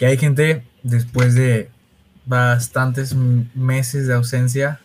que 0.00 0.06
hay 0.06 0.16
gente 0.16 0.62
después 0.82 1.34
de 1.34 1.68
bastantes 2.24 3.14
meses 3.14 4.06
de 4.06 4.14
ausencia 4.14 4.80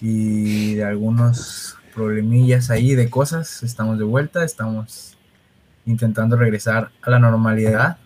y 0.00 0.74
de 0.74 0.84
algunos 0.84 1.76
problemillas 1.92 2.70
ahí 2.70 2.94
de 2.94 3.10
cosas, 3.10 3.64
estamos 3.64 3.98
de 3.98 4.04
vuelta, 4.04 4.44
estamos 4.44 5.16
intentando 5.84 6.36
regresar 6.36 6.92
a 7.02 7.10
la 7.10 7.18
normalidad. 7.18 7.96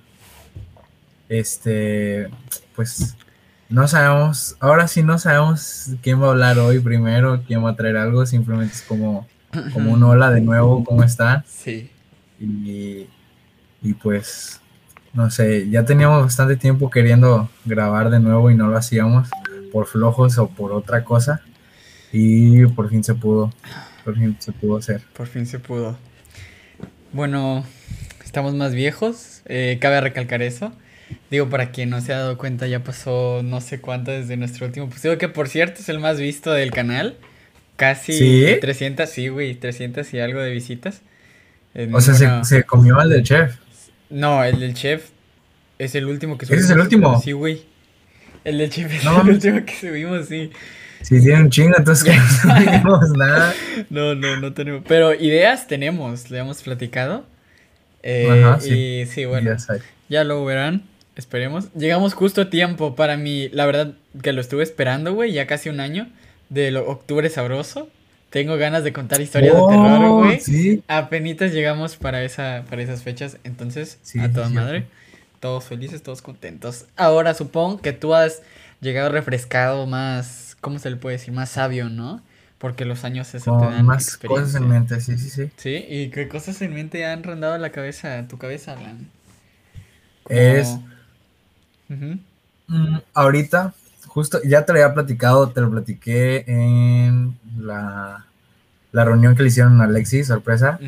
Este, 1.29 2.31
pues 2.75 3.17
no 3.69 3.87
sabemos, 3.87 4.57
ahora 4.61 4.89
sí 4.89 5.03
no 5.03 5.19
sabemos 5.19 5.91
quién 6.01 6.23
va 6.23 6.29
a 6.29 6.31
hablar 6.31 6.59
hoy 6.59 6.79
primero, 6.79 7.43
quién 7.47 7.63
va 7.63 7.73
a 7.73 7.77
traer 7.77 7.99
algo, 7.99 8.25
simplemente 8.25 8.73
es 8.73 8.83
como, 8.83 9.29
como 9.75 9.93
un 9.93 10.03
hola 10.03 10.31
de 10.31 10.41
nuevo, 10.41 10.85
¿cómo 10.85 11.03
están? 11.03 11.45
Sí. 11.47 11.91
Y, 12.41 13.09
y 13.83 13.93
pues, 13.93 14.60
no 15.13 15.31
sé, 15.31 15.69
ya 15.71 15.85
teníamos 15.85 16.23
bastante 16.23 16.57
tiempo 16.57 16.91
queriendo 16.91 17.51
grabar 17.65 18.11
de 18.11 18.21
nuevo 18.21 18.51
y 18.51 18.55
no 18.55 18.69
lo 18.69 18.77
hacíamos 18.77 19.29
por 19.73 19.87
flojos 19.87 20.39
o 20.39 20.49
por 20.49 20.73
otra 20.73 21.05
cosa. 21.05 21.43
Y 22.13 22.67
por 22.67 22.91
fin 22.91 23.05
se 23.05 23.15
pudo, 23.15 23.53
por 24.05 24.17
fin 24.17 24.37
se 24.39 24.53
pudo 24.53 24.79
hacer. 24.79 25.03
Por 25.17 25.27
fin 25.27 25.47
se 25.47 25.59
pudo. 25.59 25.97
Bueno, 27.13 27.65
estamos 28.25 28.55
más 28.55 28.75
viejos, 28.75 29.43
eh, 29.47 29.79
cabe 29.81 30.01
recalcar 30.01 30.43
eso. 30.43 30.73
Digo, 31.31 31.49
para 31.49 31.73
quien 31.73 31.91
no 31.91 32.01
se 32.01 32.13
ha 32.13 32.19
dado 32.19 32.39
cuenta, 32.39 32.69
ya 32.69 32.85
pasó 32.85 33.43
no 33.43 33.61
sé 33.61 33.81
cuánto 33.81 34.13
desde 34.13 34.37
nuestro 34.37 34.67
último 34.67 34.87
episodio, 34.87 35.19
que 35.19 35.29
por 35.29 35.49
cierto 35.49 35.81
es 35.81 35.89
el 35.89 35.99
más 35.99 36.21
visto 36.21 36.53
del 36.53 36.71
canal. 36.71 37.17
Casi 37.77 38.13
¿Sí? 38.13 38.47
300, 38.61 39.09
sí, 39.09 39.29
güey, 39.29 39.55
300 39.55 40.13
y 40.13 40.21
algo 40.21 40.41
de 40.41 40.51
visitas. 40.51 41.01
O 41.93 42.01
sea, 42.01 42.15
se, 42.15 42.45
se, 42.45 42.65
comió 42.65 42.99
al 42.99 43.09
del 43.09 43.23
chef. 43.23 43.57
No, 44.11 44.45
el 44.45 44.61
del 44.61 44.75
chef 44.75 45.11
es 45.79 45.95
el 45.95 46.07
último 46.07 46.37
que 46.37 46.47
subimos. 46.47 46.65
¿Ese 46.65 46.73
es 46.73 46.77
el 46.77 46.83
último? 46.83 47.21
Sí, 47.21 47.33
güey. 47.33 47.63
El 48.45 48.59
del 48.59 48.71
chef 48.71 48.93
es 48.93 49.05
el 49.05 49.31
último 49.31 49.65
que 49.65 49.75
subimos, 49.75 50.27
sí. 50.27 50.51
Si 51.03 51.21
tiene 51.21 51.43
un 51.43 51.51
chingo, 51.51 51.75
entonces 51.79 52.05
que 52.05 52.17
no 52.47 52.55
tenemos 52.59 53.11
nada. 53.11 53.55
No, 53.89 54.15
no, 54.15 54.37
no 54.37 54.53
tenemos. 54.53 54.83
Pero 54.87 55.15
ideas 55.15 55.67
tenemos, 55.67 56.31
le 56.31 56.39
hemos 56.39 56.63
platicado. 56.63 57.25
Eh, 58.03 58.29
Ajá, 58.31 58.61
sí. 58.61 59.01
Y 59.03 59.07
sí, 59.07 59.25
bueno, 59.25 59.57
ya, 59.57 59.77
ya 60.09 60.25
lo 60.25 60.45
verán. 60.45 60.83
Esperemos. 61.17 61.73
Llegamos 61.75 62.15
justo 62.15 62.43
a 62.43 62.51
tiempo 62.51 62.95
para 62.97 63.17
mí. 63.17 63.49
La 63.53 63.67
verdad 63.67 63.95
que 64.23 64.33
lo 64.33 64.41
estuve 64.41 64.63
esperando, 64.63 65.15
güey, 65.15 65.33
ya 65.33 65.47
casi 65.47 65.69
un 65.69 65.81
año. 65.81 66.09
De 66.49 66.71
lo, 66.71 66.89
octubre 66.89 67.29
sabroso. 67.31 67.89
Tengo 68.31 68.57
ganas 68.57 68.85
de 68.85 68.93
contar 68.93 69.21
historias 69.21 69.55
oh, 69.59 69.69
de 69.69 69.77
terror, 69.77 70.11
güey. 70.25 70.41
Sí. 70.41 70.83
Apenitas 70.89 71.53
llegamos 71.53 71.97
para, 71.97 72.23
esa, 72.23 72.65
para 72.71 72.83
esas 72.83 73.03
fechas. 73.03 73.39
Entonces, 73.45 73.99
Sí, 74.03 74.21
a 74.21 74.33
toda 74.33 74.49
sí, 74.49 74.55
madre. 74.55 74.87
Todos 75.41 75.65
felices, 75.65 76.03
todos 76.03 76.23
contentos. 76.23 76.87
Ahora 76.97 77.35
supongo 77.35 77.81
que 77.81 77.93
tú 77.93 78.15
has 78.15 78.43
llegado 78.81 79.11
refrescado 79.11 79.87
más, 79.87 80.57
¿cómo 80.61 80.79
se 80.79 80.91
le 80.91 80.97
puede 80.97 81.17
decir? 81.17 81.33
Más 81.35 81.51
sabio, 81.51 81.89
¿no? 81.89 82.23
Porque 82.59 82.85
los 82.85 83.05
años 83.05 83.35
eso 83.35 83.57
te 83.59 83.65
dan 83.65 83.87
más 83.87 84.17
cosas 84.19 84.55
en 84.55 84.69
mente, 84.69 85.01
sí, 85.01 85.17
sí, 85.19 85.31
sí. 85.31 85.51
Sí, 85.57 85.85
¿y 85.89 86.11
qué 86.11 86.29
cosas 86.29 86.61
en 86.61 86.75
mente 86.75 87.07
han 87.07 87.23
rondado 87.25 87.57
la 87.59 87.71
cabeza, 87.73 88.29
tu 88.29 88.37
cabeza, 88.37 88.75
Alan? 88.75 89.09
Como- 90.25 90.39
Es, 90.39 90.77
mm, 92.69 92.99
ahorita, 93.15 93.75
justo, 94.07 94.41
ya 94.45 94.65
te 94.65 94.73
lo 94.73 94.79
había 94.83 94.95
platicado, 94.95 95.49
te 95.51 95.61
lo 95.63 95.71
platiqué 95.71 96.45
en 96.47 97.40
la, 97.59 98.27
la 98.93 99.05
reunión 99.05 99.35
que 99.37 99.43
le 99.43 99.49
hicieron 99.49 99.81
a 99.81 99.85
Alexis, 99.85 100.27
sorpresa, 100.29 100.79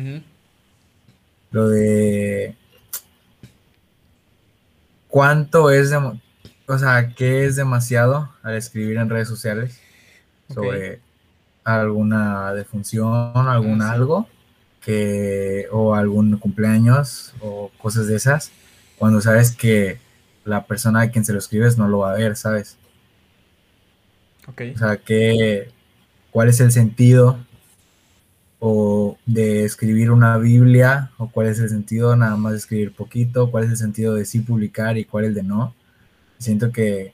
lo 1.51 1.67
de 1.69 2.55
cuánto 5.07 5.69
es, 5.71 5.89
demo- 5.91 6.19
o 6.67 6.77
sea, 6.77 7.09
qué 7.15 7.45
es 7.45 7.55
demasiado 7.55 8.29
al 8.41 8.55
escribir 8.55 8.97
en 8.97 9.09
redes 9.09 9.27
sociales 9.27 9.79
sobre 10.53 10.99
alguna 11.63 12.53
defunción, 12.53 13.31
algún 13.35 13.81
Ah, 13.81 13.87
sí. 13.89 13.93
algo, 13.93 14.27
que, 14.81 15.67
o 15.71 15.95
algún 15.95 16.37
cumpleaños, 16.37 17.33
o 17.39 17.71
cosas 17.77 18.07
de 18.07 18.15
esas, 18.15 18.51
cuando 18.97 19.21
sabes 19.21 19.55
que 19.55 19.97
la 20.45 20.65
persona 20.65 21.01
a 21.01 21.09
quien 21.09 21.23
se 21.23 21.31
lo 21.31 21.39
escribes 21.39 21.77
no 21.77 21.87
lo 21.87 21.99
va 21.99 22.11
a 22.11 22.15
ver, 22.17 22.35
¿sabes? 22.35 22.77
O 24.73 24.77
sea, 24.77 24.97
que, 24.97 25.71
¿cuál 26.33 26.49
es 26.49 26.59
el 26.59 26.71
sentido 26.71 27.37
o 28.59 29.17
de 29.25 29.63
escribir 29.63 30.11
una 30.11 30.37
Biblia? 30.37 31.11
¿O 31.17 31.29
cuál 31.29 31.47
es 31.47 31.59
el 31.59 31.69
sentido 31.69 32.15
nada 32.15 32.35
más 32.35 32.53
de 32.53 32.57
escribir 32.57 32.93
poquito? 32.93 33.51
¿Cuál 33.51 33.65
es 33.65 33.69
el 33.69 33.77
sentido 33.77 34.15
de 34.15 34.25
sí 34.25 34.39
publicar 34.39 34.97
y 34.97 35.05
cuál 35.05 35.25
el 35.25 35.35
de 35.35 35.43
no? 35.43 35.75
Siento 36.39 36.71
que, 36.71 37.13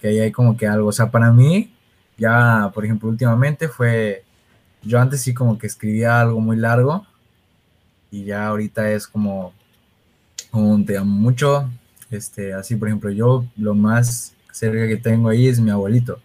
que 0.00 0.08
ahí 0.08 0.18
hay 0.18 0.32
como 0.32 0.56
que 0.56 0.66
algo. 0.66 0.88
O 0.88 0.92
sea, 0.92 1.10
para 1.10 1.32
mí, 1.32 1.72
ya, 2.18 2.70
por 2.74 2.84
ejemplo, 2.84 3.08
últimamente 3.08 3.68
fue, 3.68 4.24
yo 4.82 5.00
antes 5.00 5.22
sí 5.22 5.32
como 5.32 5.58
que 5.58 5.68
escribía 5.68 6.20
algo 6.20 6.40
muy 6.40 6.56
largo 6.56 7.06
y 8.10 8.24
ya 8.24 8.48
ahorita 8.48 8.90
es 8.90 9.06
como 9.06 9.52
un 10.52 10.84
te 10.84 10.98
amo 10.98 11.14
mucho. 11.14 11.70
Este, 12.10 12.52
así, 12.52 12.74
por 12.74 12.88
ejemplo, 12.88 13.10
yo 13.10 13.44
lo 13.56 13.74
más 13.74 14.34
cerca 14.50 14.88
que 14.88 14.96
tengo 14.96 15.28
ahí 15.28 15.46
es 15.46 15.60
mi 15.60 15.70
abuelito. 15.70 16.20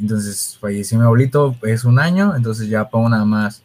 Entonces 0.00 0.56
falleció 0.60 0.98
mi 0.98 1.04
abuelito, 1.04 1.56
es 1.62 1.84
un 1.84 1.98
año, 1.98 2.34
entonces 2.36 2.68
ya 2.68 2.88
pongo 2.88 3.08
nada 3.08 3.24
más, 3.24 3.62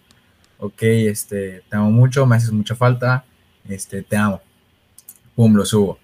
ok, 0.59 0.81
este, 0.81 1.63
te 1.69 1.75
amo 1.75 1.91
mucho, 1.91 2.25
me 2.25 2.35
haces 2.35 2.51
mucha 2.51 2.75
falta, 2.75 3.25
este, 3.67 4.03
te 4.03 4.15
amo. 4.17 4.41
Pum, 5.35 5.55
lo 5.55 5.65
subo. 5.65 5.99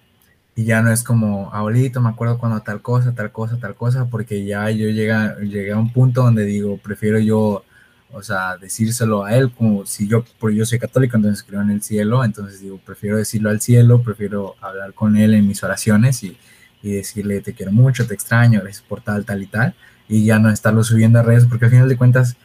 Y 0.56 0.64
ya 0.64 0.82
no 0.82 0.90
es 0.90 1.04
como, 1.04 1.52
abuelito, 1.52 2.00
me 2.00 2.08
acuerdo 2.08 2.38
cuando 2.38 2.60
tal 2.62 2.80
cosa, 2.82 3.14
tal 3.14 3.30
cosa, 3.30 3.58
tal 3.58 3.74
cosa, 3.76 4.06
porque 4.06 4.44
ya 4.44 4.70
yo 4.70 4.88
llega, 4.88 5.38
llegué 5.40 5.72
a 5.72 5.78
un 5.78 5.92
punto 5.92 6.22
donde 6.22 6.44
digo, 6.44 6.78
prefiero 6.78 7.18
yo, 7.18 7.64
o 8.12 8.22
sea, 8.22 8.56
decírselo 8.56 9.24
a 9.24 9.36
él, 9.36 9.52
como 9.52 9.84
si 9.86 10.08
yo, 10.08 10.24
porque 10.40 10.56
yo 10.56 10.64
soy 10.64 10.78
católico, 10.78 11.16
entonces 11.16 11.44
creo 11.44 11.60
en 11.60 11.70
el 11.70 11.82
cielo, 11.82 12.24
entonces 12.24 12.60
digo, 12.60 12.80
prefiero 12.84 13.18
decirlo 13.18 13.50
al 13.50 13.60
cielo, 13.60 14.02
prefiero 14.02 14.56
hablar 14.60 14.94
con 14.94 15.16
él 15.16 15.34
en 15.34 15.46
mis 15.46 15.62
oraciones 15.62 16.22
y, 16.22 16.38
y 16.82 16.92
decirle, 16.92 17.42
te 17.42 17.52
quiero 17.52 17.72
mucho, 17.72 18.06
te 18.06 18.14
extraño, 18.14 18.60
gracias 18.62 18.82
por 18.82 19.02
tal, 19.02 19.24
tal 19.24 19.42
y 19.42 19.46
tal 19.46 19.74
y 20.08 20.24
ya 20.24 20.38
no 20.38 20.50
estarlo 20.50 20.84
subiendo 20.84 21.18
a 21.18 21.22
redes, 21.22 21.46
porque 21.46 21.64
al 21.66 21.70
final 21.70 21.88
de 21.88 21.96
cuentas, 21.96 22.36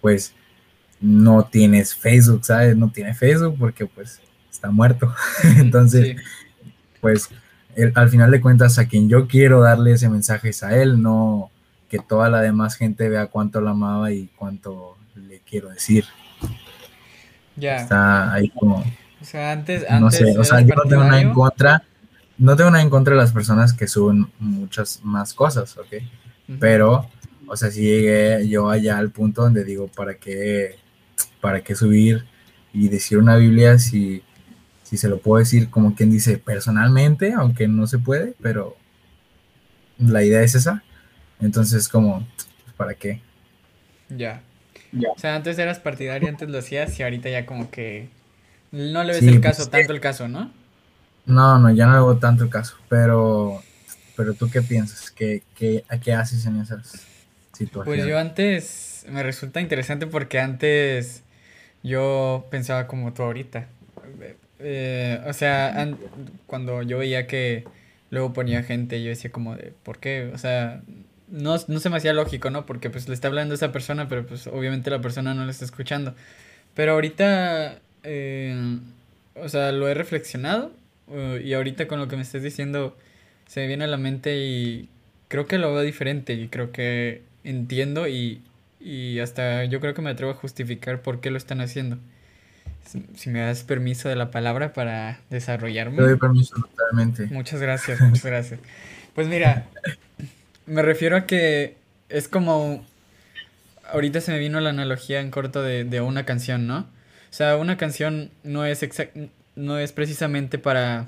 pues 0.00 0.34
no 1.00 1.44
tienes 1.44 1.94
Facebook, 1.94 2.44
¿sabes? 2.44 2.76
No 2.76 2.88
tiene 2.90 3.14
Facebook 3.14 3.56
porque 3.58 3.86
pues 3.86 4.20
está 4.50 4.70
muerto. 4.70 5.12
Entonces, 5.58 6.16
Sí. 6.16 6.22
pues 7.00 7.28
el- 7.76 7.92
al 7.94 8.08
final 8.08 8.30
de 8.30 8.40
cuentas, 8.40 8.78
a 8.78 8.86
quien 8.86 9.08
yo 9.08 9.26
quiero 9.28 9.60
darle 9.60 9.92
ese 9.92 10.08
mensaje 10.08 10.50
es 10.50 10.62
a 10.62 10.76
él, 10.80 11.02
no 11.02 11.50
que 11.90 11.98
toda 11.98 12.28
la 12.30 12.40
demás 12.40 12.76
gente 12.76 13.08
vea 13.08 13.26
cuánto 13.26 13.60
lo 13.60 13.70
amaba 13.70 14.10
y 14.12 14.28
cuánto 14.36 14.96
le 15.14 15.40
quiero 15.40 15.68
decir. 15.68 16.04
Ya. 17.56 17.76
Está 17.76 18.32
ahí 18.32 18.48
como, 18.50 18.78
O 19.20 19.24
sea, 19.24 19.52
antes, 19.52 19.82
no 19.88 20.06
antes 20.06 20.18
sé, 20.18 20.38
o 20.38 20.42
sea, 20.44 20.60
yo 20.60 20.74
no 20.74 20.82
tengo 20.82 21.04
nada 21.04 21.20
en 21.20 21.32
contra, 21.32 21.82
no 22.36 22.56
tengo 22.56 22.70
nada 22.70 22.82
en 22.82 22.90
contra 22.90 23.14
de 23.14 23.20
las 23.20 23.32
personas 23.32 23.72
que 23.72 23.86
suben 23.86 24.26
muchas 24.40 25.00
más 25.04 25.32
cosas, 25.34 25.76
¿ok? 25.76 26.02
Pero, 26.60 27.08
o 27.46 27.56
sea, 27.56 27.70
si 27.70 27.82
llegué 27.82 28.46
yo 28.48 28.68
allá 28.68 28.98
al 28.98 29.10
punto 29.10 29.42
donde 29.42 29.64
digo, 29.64 29.88
¿para 29.88 30.14
qué, 30.14 30.76
para 31.40 31.62
qué 31.62 31.74
subir 31.74 32.24
y 32.72 32.88
decir 32.88 33.18
una 33.18 33.36
Biblia 33.36 33.78
si, 33.78 34.22
si 34.82 34.96
se 34.96 35.08
lo 35.08 35.18
puedo 35.18 35.38
decir 35.38 35.70
como 35.70 35.94
quien 35.94 36.10
dice 36.10 36.38
personalmente, 36.38 37.32
aunque 37.32 37.68
no 37.68 37.86
se 37.86 37.98
puede, 37.98 38.34
pero 38.42 38.76
la 39.98 40.22
idea 40.22 40.42
es 40.42 40.54
esa. 40.54 40.82
Entonces, 41.40 41.88
como, 41.88 42.26
¿para 42.76 42.94
qué? 42.94 43.20
Ya. 44.08 44.42
Ya. 44.92 45.08
O 45.16 45.18
sea, 45.18 45.34
antes 45.34 45.58
eras 45.58 45.78
partidario, 45.80 46.28
antes 46.28 46.48
lo 46.48 46.58
hacías 46.58 46.98
y 46.98 47.02
ahorita 47.02 47.28
ya 47.28 47.46
como 47.46 47.70
que 47.70 48.08
no 48.70 49.02
le 49.02 49.12
ves 49.12 49.20
Sí, 49.20 49.28
el 49.28 49.40
pues, 49.40 49.56
caso, 49.56 49.70
tanto 49.70 49.92
el 49.92 50.00
caso, 50.00 50.28
¿no? 50.28 50.52
No, 51.26 51.58
no, 51.58 51.70
ya 51.70 51.86
no 51.86 51.94
hago 51.94 52.18
tanto 52.18 52.50
caso, 52.50 52.76
pero, 52.88 53.62
pero 54.16 54.34
tú 54.34 54.50
qué 54.50 54.62
piensas, 54.62 55.10
¿Qué, 55.10 55.42
qué, 55.56 55.84
a 55.88 55.98
qué 55.98 56.12
haces 56.12 56.46
en 56.46 56.60
esas 56.60 57.06
situaciones? 57.52 57.84
Pues 57.84 58.06
yo 58.06 58.18
antes 58.18 59.04
me 59.08 59.22
resulta 59.22 59.60
interesante 59.60 60.06
porque 60.06 60.38
antes 60.40 61.22
yo 61.82 62.46
pensaba 62.50 62.86
como 62.86 63.12
tú 63.12 63.22
ahorita. 63.22 63.68
Eh, 64.60 65.20
o 65.26 65.32
sea, 65.32 65.80
an- 65.80 65.98
cuando 66.46 66.82
yo 66.82 66.98
veía 66.98 67.26
que 67.26 67.64
luego 68.10 68.32
ponía 68.32 68.62
gente, 68.62 69.02
yo 69.02 69.08
decía 69.10 69.30
como 69.30 69.56
de, 69.56 69.72
¿por 69.82 69.98
qué? 69.98 70.30
O 70.32 70.38
sea, 70.38 70.82
no, 71.28 71.56
no 71.68 71.80
se 71.80 71.90
me 71.90 71.96
hacía 71.96 72.12
lógico, 72.12 72.50
¿no? 72.50 72.64
Porque 72.66 72.90
pues 72.90 73.08
le 73.08 73.14
está 73.14 73.28
hablando 73.28 73.54
esa 73.54 73.72
persona, 73.72 74.08
pero 74.08 74.26
pues 74.26 74.46
obviamente 74.46 74.90
la 74.90 75.00
persona 75.00 75.34
no 75.34 75.44
le 75.44 75.50
está 75.50 75.64
escuchando. 75.64 76.14
Pero 76.74 76.92
ahorita, 76.92 77.80
eh, 78.04 78.78
o 79.36 79.48
sea, 79.48 79.72
lo 79.72 79.88
he 79.88 79.94
reflexionado 79.94 80.72
eh, 81.10 81.42
y 81.44 81.52
ahorita 81.54 81.86
con 81.88 81.98
lo 81.98 82.08
que 82.08 82.16
me 82.16 82.22
estás 82.22 82.42
diciendo 82.42 82.96
se 83.46 83.60
me 83.60 83.66
viene 83.66 83.84
a 83.84 83.88
la 83.88 83.96
mente 83.96 84.36
y 84.38 84.88
creo 85.28 85.46
que 85.46 85.58
lo 85.58 85.72
veo 85.72 85.82
diferente 85.82 86.34
y 86.34 86.48
creo 86.48 86.72
que 86.72 87.22
entiendo 87.44 88.08
y, 88.08 88.42
y 88.80 89.18
hasta 89.20 89.64
yo 89.64 89.80
creo 89.80 89.94
que 89.94 90.02
me 90.02 90.10
atrevo 90.10 90.32
a 90.32 90.34
justificar 90.34 91.02
por 91.02 91.20
qué 91.20 91.30
lo 91.30 91.36
están 91.36 91.60
haciendo. 91.60 91.98
si 93.16 93.30
me 93.30 93.40
das 93.40 93.62
permiso 93.62 94.08
de 94.08 94.16
la 94.16 94.30
palabra 94.30 94.72
para 94.72 95.20
desarrollarme. 95.30 95.96
Te 95.96 96.02
doy 96.02 96.16
permiso 96.16 96.54
totalmente. 96.56 97.26
Muchas 97.26 97.60
gracias, 97.60 98.00
muchas 98.00 98.24
gracias. 98.24 98.60
Pues 99.14 99.28
mira, 99.28 99.66
me 100.66 100.82
refiero 100.82 101.16
a 101.16 101.26
que 101.26 101.76
es 102.08 102.28
como... 102.28 102.84
Ahorita 103.92 104.20
se 104.20 104.32
me 104.32 104.38
vino 104.38 104.60
la 104.60 104.70
analogía 104.70 105.20
en 105.20 105.30
corto 105.30 105.62
de, 105.62 105.84
de 105.84 106.00
una 106.00 106.24
canción, 106.24 106.66
¿no? 106.66 106.78
O 106.78 107.36
sea, 107.36 107.56
una 107.56 107.76
canción 107.76 108.30
no 108.42 108.64
es, 108.64 108.86
no 109.56 109.78
es 109.78 109.92
precisamente 109.92 110.58
para... 110.58 111.06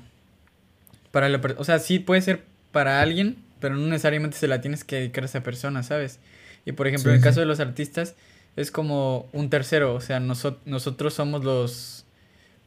para 1.11 1.29
la 1.29 1.39
o 1.57 1.63
sea, 1.63 1.79
sí 1.79 1.99
puede 1.99 2.21
ser 2.21 2.43
para 2.71 3.01
alguien, 3.01 3.37
pero 3.59 3.75
no 3.75 3.87
necesariamente 3.87 4.37
se 4.37 4.47
la 4.47 4.61
tienes 4.61 4.83
que 4.83 4.97
dedicar 4.97 5.23
a 5.23 5.27
esa 5.27 5.43
persona, 5.43 5.83
¿sabes? 5.83 6.19
Y 6.65 6.73
por 6.73 6.87
ejemplo, 6.87 7.11
en 7.11 7.17
el 7.17 7.23
caso 7.23 7.39
de 7.39 7.45
los 7.45 7.59
artistas, 7.59 8.15
es 8.55 8.71
como 8.71 9.29
un 9.33 9.49
tercero, 9.49 9.93
o 9.93 10.01
sea, 10.01 10.19
nosotros 10.19 11.13
somos 11.13 11.43
los, 11.43 12.05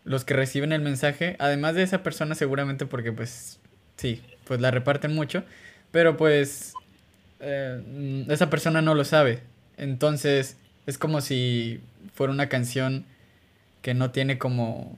los 0.04 0.24
que 0.24 0.34
reciben 0.34 0.72
el 0.72 0.80
mensaje, 0.80 1.36
además 1.38 1.74
de 1.74 1.82
esa 1.82 2.02
persona 2.02 2.34
seguramente 2.34 2.86
porque 2.86 3.12
pues 3.12 3.58
sí, 3.96 4.22
pues 4.44 4.60
la 4.60 4.70
reparten 4.70 5.14
mucho, 5.14 5.44
pero 5.90 6.16
pues 6.16 6.74
eh, 7.40 8.24
esa 8.28 8.48
persona 8.50 8.82
no 8.82 8.94
lo 8.94 9.04
sabe, 9.04 9.42
entonces 9.76 10.56
es 10.86 10.96
como 10.96 11.20
si 11.20 11.80
fuera 12.14 12.32
una 12.32 12.48
canción 12.48 13.04
que 13.82 13.94
no 13.94 14.10
tiene 14.12 14.38
como 14.38 14.96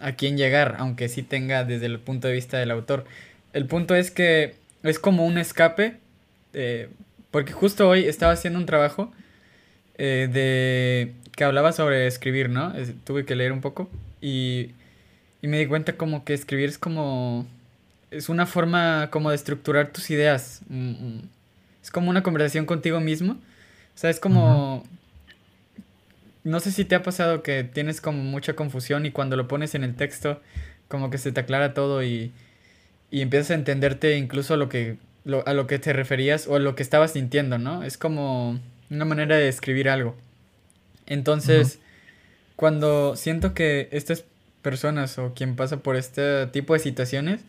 a 0.00 0.12
quién 0.12 0.36
llegar, 0.36 0.76
aunque 0.78 1.08
sí 1.08 1.22
tenga 1.22 1.64
desde 1.64 1.86
el 1.86 1.98
punto 1.98 2.28
de 2.28 2.34
vista 2.34 2.58
del 2.58 2.70
autor. 2.70 3.04
El 3.52 3.66
punto 3.66 3.94
es 3.94 4.10
que 4.10 4.54
es 4.82 4.98
como 4.98 5.26
un 5.26 5.38
escape, 5.38 5.96
eh, 6.52 6.88
porque 7.30 7.52
justo 7.52 7.88
hoy 7.88 8.04
estaba 8.04 8.32
haciendo 8.32 8.58
un 8.58 8.66
trabajo 8.66 9.12
eh, 9.96 10.28
de 10.32 11.12
que 11.36 11.44
hablaba 11.44 11.72
sobre 11.72 12.06
escribir, 12.06 12.48
¿no? 12.48 12.72
tuve 13.04 13.24
que 13.24 13.34
leer 13.34 13.52
un 13.52 13.60
poco 13.60 13.90
y, 14.20 14.70
y 15.42 15.48
me 15.48 15.58
di 15.58 15.66
cuenta 15.66 15.96
como 15.96 16.24
que 16.24 16.34
escribir 16.34 16.68
es 16.68 16.78
como... 16.78 17.46
Es 18.10 18.28
una 18.28 18.46
forma 18.46 19.08
como 19.10 19.30
de 19.30 19.36
estructurar 19.36 19.88
tus 19.88 20.08
ideas. 20.10 20.60
Mm, 20.68 20.90
mm. 20.90 21.28
Es 21.82 21.90
como 21.90 22.10
una 22.10 22.22
conversación 22.22 22.64
contigo 22.64 23.00
mismo. 23.00 23.32
O 23.32 23.98
sea, 23.98 24.10
es 24.10 24.20
como... 24.20 24.84
No 26.44 26.60
sé 26.60 26.72
si 26.72 26.84
te 26.84 26.94
ha 26.94 27.02
pasado 27.02 27.42
que 27.42 27.64
tienes 27.64 28.00
como 28.00 28.22
mucha 28.22 28.54
confusión 28.54 29.06
y 29.06 29.10
cuando 29.10 29.36
lo 29.36 29.48
pones 29.48 29.74
en 29.74 29.82
el 29.82 29.94
texto 29.96 30.40
como 30.88 31.10
que 31.10 31.18
se 31.18 31.32
te 31.32 31.40
aclara 31.40 31.74
todo 31.74 32.04
y, 32.04 32.32
y 33.10 33.22
empiezas 33.22 33.52
a 33.52 33.54
entenderte 33.54 34.16
incluso 34.18 34.56
lo 34.56 34.68
que, 34.68 34.98
a 35.46 35.52
lo 35.54 35.66
que 35.66 35.78
te 35.78 35.92
referías 35.92 36.46
o 36.46 36.56
a 36.56 36.58
lo 36.58 36.74
que 36.74 36.82
estabas 36.82 37.12
sintiendo, 37.12 37.58
¿no? 37.58 37.82
Es 37.82 37.96
como 37.96 38.60
una 38.90 39.04
manera 39.04 39.36
de 39.36 39.48
escribir 39.48 39.88
algo. 39.88 40.16
Entonces, 41.06 41.78
cuando 42.56 43.16
siento 43.16 43.54
que 43.54 43.88
estas 43.92 44.24
personas 44.62 45.18
o 45.18 45.34
quien 45.34 45.56
pasa 45.56 45.78
por 45.78 45.96
este 45.96 46.46
tipo 46.48 46.72
de 46.74 46.80
situaciones, 46.80 47.40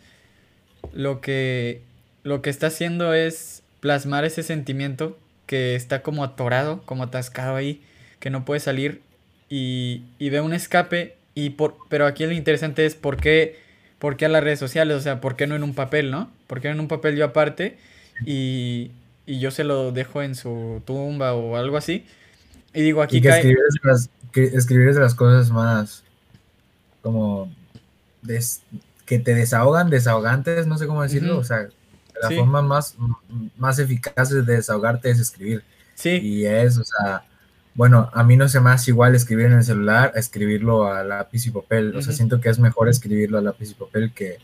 lo 0.93 1.21
que, 1.21 1.81
lo 2.23 2.41
que 2.41 2.49
está 2.49 2.67
haciendo 2.67 3.13
es 3.13 3.63
plasmar 3.79 4.25
ese 4.25 4.43
sentimiento 4.43 5.17
que 5.45 5.75
está 5.75 6.01
como 6.01 6.23
atorado, 6.23 6.81
como 6.85 7.03
atascado 7.03 7.55
ahí, 7.55 7.81
que 8.25 8.31
no 8.31 8.43
puede 8.43 8.59
salir 8.59 9.03
y, 9.49 10.01
y 10.17 10.31
ve 10.31 10.41
un 10.41 10.55
escape. 10.55 11.15
Y 11.35 11.51
por, 11.51 11.77
pero 11.89 12.07
aquí 12.07 12.25
lo 12.25 12.31
interesante 12.31 12.83
es 12.87 12.95
por 12.95 13.17
qué, 13.17 13.59
por 13.99 14.17
qué 14.17 14.25
a 14.25 14.29
las 14.29 14.43
redes 14.43 14.57
sociales, 14.57 14.97
o 14.97 14.99
sea, 14.99 15.21
por 15.21 15.35
qué 15.35 15.45
no 15.45 15.55
en 15.55 15.61
un 15.61 15.75
papel, 15.75 16.09
¿no? 16.09 16.31
¿Por 16.47 16.59
qué 16.59 16.69
no 16.69 16.73
en 16.73 16.79
un 16.79 16.87
papel 16.87 17.17
yo 17.17 17.25
aparte? 17.25 17.77
Y, 18.25 18.89
y 19.27 19.39
yo 19.39 19.51
se 19.51 19.63
lo 19.63 19.91
dejo 19.91 20.23
en 20.23 20.33
su 20.33 20.81
tumba 20.87 21.35
o 21.35 21.55
algo 21.55 21.77
así. 21.77 22.07
Y 22.73 22.81
digo, 22.81 23.03
aquí 23.03 23.21
que 23.21 23.29
escribir, 23.29 23.59
es 23.67 23.75
de 23.75 23.89
las, 23.91 24.09
que 24.31 24.43
escribir 24.45 24.87
es 24.87 24.95
de 24.95 25.01
las 25.01 25.13
cosas 25.13 25.51
más 25.51 26.03
como 27.03 27.53
que 29.05 29.19
te 29.19 29.35
desahogan, 29.35 29.91
desahogantes, 29.91 30.65
no 30.65 30.79
sé 30.79 30.87
cómo 30.87 31.03
decirlo, 31.03 31.37
o 31.37 31.43
sea, 31.43 31.67
la 32.23 32.31
forma 32.31 32.63
más, 32.63 32.95
más 33.55 33.77
eficaz 33.77 34.31
de 34.31 34.41
desahogarte 34.41 35.11
es 35.11 35.19
escribir. 35.19 35.63
Sí. 35.93 36.19
Y 36.23 36.45
es, 36.45 36.79
o 36.79 36.83
sea, 36.83 37.23
bueno, 37.75 38.09
a 38.13 38.23
mí 38.23 38.37
no 38.37 38.47
se 38.47 38.61
me 38.61 38.69
hace 38.71 38.91
igual 38.91 39.15
escribir 39.15 39.47
en 39.47 39.53
el 39.53 39.63
celular 39.63 40.13
a 40.15 40.19
escribirlo 40.19 40.87
a 40.91 41.03
lápiz 41.03 41.45
y 41.45 41.51
papel. 41.51 41.93
O 41.95 42.01
sea, 42.01 42.13
siento 42.13 42.39
que 42.39 42.47
es 42.47 42.57
mejor 42.57 42.87
escribirlo 42.87 43.37
a 43.37 43.41
lápiz 43.41 43.71
y 43.71 43.73
papel 43.73 44.13
que, 44.13 44.37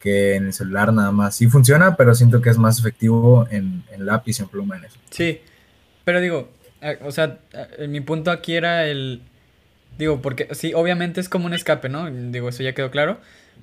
que 0.00 0.36
en 0.36 0.46
el 0.46 0.52
celular 0.54 0.90
nada 0.90 1.12
más. 1.12 1.36
Sí 1.36 1.48
funciona, 1.48 1.96
pero 1.96 2.14
siento 2.14 2.40
que 2.40 2.48
es 2.48 2.56
más 2.56 2.78
efectivo 2.78 3.46
en, 3.50 3.84
en 3.92 4.06
lápiz 4.06 4.40
y 4.40 4.42
en 4.42 4.48
pluma 4.48 4.78
en 4.78 4.86
eso. 4.86 4.98
Sí, 5.10 5.42
pero 6.04 6.20
digo, 6.20 6.48
o 7.02 7.12
sea, 7.12 7.38
mi 7.88 8.00
punto 8.00 8.30
aquí 8.30 8.54
era 8.54 8.86
el... 8.86 9.20
Digo, 9.98 10.22
porque 10.22 10.48
sí, 10.52 10.72
obviamente 10.74 11.20
es 11.20 11.28
como 11.28 11.44
un 11.44 11.52
escape, 11.52 11.90
¿no? 11.90 12.10
Digo, 12.10 12.48
eso 12.48 12.62
ya 12.62 12.72
quedó 12.72 12.90
claro. 12.90 13.18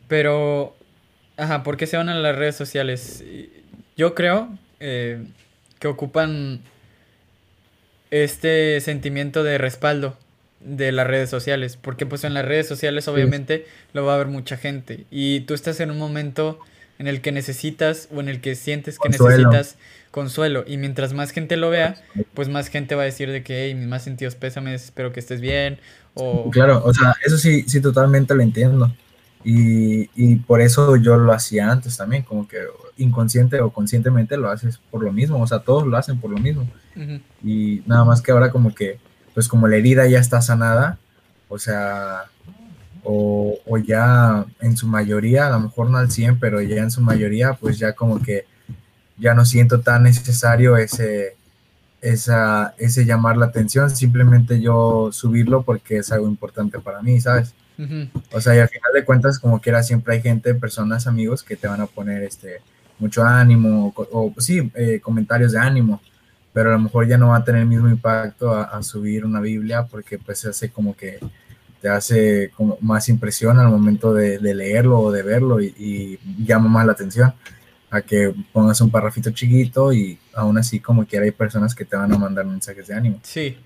Pero, 0.08 0.76
ajá, 1.36 1.64
¿por 1.64 1.78
qué 1.78 1.88
se 1.88 1.98
van 1.98 2.10
a 2.10 2.16
las 2.16 2.36
redes 2.36 2.56
sociales? 2.56 3.24
Yo 3.98 4.14
creo 4.14 4.50
eh, 4.80 5.26
que 5.80 5.88
ocupan 5.88 6.62
este 8.12 8.80
sentimiento 8.82 9.44
de 9.44 9.58
respaldo 9.58 10.18
de 10.60 10.92
las 10.92 11.08
redes 11.08 11.30
sociales, 11.30 11.78
porque 11.82 12.06
pues 12.06 12.24
en 12.24 12.34
las 12.34 12.46
redes 12.46 12.68
sociales 12.68 13.08
obviamente 13.08 13.66
lo 13.94 14.06
va 14.06 14.16
a 14.16 14.18
ver 14.18 14.28
mucha 14.28 14.58
gente. 14.58 15.06
Y 15.10 15.42
tú 15.42 15.54
estás 15.54 15.80
en 15.80 15.92
un 15.92 15.98
momento 15.98 16.60
en 16.98 17.08
el 17.08 17.22
que 17.22 17.32
necesitas 17.32 18.10
o 18.14 18.20
en 18.20 18.28
el 18.28 18.42
que 18.42 18.56
sientes 18.56 19.00
que 19.00 19.10
necesitas 19.10 19.78
consuelo. 20.12 20.66
Y 20.68 20.78
mientras 20.78 21.14
más 21.14 21.32
gente 21.32 21.56
lo 21.56 21.70
vea, 21.70 21.96
pues 22.34 22.50
más 22.50 22.68
gente 22.68 22.96
va 22.96 23.04
a 23.04 23.06
decir 23.06 23.32
de 23.32 23.42
que, 23.42 23.66
hey, 23.66 23.76
mis 23.76 23.88
más 23.88 24.04
sentidos 24.04 24.36
pésames, 24.36 24.86
espero 24.86 25.14
que 25.14 25.22
estés 25.22 25.40
bien 25.40 25.80
o... 26.14 26.50
Claro, 26.52 26.84
o 26.84 26.94
sea, 26.94 27.16
eso 27.26 27.38
sí, 27.38 27.64
sí 27.68 27.80
totalmente 27.80 28.36
lo 28.36 28.42
entiendo 28.42 28.92
y, 29.52 30.12
y 30.16 30.36
por 30.36 30.62
eso 30.62 30.96
yo 30.96 31.18
lo 31.18 31.34
hacía 31.34 31.72
antes 31.72 31.98
también, 31.98 32.22
como 32.22 32.48
que 32.48 32.58
inconsciente 32.98 33.60
o 33.62 33.72
conscientemente 33.72 34.38
lo 34.38 34.52
haces 34.52 34.80
por 34.92 35.04
lo 35.04 35.12
mismo, 35.12 35.42
o 35.42 35.48
sea, 35.48 35.58
todos 35.58 35.88
lo 35.88 35.98
hacen 35.98 36.20
por 36.20 36.30
lo 36.30 36.38
mismo 36.38 36.70
y 37.44 37.82
nada 37.88 38.06
más 38.06 38.22
que 38.22 38.32
ahora 38.32 38.52
como 38.52 38.76
que 38.76 39.00
pues 39.34 39.48
como 39.48 39.68
la 39.68 39.78
herida 39.78 40.06
ya 40.06 40.20
está 40.20 40.40
sanada, 40.42 41.00
o 41.48 41.58
sea, 41.58 42.26
o, 43.04 43.58
ya 43.84 44.46
en 44.60 44.78
su 44.78 44.86
mayoría, 44.88 45.48
a 45.48 45.50
lo 45.50 45.62
mejor 45.62 45.90
no 45.90 45.98
al 45.98 46.12
100, 46.12 46.40
pero 46.40 46.62
ya 46.62 46.84
en 46.84 46.92
su 46.92 47.02
mayoría, 47.02 47.54
pues 47.54 47.80
ya 47.80 47.94
como 47.94 48.22
que 48.22 48.46
ya 49.18 49.34
no 49.34 49.46
siento 49.46 49.80
tan 49.80 50.04
necesario 50.04 50.78
ese, 50.78 51.38
esa, 52.02 52.76
ese 52.78 53.06
llamar 53.06 53.38
la 53.38 53.48
atención, 53.48 53.90
simplemente 53.90 54.62
yo 54.62 55.10
subirlo 55.12 55.64
porque 55.64 55.98
es 55.98 56.12
algo 56.12 56.28
importante 56.28 56.78
para 56.80 57.02
mí, 57.02 57.20
¿sabes? 57.20 57.56
O 58.32 58.42
sea, 58.42 58.56
y 58.56 58.60
al 58.60 58.70
final 58.70 58.92
de 58.94 59.06
cuentas, 59.06 59.40
como 59.40 59.62
quiera, 59.62 59.84
siempre 59.84 60.16
hay 60.16 60.22
gente, 60.22 60.54
personas, 60.54 61.08
amigos 61.08 61.44
que 61.44 61.56
te 61.56 61.68
van 61.68 61.82
a 61.82 61.86
poner 61.86 62.24
este 62.24 62.62
mucho 62.98 63.24
ánimo 63.24 63.94
o, 63.96 64.34
o 64.36 64.42
sí, 64.42 64.70
eh, 64.76 65.00
comentarios 65.02 65.54
de 65.54 65.60
ánimo 65.60 66.02
pero 66.54 66.70
a 66.70 66.74
lo 66.74 66.80
mejor 66.80 67.08
ya 67.08 67.18
no 67.18 67.30
va 67.30 67.38
a 67.38 67.44
tener 67.44 67.62
el 67.62 67.68
mismo 67.68 67.90
impacto 67.90 68.54
a, 68.54 68.82
subir 68.84 69.26
una 69.26 69.40
Biblia 69.40 69.86
porque 69.86 70.18
pues 70.18 70.40
se 70.40 70.50
hace 70.50 70.70
como 70.70 70.96
que 70.96 71.20
te 71.82 71.88
hace 71.88 72.52
como 72.56 72.78
más 72.82 73.08
impresión 73.08 73.60
al 73.60 73.70
momento 73.70 74.14
de, 74.14 74.40
leerlo 74.40 75.00
o 75.00 75.12
de 75.12 75.24
verlo 75.24 75.62
y, 75.62 76.20
llama 76.38 76.68
más 76.68 76.86
la 76.86 76.94
atención 76.94 77.34
a 77.92 78.02
que 78.02 78.34
pongas 78.52 78.82
un 78.82 78.92
parrafito 78.92 79.32
chiquito 79.32 79.94
y 79.94 80.20
aún 80.34 80.58
así 80.58 80.80
como 80.80 81.06
quiera 81.06 81.26
hay 81.26 81.32
personas 81.32 81.74
que 81.74 81.86
te 81.86 81.96
van 81.96 82.12
a 82.14 82.18
mandar 82.18 82.46
mensajes 82.46 82.88
de 82.88 82.94
ánimo. 82.94 83.20
Sí, 83.24 83.58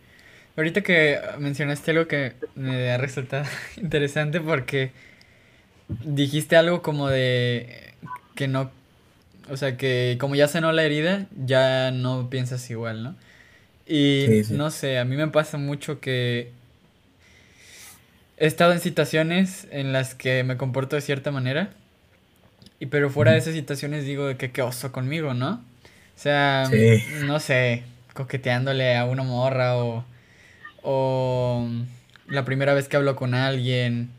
ahorita 0.55 0.81
que 0.81 1.19
mencionaste 1.39 1.91
algo 1.91 2.07
que 2.07 2.33
me 2.55 2.91
ha 2.91 2.97
resultado 2.97 3.45
interesante 3.77 4.39
porque 4.39 4.91
dijiste 5.87 6.55
algo 6.55 6.81
como 6.81 7.09
de 7.09 7.93
que 8.35 8.47
no 8.47 8.71
o 9.49 9.57
sea 9.57 9.77
que 9.77 10.17
como 10.19 10.35
ya 10.35 10.47
sanó 10.47 10.71
la 10.71 10.83
herida, 10.83 11.27
ya 11.45 11.91
no 11.91 12.29
piensas 12.29 12.69
igual, 12.69 13.03
¿no? 13.03 13.15
Y 13.85 14.43
no 14.51 14.71
sé, 14.71 14.97
a 14.97 15.05
mí 15.05 15.17
me 15.17 15.27
pasa 15.27 15.57
mucho 15.57 15.99
que 15.99 16.51
he 18.37 18.47
estado 18.47 18.71
en 18.71 18.79
situaciones 18.79 19.67
en 19.71 19.91
las 19.91 20.15
que 20.15 20.43
me 20.43 20.55
comporto 20.57 20.95
de 20.95 21.01
cierta 21.01 21.31
manera, 21.31 21.71
y 22.79 22.85
pero 22.85 23.09
fuera 23.09 23.31
de 23.33 23.39
esas 23.39 23.53
situaciones 23.53 24.05
digo 24.05 24.27
de 24.27 24.37
que 24.37 24.51
qué 24.51 24.61
oso 24.61 24.91
conmigo, 24.91 25.33
¿no? 25.33 25.63
O 26.15 26.19
sea, 26.19 26.69
no 27.25 27.39
sé, 27.39 27.83
coqueteándole 28.13 28.95
a 28.95 29.05
una 29.05 29.23
morra 29.23 29.77
o, 29.77 30.05
o 30.83 31.67
la 32.27 32.45
primera 32.45 32.73
vez 32.73 32.87
que 32.87 32.97
hablo 32.97 33.15
con 33.15 33.33
alguien, 33.33 34.09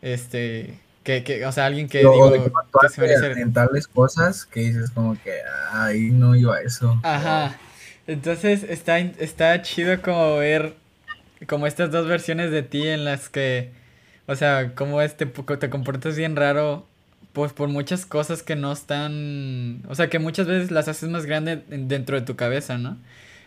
este, 0.00 0.78
que, 1.04 1.24
que, 1.24 1.44
o 1.46 1.52
sea, 1.52 1.66
alguien 1.66 1.88
que 1.88 1.98
digo 1.98 2.32
que, 2.32 2.88
se 2.88 3.00
merece. 3.00 3.46
tales 3.52 3.86
cosas 3.88 4.44
que 4.44 4.60
dices 4.60 4.90
como 4.90 5.20
que 5.22 5.34
ahí 5.72 6.10
no 6.10 6.36
iba 6.36 6.60
eso. 6.60 6.98
Ajá. 7.02 7.58
Entonces 8.06 8.64
está, 8.64 8.98
está 8.98 9.62
chido 9.62 10.00
como 10.02 10.36
ver 10.36 10.74
como 11.46 11.66
estas 11.66 11.90
dos 11.90 12.06
versiones 12.06 12.50
de 12.50 12.62
ti 12.62 12.86
en 12.86 13.04
las 13.04 13.28
que, 13.28 13.70
o 14.26 14.36
sea, 14.36 14.74
como 14.74 15.00
este 15.02 15.26
te 15.26 15.70
comportas 15.70 16.16
bien 16.16 16.36
raro, 16.36 16.86
pues 17.32 17.52
por 17.52 17.68
muchas 17.68 18.06
cosas 18.06 18.42
que 18.42 18.56
no 18.56 18.72
están, 18.72 19.82
o 19.88 19.94
sea, 19.94 20.08
que 20.08 20.18
muchas 20.18 20.46
veces 20.46 20.70
las 20.70 20.88
haces 20.88 21.08
más 21.08 21.26
grandes 21.26 21.60
dentro 21.68 22.18
de 22.18 22.26
tu 22.26 22.36
cabeza, 22.36 22.78
¿no? 22.78 22.98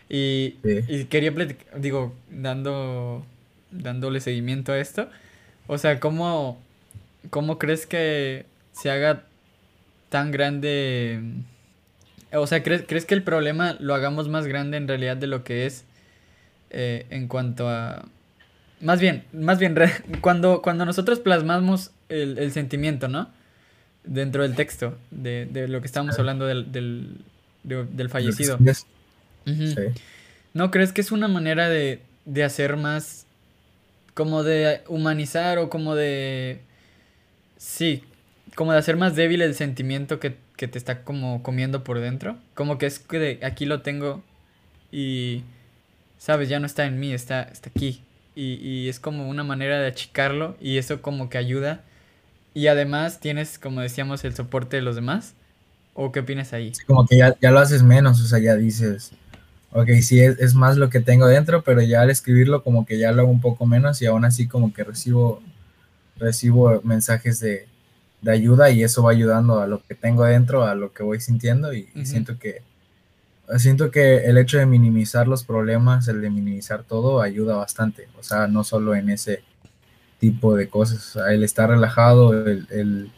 Y, 0.08 0.56
y 0.62 1.04
quería 1.06 1.34
platicar, 1.34 1.80
digo, 1.80 2.14
dando 2.30 3.24
dándole 3.70 4.20
seguimiento 4.20 4.72
a 4.72 4.78
esto. 4.78 5.08
O 5.66 5.78
sea, 5.78 6.00
¿cómo, 6.00 6.60
cómo 7.30 7.58
crees 7.58 7.86
que 7.86 8.46
se 8.72 8.90
haga 8.90 9.24
tan 10.08 10.30
grande? 10.30 11.20
O 12.32 12.46
sea, 12.46 12.62
¿crees, 12.62 12.84
¿crees 12.86 13.04
que 13.04 13.14
el 13.14 13.22
problema 13.22 13.76
lo 13.80 13.94
hagamos 13.94 14.28
más 14.28 14.46
grande 14.46 14.76
en 14.76 14.88
realidad 14.88 15.16
de 15.16 15.26
lo 15.26 15.44
que 15.44 15.66
es 15.66 15.84
eh, 16.70 17.06
en 17.10 17.28
cuanto 17.28 17.68
a... 17.68 18.06
Más 18.80 19.00
bien, 19.00 19.24
más 19.32 19.58
bien, 19.58 19.74
cuando, 20.20 20.62
cuando 20.62 20.84
nosotros 20.84 21.20
plasmamos 21.20 21.90
el, 22.08 22.38
el 22.38 22.52
sentimiento, 22.52 23.08
¿no? 23.08 23.30
Dentro 24.04 24.42
del 24.42 24.54
texto, 24.54 24.96
de, 25.10 25.46
de 25.46 25.66
lo 25.66 25.80
que 25.80 25.86
estábamos 25.86 26.16
hablando 26.18 26.46
del, 26.46 26.70
del, 26.70 27.18
del 27.64 28.08
fallecido. 28.08 28.56
¿No 30.54 30.70
crees 30.70 30.92
que 30.92 31.00
es 31.00 31.12
una 31.12 31.28
manera 31.28 31.68
de, 31.68 32.00
de 32.24 32.44
hacer 32.44 32.76
más, 32.76 33.26
como 34.14 34.42
de 34.42 34.82
humanizar 34.88 35.58
o 35.58 35.70
como 35.70 35.94
de... 35.94 36.60
Sí, 37.56 38.04
como 38.54 38.72
de 38.72 38.78
hacer 38.78 38.96
más 38.96 39.16
débil 39.16 39.42
el 39.42 39.54
sentimiento 39.54 40.18
que, 40.18 40.36
que 40.56 40.68
te 40.68 40.78
está 40.78 41.02
como 41.02 41.42
comiendo 41.42 41.84
por 41.84 42.00
dentro? 42.00 42.36
Como 42.54 42.78
que 42.78 42.86
es 42.86 42.98
que 42.98 43.18
de, 43.18 43.40
aquí 43.42 43.66
lo 43.66 43.82
tengo 43.82 44.22
y, 44.90 45.42
¿sabes? 46.18 46.48
Ya 46.48 46.60
no 46.60 46.66
está 46.66 46.86
en 46.86 46.98
mí, 46.98 47.12
está, 47.12 47.42
está 47.42 47.70
aquí. 47.70 48.02
Y, 48.34 48.54
y 48.54 48.88
es 48.88 49.00
como 49.00 49.28
una 49.28 49.44
manera 49.44 49.78
de 49.80 49.86
achicarlo 49.86 50.56
y 50.60 50.78
eso 50.78 51.02
como 51.02 51.28
que 51.28 51.38
ayuda. 51.38 51.82
Y 52.54 52.68
además 52.68 53.20
tienes, 53.20 53.58
como 53.58 53.82
decíamos, 53.82 54.24
el 54.24 54.34
soporte 54.34 54.76
de 54.76 54.82
los 54.82 54.96
demás. 54.96 55.34
¿O 55.98 56.12
qué 56.12 56.20
opinas 56.20 56.52
ahí? 56.52 56.72
como 56.86 57.06
que 57.06 57.16
ya, 57.16 57.34
ya 57.40 57.50
lo 57.50 57.58
haces 57.58 57.82
menos, 57.82 58.20
o 58.20 58.26
sea, 58.26 58.38
ya 58.38 58.54
dices, 58.54 59.12
ok, 59.76 59.88
sí, 60.02 60.20
es, 60.20 60.38
es, 60.38 60.54
más 60.54 60.76
lo 60.76 60.90
que 60.90 61.00
tengo 61.00 61.26
dentro, 61.26 61.62
pero 61.62 61.80
ya 61.82 62.02
al 62.02 62.10
escribirlo 62.10 62.62
como 62.62 62.86
que 62.86 62.98
ya 62.98 63.12
lo 63.12 63.22
hago 63.22 63.30
un 63.30 63.40
poco 63.40 63.66
menos 63.66 64.00
y 64.02 64.06
aún 64.06 64.24
así 64.24 64.46
como 64.48 64.72
que 64.72 64.84
recibo, 64.84 65.42
recibo 66.16 66.80
mensajes 66.82 67.40
de, 67.40 67.66
de 68.22 68.30
ayuda 68.32 68.70
y 68.70 68.82
eso 68.82 69.02
va 69.02 69.12
ayudando 69.12 69.60
a 69.60 69.66
lo 69.66 69.82
que 69.82 69.94
tengo 69.94 70.24
dentro, 70.24 70.64
a 70.64 70.74
lo 70.74 70.92
que 70.92 71.02
voy 71.02 71.20
sintiendo 71.20 71.72
y, 71.72 71.88
y 71.94 72.06
siento 72.06 72.38
que 72.38 72.62
siento 73.58 73.90
que 73.90 74.18
el 74.18 74.38
hecho 74.38 74.58
de 74.58 74.66
minimizar 74.66 75.28
los 75.28 75.44
problemas, 75.44 76.08
el 76.08 76.20
de 76.20 76.30
minimizar 76.30 76.82
todo, 76.82 77.20
ayuda 77.20 77.56
bastante. 77.56 78.08
O 78.18 78.22
sea, 78.22 78.48
no 78.48 78.64
solo 78.64 78.94
en 78.94 79.10
ese 79.10 79.42
tipo 80.18 80.56
de 80.56 80.68
cosas. 80.68 81.16
O 81.16 81.20
sea, 81.20 81.32
el 81.32 81.44
estar 81.44 81.70
relajado, 81.70 82.34
el, 82.46 82.66
el, 82.70 83.10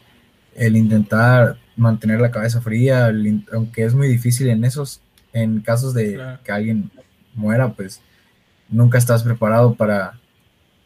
el 0.55 0.77
intentar 0.77 1.57
mantener 1.75 2.21
la 2.21 2.31
cabeza 2.31 2.61
fría, 2.61 3.07
el, 3.07 3.45
aunque 3.53 3.83
es 3.83 3.95
muy 3.95 4.07
difícil 4.07 4.49
en 4.49 4.63
esos, 4.63 5.01
en 5.33 5.61
casos 5.61 5.93
de 5.93 6.15
claro. 6.15 6.39
que 6.43 6.51
alguien 6.51 6.91
muera, 7.33 7.71
pues 7.73 8.01
nunca 8.69 8.97
estás 8.97 9.23
preparado 9.23 9.75
para, 9.75 10.19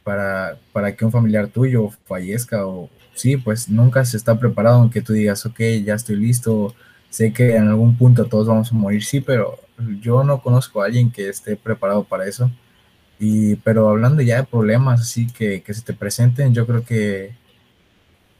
para, 0.04 0.58
para 0.72 0.96
que 0.96 1.06
un 1.06 1.12
familiar 1.12 1.48
tuyo 1.48 1.90
fallezca 2.06 2.66
o 2.66 2.90
sí, 3.14 3.38
pues 3.38 3.70
nunca 3.70 4.06
se 4.06 4.18
está 4.18 4.40
preparado 4.40 4.78
aunque 4.78 5.02
tú 5.02 5.14
digas, 5.14 5.46
ok, 5.46 5.60
ya 5.84 5.96
estoy 5.96 6.16
listo, 6.16 6.74
sé 7.10 7.34
que 7.34 7.56
en 7.56 7.68
algún 7.68 7.98
punto 7.98 8.26
todos 8.26 8.48
vamos 8.48 8.72
a 8.72 8.76
morir, 8.76 9.04
sí, 9.04 9.22
pero 9.22 9.60
yo 10.02 10.24
no 10.24 10.42
conozco 10.42 10.82
a 10.82 10.86
alguien 10.86 11.12
que 11.12 11.30
esté 11.30 11.56
preparado 11.56 12.04
para 12.04 12.28
eso. 12.28 12.52
Y, 13.20 13.56
pero 13.58 13.90
hablando 13.90 14.22
ya 14.22 14.38
de 14.38 14.44
problemas 14.44 15.02
así 15.02 15.28
que, 15.28 15.62
que 15.62 15.74
se 15.74 15.82
te 15.82 15.94
presenten, 15.94 16.54
yo 16.54 16.66
creo 16.66 16.84
que, 16.84 17.36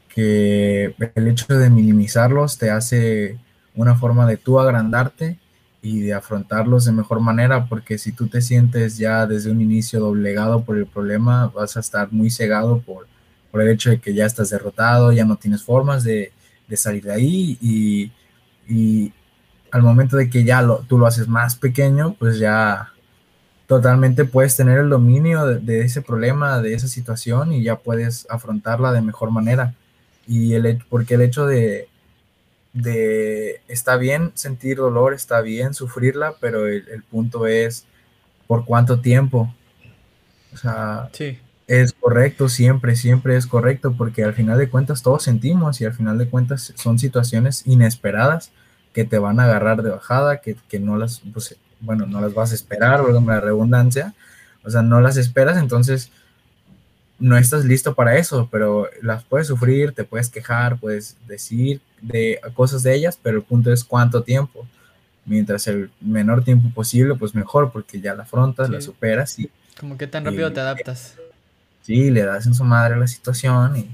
que 0.08 0.94
el 1.14 1.28
hecho 1.28 1.46
de 1.54 1.70
minimizarlos 1.70 2.58
te 2.58 2.70
hace 2.70 3.38
una 3.74 3.94
forma 3.96 4.26
de 4.26 4.36
tú 4.36 4.60
agrandarte 4.60 5.38
y 5.84 6.00
de 6.00 6.14
afrontarlos 6.14 6.86
de 6.86 6.92
mejor 6.92 7.20
manera, 7.20 7.66
porque 7.66 7.98
si 7.98 8.10
tú 8.12 8.26
te 8.26 8.40
sientes 8.40 8.96
ya 8.96 9.26
desde 9.26 9.50
un 9.50 9.60
inicio 9.60 10.00
doblegado 10.00 10.64
por 10.64 10.78
el 10.78 10.86
problema, 10.86 11.48
vas 11.48 11.76
a 11.76 11.80
estar 11.80 12.10
muy 12.10 12.30
cegado 12.30 12.80
por, 12.80 13.06
por 13.50 13.60
el 13.60 13.68
hecho 13.68 13.90
de 13.90 14.00
que 14.00 14.14
ya 14.14 14.24
estás 14.24 14.48
derrotado, 14.48 15.12
ya 15.12 15.26
no 15.26 15.36
tienes 15.36 15.62
formas 15.62 16.02
de, 16.02 16.32
de 16.68 16.76
salir 16.78 17.04
de 17.04 17.12
ahí 17.12 17.58
y, 17.60 18.10
y, 18.66 19.12
al 19.70 19.82
momento 19.82 20.16
de 20.16 20.30
que 20.30 20.42
ya 20.44 20.62
lo, 20.62 20.78
tú 20.88 20.96
lo 20.98 21.06
haces 21.06 21.28
más 21.28 21.56
pequeño, 21.56 22.14
pues 22.18 22.38
ya 22.38 22.92
totalmente 23.66 24.24
puedes 24.24 24.56
tener 24.56 24.78
el 24.78 24.88
dominio 24.88 25.44
de, 25.46 25.58
de, 25.58 25.80
ese 25.82 26.00
problema, 26.00 26.62
de 26.62 26.74
esa 26.74 26.88
situación 26.88 27.52
y 27.52 27.62
ya 27.62 27.76
puedes 27.76 28.26
afrontarla 28.30 28.92
de 28.92 29.02
mejor 29.02 29.32
manera. 29.32 29.74
Y 30.26 30.54
el, 30.54 30.82
porque 30.88 31.14
el 31.14 31.22
hecho 31.22 31.44
de, 31.46 31.88
de 32.74 33.62
está 33.68 33.96
bien 33.96 34.32
sentir 34.34 34.76
dolor, 34.76 35.14
está 35.14 35.40
bien 35.40 35.72
sufrirla, 35.72 36.34
pero 36.40 36.66
el, 36.66 36.86
el 36.88 37.02
punto 37.02 37.46
es 37.46 37.86
por 38.46 38.66
cuánto 38.66 39.00
tiempo. 39.00 39.54
O 40.52 40.56
sea, 40.56 41.08
sí. 41.12 41.38
es 41.66 41.92
correcto, 41.92 42.48
siempre, 42.48 42.96
siempre 42.96 43.36
es 43.36 43.46
correcto, 43.46 43.94
porque 43.96 44.24
al 44.24 44.34
final 44.34 44.58
de 44.58 44.68
cuentas 44.68 45.02
todos 45.02 45.22
sentimos 45.22 45.80
y 45.80 45.84
al 45.84 45.94
final 45.94 46.18
de 46.18 46.28
cuentas 46.28 46.72
son 46.76 46.98
situaciones 46.98 47.62
inesperadas 47.66 48.52
que 48.92 49.04
te 49.04 49.18
van 49.18 49.40
a 49.40 49.44
agarrar 49.44 49.82
de 49.82 49.90
bajada, 49.90 50.40
que, 50.40 50.56
que 50.68 50.78
no 50.78 50.96
las, 50.96 51.22
pues, 51.32 51.56
bueno, 51.80 52.06
no 52.06 52.20
las 52.20 52.34
vas 52.34 52.52
a 52.52 52.54
esperar, 52.54 53.02
por 53.02 53.20
la 53.22 53.40
redundancia, 53.40 54.14
o 54.64 54.70
sea, 54.70 54.82
no 54.82 55.00
las 55.00 55.16
esperas, 55.16 55.58
entonces 55.58 56.10
no 57.18 57.36
estás 57.36 57.64
listo 57.64 57.94
para 57.94 58.16
eso, 58.16 58.48
pero 58.50 58.88
las 59.02 59.24
puedes 59.24 59.48
sufrir, 59.48 59.92
te 59.92 60.04
puedes 60.04 60.28
quejar, 60.28 60.78
puedes 60.78 61.16
decir 61.26 61.80
de 62.04 62.40
cosas 62.54 62.82
de 62.82 62.94
ellas, 62.94 63.18
pero 63.20 63.38
el 63.38 63.42
punto 63.42 63.72
es 63.72 63.82
cuánto 63.82 64.22
tiempo. 64.22 64.66
Mientras 65.24 65.66
el 65.68 65.90
menor 66.00 66.44
tiempo 66.44 66.68
posible, 66.74 67.14
pues 67.14 67.34
mejor, 67.34 67.72
porque 67.72 68.00
ya 68.00 68.14
la 68.14 68.24
afrontas, 68.24 68.66
sí. 68.66 68.72
la 68.72 68.80
superas 68.80 69.38
y... 69.38 69.50
Como 69.80 69.96
que 69.96 70.06
tan 70.06 70.24
rápido 70.24 70.48
y, 70.48 70.52
te 70.52 70.60
adaptas. 70.60 71.16
Sí, 71.82 72.10
le 72.10 72.22
das 72.22 72.46
en 72.46 72.54
su 72.54 72.64
madre 72.64 72.96
la 72.96 73.06
situación 73.06 73.76
y 73.76 73.90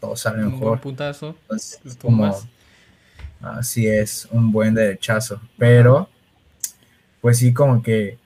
todo 0.00 0.16
sale 0.16 0.44
mejor. 0.44 0.72
Un 0.72 0.78
putazo. 0.80 1.36
Entonces, 1.42 1.80
como, 2.00 2.36
así 3.40 3.86
es, 3.86 4.26
un 4.30 4.50
buen 4.50 4.74
derechazo. 4.74 5.40
Pero, 5.56 6.08
pues 7.20 7.38
sí, 7.38 7.54
como 7.54 7.82
que 7.82 8.18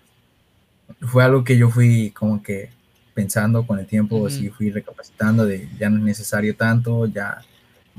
fue 1.03 1.23
algo 1.23 1.45
que 1.45 1.57
yo 1.57 1.69
fui 1.69 2.11
como 2.11 2.43
que 2.43 2.71
pensando 3.15 3.67
con 3.67 3.79
el 3.79 3.87
tiempo, 3.87 4.17
uh 4.17 4.27
-huh. 4.27 4.31
sí 4.31 4.49
fui 4.49 4.71
recapacitando 4.71 5.45
de 5.45 5.69
ya 5.79 5.91
no 5.91 5.99
es 5.99 6.03
necesario 6.03 6.57
tanto, 6.57 7.07
ya 7.07 7.43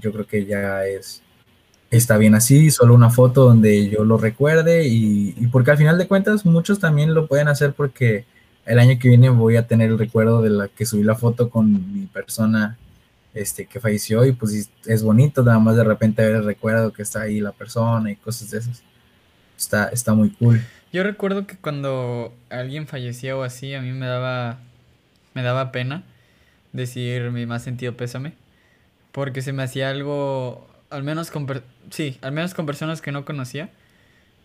yo 0.01 0.11
creo 0.11 0.27
que 0.27 0.45
ya 0.45 0.85
es 0.85 1.21
está 1.91 2.17
bien 2.17 2.35
así, 2.35 2.69
solo 2.71 2.93
una 2.93 3.09
foto 3.09 3.45
donde 3.45 3.89
yo 3.89 4.03
lo 4.03 4.17
recuerde 4.17 4.87
y, 4.87 5.31
porque 5.51 5.71
al 5.71 5.77
final 5.77 5.97
de 5.97 6.07
cuentas 6.07 6.45
muchos 6.45 6.79
también 6.79 7.13
lo 7.13 7.27
pueden 7.27 7.47
hacer 7.47 7.73
porque 7.73 8.25
el 8.65 8.79
año 8.79 8.99
que 8.99 9.09
viene 9.09 9.29
voy 9.29 9.55
a 9.55 9.65
tener 9.67 9.89
el 9.89 9.97
recuerdo 9.97 10.41
de 10.41 10.51
la 10.51 10.67
que 10.67 10.85
subí 10.85 11.03
la 11.03 11.15
foto 11.15 11.49
con 11.49 11.93
mi 11.93 12.05
persona 12.05 12.77
este, 13.33 13.65
que 13.65 13.79
falleció 13.79 14.25
y 14.25 14.33
pues 14.33 14.69
es 14.85 15.03
bonito 15.03 15.43
nada 15.43 15.59
más 15.59 15.75
de 15.75 15.83
repente 15.83 16.23
ver 16.23 16.35
el 16.35 16.45
recuerdo 16.45 16.93
que 16.93 17.01
está 17.01 17.21
ahí 17.21 17.41
la 17.41 17.51
persona 17.51 18.11
y 18.11 18.15
cosas 18.15 18.51
de 18.51 18.59
esas. 18.59 18.83
Está, 19.57 19.89
está 19.89 20.13
muy 20.13 20.29
cool. 20.31 20.61
Yo 20.93 21.03
recuerdo 21.03 21.45
que 21.45 21.57
cuando 21.57 22.33
alguien 22.49 22.87
fallecía 22.87 23.35
o 23.35 23.43
así, 23.43 23.73
a 23.73 23.81
mí 23.81 23.91
me 23.91 24.05
daba, 24.05 24.59
me 25.33 25.43
daba 25.43 25.71
pena 25.71 26.03
decir 26.71 27.31
mi 27.31 27.45
más 27.45 27.63
sentido 27.63 27.97
pésame, 27.97 28.33
porque 29.19 29.41
se 29.41 29.51
me 29.51 29.63
hacía 29.63 29.89
algo, 29.89 30.65
al 30.89 31.03
menos 31.03 31.29
con, 31.29 31.45
sí, 31.89 32.17
al 32.21 32.31
menos 32.31 32.53
con 32.53 32.65
personas 32.65 33.01
que 33.01 33.11
no 33.11 33.25
conocía, 33.25 33.69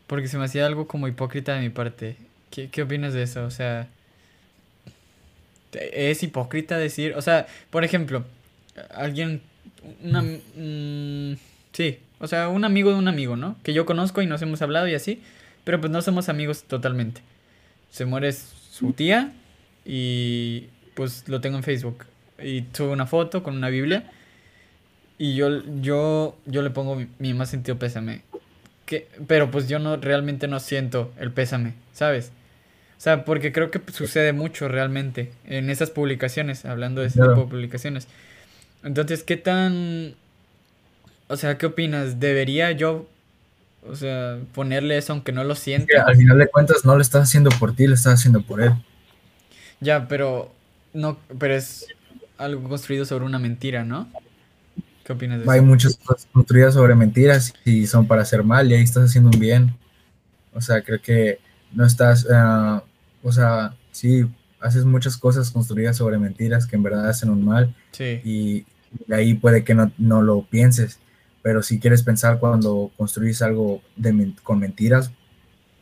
porque 0.09 0.27
se 0.27 0.37
me 0.37 0.47
hacía 0.47 0.67
algo 0.67 0.89
como 0.89 1.07
hipócrita 1.07 1.55
de 1.55 1.61
mi 1.61 1.69
parte. 1.69 2.17
¿Qué, 2.51 2.71
qué 2.71 2.83
opinas 2.83 3.15
de 3.15 3.23
eso? 3.23 3.45
O 3.45 3.53
sea, 3.53 3.87
es 5.75 6.21
hipócrita 6.25 6.77
decir, 6.77 7.15
o 7.15 7.23
sea, 7.23 7.47
por 7.71 7.85
ejemplo, 7.85 8.25
alguien, 8.93 9.43
una, 10.03 10.23
mmm, 10.23 11.37
sí, 11.73 12.01
o 12.19 12.27
sea, 12.27 12.49
un 12.49 12.65
amigo 12.65 12.91
de 12.91 12.97
un 12.97 13.07
amigo, 13.07 13.37
¿no? 13.37 13.55
Que 13.63 13.75
yo 13.75 13.87
conozco 13.87 14.23
y 14.23 14.27
nos 14.27 14.43
hemos 14.43 14.61
hablado 14.61 14.89
y 14.89 14.95
así, 14.97 15.23
pero 15.63 15.81
pues 15.81 15.93
no 15.93 16.03
somos 16.03 16.29
amigos 16.29 16.65
totalmente. 16.65 17.21
Se 17.93 18.07
muere 18.07 18.33
su 18.33 18.93
tía 18.93 19.31
y 19.85 20.67
pues 20.95 21.29
lo 21.29 21.41
tengo 21.41 21.59
en 21.59 21.63
Facebook 21.63 22.07
y 22.43 22.65
sube 22.73 22.89
una 22.89 23.07
foto 23.07 23.45
con 23.45 23.57
una 23.57 23.69
Biblia 23.69 24.11
y 25.19 25.35
yo 25.35 25.63
yo 25.81 26.37
yo 26.47 26.63
le 26.63 26.71
pongo 26.71 26.97
mi, 26.97 27.09
mi 27.19 27.35
más 27.35 27.51
sentido 27.51 27.79
pésame. 27.79 28.23
Que, 28.87 29.09
pero 29.27 29.51
pues 29.51 29.69
yo 29.69 29.79
no 29.79 29.97
realmente 29.97 30.47
no 30.47 30.61
siento 30.61 31.13
el 31.19 31.33
pésame, 31.33 31.73
¿sabes? 31.93 32.33
O 32.97 33.01
sea, 33.05 33.25
porque 33.25 33.53
creo 33.53 33.71
que 33.71 33.81
sucede 33.93 34.33
mucho 34.33 34.69
realmente 34.69 35.33
en 35.47 35.69
esas 35.69 35.91
publicaciones, 35.91 36.65
hablando 36.65 37.01
de 37.01 37.09
ese 37.09 37.19
claro. 37.19 37.35
tipo 37.35 37.45
de 37.45 37.51
publicaciones. 37.51 38.09
Entonces, 38.83 39.23
¿qué 39.23 39.37
tan... 39.37 40.15
O 41.29 41.37
sea, 41.37 41.59
¿qué 41.59 41.67
opinas? 41.67 42.21
¿Debería 42.21 42.73
yo, 42.73 43.07
o 43.87 43.97
sea, 43.97 44.39
ponerle 44.55 44.97
eso 44.97 45.13
aunque 45.13 45.33
no 45.33 45.45
lo 45.45 45.55
sienta? 45.55 46.05
Al 46.07 46.17
final 46.17 46.39
de 46.39 46.47
cuentas 46.49 46.85
no 46.85 46.95
lo 46.95 47.03
estás 47.03 47.25
haciendo 47.25 47.51
por 47.59 47.75
ti, 47.75 47.87
lo 47.87 47.95
estás 47.95 48.15
haciendo 48.15 48.43
por 48.43 48.63
él. 48.63 48.73
Ya, 49.81 50.07
pero 50.07 50.55
no, 50.93 51.19
pero 51.39 51.55
es 51.55 51.87
algo 52.39 52.69
construido 52.69 53.05
sobre 53.05 53.25
una 53.25 53.39
mentira, 53.39 53.85
¿no? 53.85 54.09
¿Qué 55.05 55.13
opinas 55.13 55.45
de 55.45 55.51
Hay 55.51 55.59
eso? 55.59 55.67
muchas 55.67 55.97
cosas 55.97 56.27
construidas 56.33 56.75
sobre 56.75 56.95
mentiras 56.95 57.53
y 57.65 57.87
son 57.87 58.07
para 58.07 58.23
hacer 58.23 58.43
mal 58.43 58.71
y 58.71 58.75
ahí 58.75 58.83
estás 58.83 59.05
haciendo 59.05 59.31
un 59.33 59.39
bien. 59.39 59.77
O 60.53 60.61
sea, 60.61 60.83
creo 60.83 61.01
que 61.01 61.39
no 61.73 61.85
estás, 61.85 62.25
uh, 62.25 62.81
o 63.23 63.33
sea, 63.33 63.75
sí, 63.93 64.25
haces 64.61 64.85
muchas 64.85 65.17
cosas 65.17 65.51
construidas 65.51 65.97
sobre 65.97 66.19
mentiras 66.19 66.67
que 66.67 66.77
en 66.77 66.83
verdad 66.83 67.09
hacen 67.09 67.29
un 67.31 67.45
mal 67.45 67.75
Sí. 67.91 68.21
y 68.25 68.67
de 69.07 69.17
ahí 69.17 69.35
puede 69.35 69.65
que 69.65 69.75
no, 69.75 69.93
no 69.99 70.23
lo 70.23 70.43
pienses, 70.43 71.01
pero 71.43 71.63
si 71.63 71.79
quieres 71.81 72.03
pensar 72.03 72.39
cuando 72.39 72.91
construyes 72.97 73.43
algo 73.43 73.83
de, 73.97 74.33
con 74.43 74.61
mentiras 74.61 75.11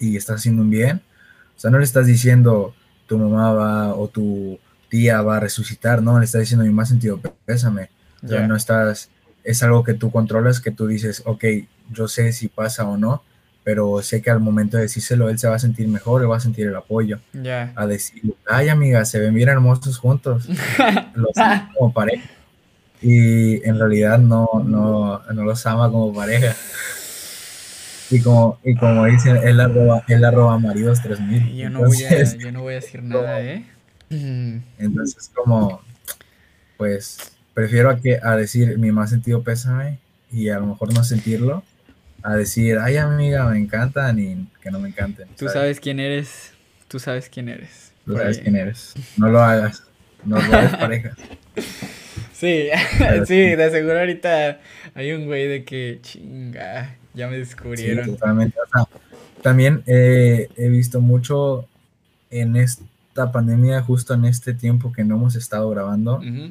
y 0.01 0.17
estás 0.17 0.37
haciendo 0.37 0.63
un 0.63 0.71
bien, 0.71 1.03
o 1.57 1.61
sea, 1.61 1.71
no 1.71 1.79
le 1.79 1.85
estás 1.85 2.07
diciendo 2.07 2.75
tu 3.07 3.19
mamá 3.19 3.53
va 3.53 3.95
o 3.95 4.09
tu 4.09 4.59
tía 4.89 5.21
va 5.23 5.37
a 5.37 5.41
resucitar, 5.41 6.03
no, 6.03 6.19
le 6.19 6.25
estás 6.25 6.41
diciendo 6.41 6.65
mi 6.65 6.73
más 6.73 6.89
sentido 6.89 7.21
pésame, 7.45 7.91
Ya. 8.23 8.47
no 8.47 8.57
estás, 8.57 9.11
es 9.45 9.63
algo 9.63 9.83
que 9.85 9.95
tú 9.95 10.11
controlas, 10.11 10.61
que 10.61 10.71
tú 10.71 10.87
dices, 10.87 11.23
ok, 11.27 11.45
yo 11.91 12.09
sé 12.09 12.33
si 12.33 12.49
pasa 12.49 12.85
o 12.89 12.97
no, 12.97 13.23
pero 13.65 14.01
sé 14.03 14.23
que 14.23 14.31
al 14.31 14.41
momento 14.41 14.77
de 14.77 14.85
decírselo 14.85 15.29
él 15.29 15.39
se 15.39 15.49
va 15.49 15.57
a 15.57 15.59
sentir 15.59 15.87
mejor, 15.89 16.23
él 16.23 16.31
va 16.31 16.37
a 16.37 16.41
sentir 16.41 16.67
el 16.67 16.77
apoyo, 16.77 17.21
Ya. 17.33 17.73
a 17.77 17.87
decir, 17.87 18.23
ay 18.47 18.69
amiga, 18.69 19.05
se 19.05 19.19
ven 19.21 19.35
bien 19.35 19.49
hermosos 19.49 19.99
juntos, 19.99 20.49
los 21.15 21.37
ama 21.37 21.71
como 21.77 21.93
pareja. 21.93 22.29
Y 23.01 23.65
en 23.67 23.79
realidad 23.81 24.19
no, 24.19 24.49
no, 24.65 25.21
no 25.33 25.45
los 25.45 25.67
ama 25.67 25.91
como 25.91 26.15
pareja. 26.15 26.55
Y 28.11 28.21
como, 28.21 28.59
y 28.63 28.77
como 28.77 29.07
dicen, 29.07 29.39
él 29.39 29.59
arroba, 29.59 30.05
él 30.07 30.25
arroba 30.25 30.59
maridos 30.59 31.01
3000. 31.03 31.55
Yo 31.57 31.71
no 31.71 31.81
voy 31.81 32.03
a, 32.05 32.09
Entonces, 32.11 32.39
yo 32.39 32.53
no 32.53 32.61
voy 32.63 32.73
a 32.75 32.77
decir 32.77 33.03
nada, 33.03 33.41
¿eh? 33.45 33.65
Entonces 34.79 35.31
como, 35.35 35.81
pues, 36.77 37.33
prefiero 37.55 37.91
a, 37.91 38.01
que, 38.01 38.19
a 38.23 38.37
decir 38.37 38.79
mi 38.79 38.93
más 38.93 39.11
sentido 39.11 39.43
pésame 39.43 39.99
y 40.31 40.49
a 40.49 40.59
lo 40.59 40.67
mejor 40.67 40.93
no 40.95 41.05
sentirlo, 41.05 41.63
a 42.23 42.35
decir, 42.37 42.79
ay 42.79 42.97
amiga, 42.97 43.49
me 43.49 43.59
encantan 43.59 44.19
y 44.19 44.49
que 44.63 44.71
no 44.71 44.79
me 44.79 44.89
encanten. 44.89 45.29
Tú 45.37 45.49
sabes 45.49 45.81
quién 45.81 46.01
eres. 46.01 46.53
Tú 46.89 46.99
sabes 46.99 47.29
quién 47.29 47.49
eres. 47.49 47.93
Tú 48.05 48.17
sabes 48.17 48.39
quién 48.39 48.57
eres. 48.57 48.95
No 49.17 49.29
lo 49.29 49.41
hagas. 49.43 49.83
No 50.25 50.37
lo 50.37 50.43
hagas 50.45 50.77
pareja. 50.77 51.15
Sí, 52.33 52.71
sí, 53.27 53.37
de 53.55 53.71
seguro 53.71 54.01
ahorita 54.01 54.59
hay 54.97 55.13
un 55.13 55.27
güey 55.27 55.47
de 55.47 55.65
que 55.65 56.01
chinga, 56.03 56.97
ya 57.15 57.29
me 57.29 57.35
Sí, 57.35 57.39
descubrieron. 57.41 58.05
totalmente. 58.07 58.59
O 58.59 58.67
sea, 58.67 59.01
también 59.43 59.85
eh, 59.87 60.49
he 60.57 60.69
visto 60.69 61.01
mucho 61.01 61.69
en 62.31 62.57
esta 62.57 63.31
pandemia, 63.31 63.81
justo 63.83 64.15
en 64.15 64.25
este 64.25 64.55
tiempo 64.55 64.93
que 64.93 65.05
no 65.05 65.15
hemos 65.15 65.37
estado 65.37 65.71
grabando, 65.71 66.17
Ujú. 66.17 66.51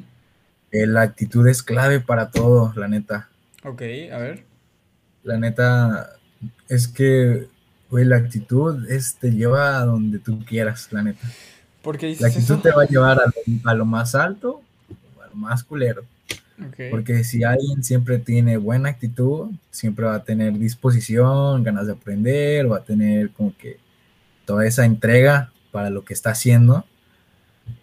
Eh, 0.72 0.86
la 0.86 1.02
actitud 1.02 1.46
es 1.46 1.62
clave 1.62 2.00
para 2.00 2.30
todo, 2.30 2.72
la 2.76 2.88
neta. 2.88 3.28
Ok, 3.62 3.82
a 4.12 4.18
ver. 4.18 4.44
La 5.22 5.36
neta 5.38 6.16
es 6.68 6.88
que, 6.88 7.46
güey, 7.90 8.04
la 8.04 8.16
actitud 8.16 8.90
es, 8.90 9.14
te 9.16 9.30
lleva 9.30 9.78
a 9.78 9.84
donde 9.84 10.18
tú 10.18 10.44
quieras, 10.44 10.88
la 10.90 11.02
neta. 11.02 11.28
¿Por 11.82 11.98
qué 11.98 12.16
La 12.18 12.28
actitud 12.28 12.54
eso? 12.54 12.62
te 12.62 12.70
va 12.70 12.82
a 12.82 12.86
llevar 12.86 13.20
a 13.20 13.26
lo, 13.26 13.70
a 13.70 13.74
lo 13.74 13.84
más 13.84 14.14
alto 14.14 14.62
o 15.18 15.22
a 15.22 15.26
lo 15.28 15.34
más 15.34 15.62
culero. 15.62 16.04
Ok. 16.58 16.76
Porque 16.90 17.22
si 17.24 17.44
alguien 17.44 17.82
siempre 17.84 18.18
tiene 18.18 18.56
buena 18.56 18.88
actitud, 18.88 19.50
siempre 19.70 20.06
va 20.06 20.14
a 20.16 20.24
tener 20.24 20.58
disposición, 20.58 21.62
ganas 21.64 21.86
de 21.86 21.92
aprender, 21.92 22.70
va 22.70 22.78
a 22.78 22.84
tener 22.84 23.30
como 23.30 23.56
que 23.56 23.78
toda 24.44 24.66
esa 24.66 24.84
entrega 24.84 25.52
para 25.70 25.90
lo 25.90 26.04
que 26.04 26.14
está 26.14 26.30
haciendo. 26.30 26.86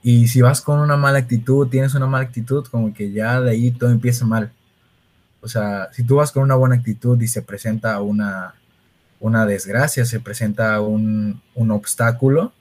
Y 0.03 0.27
si 0.27 0.41
vas 0.41 0.61
con 0.61 0.79
una 0.79 0.97
mala 0.97 1.19
actitud, 1.19 1.67
tienes 1.67 1.95
una 1.95 2.07
mala 2.07 2.25
actitud, 2.25 2.65
como 2.67 2.93
que 2.93 3.11
ya 3.11 3.39
de 3.41 3.51
ahí 3.51 3.71
todo 3.71 3.91
empieza 3.91 4.25
mal. 4.25 4.51
O 5.41 5.47
sea, 5.47 5.89
si 5.91 6.03
tú 6.03 6.15
vas 6.15 6.31
con 6.31 6.43
una 6.43 6.55
buena 6.55 6.75
actitud 6.75 7.19
y 7.21 7.27
se 7.27 7.41
presenta 7.41 8.01
una, 8.01 8.55
una 9.19 9.45
desgracia, 9.45 10.05
se 10.05 10.19
presenta 10.19 10.81
un, 10.81 11.41
un 11.55 11.71
obstáculo, 11.71 12.51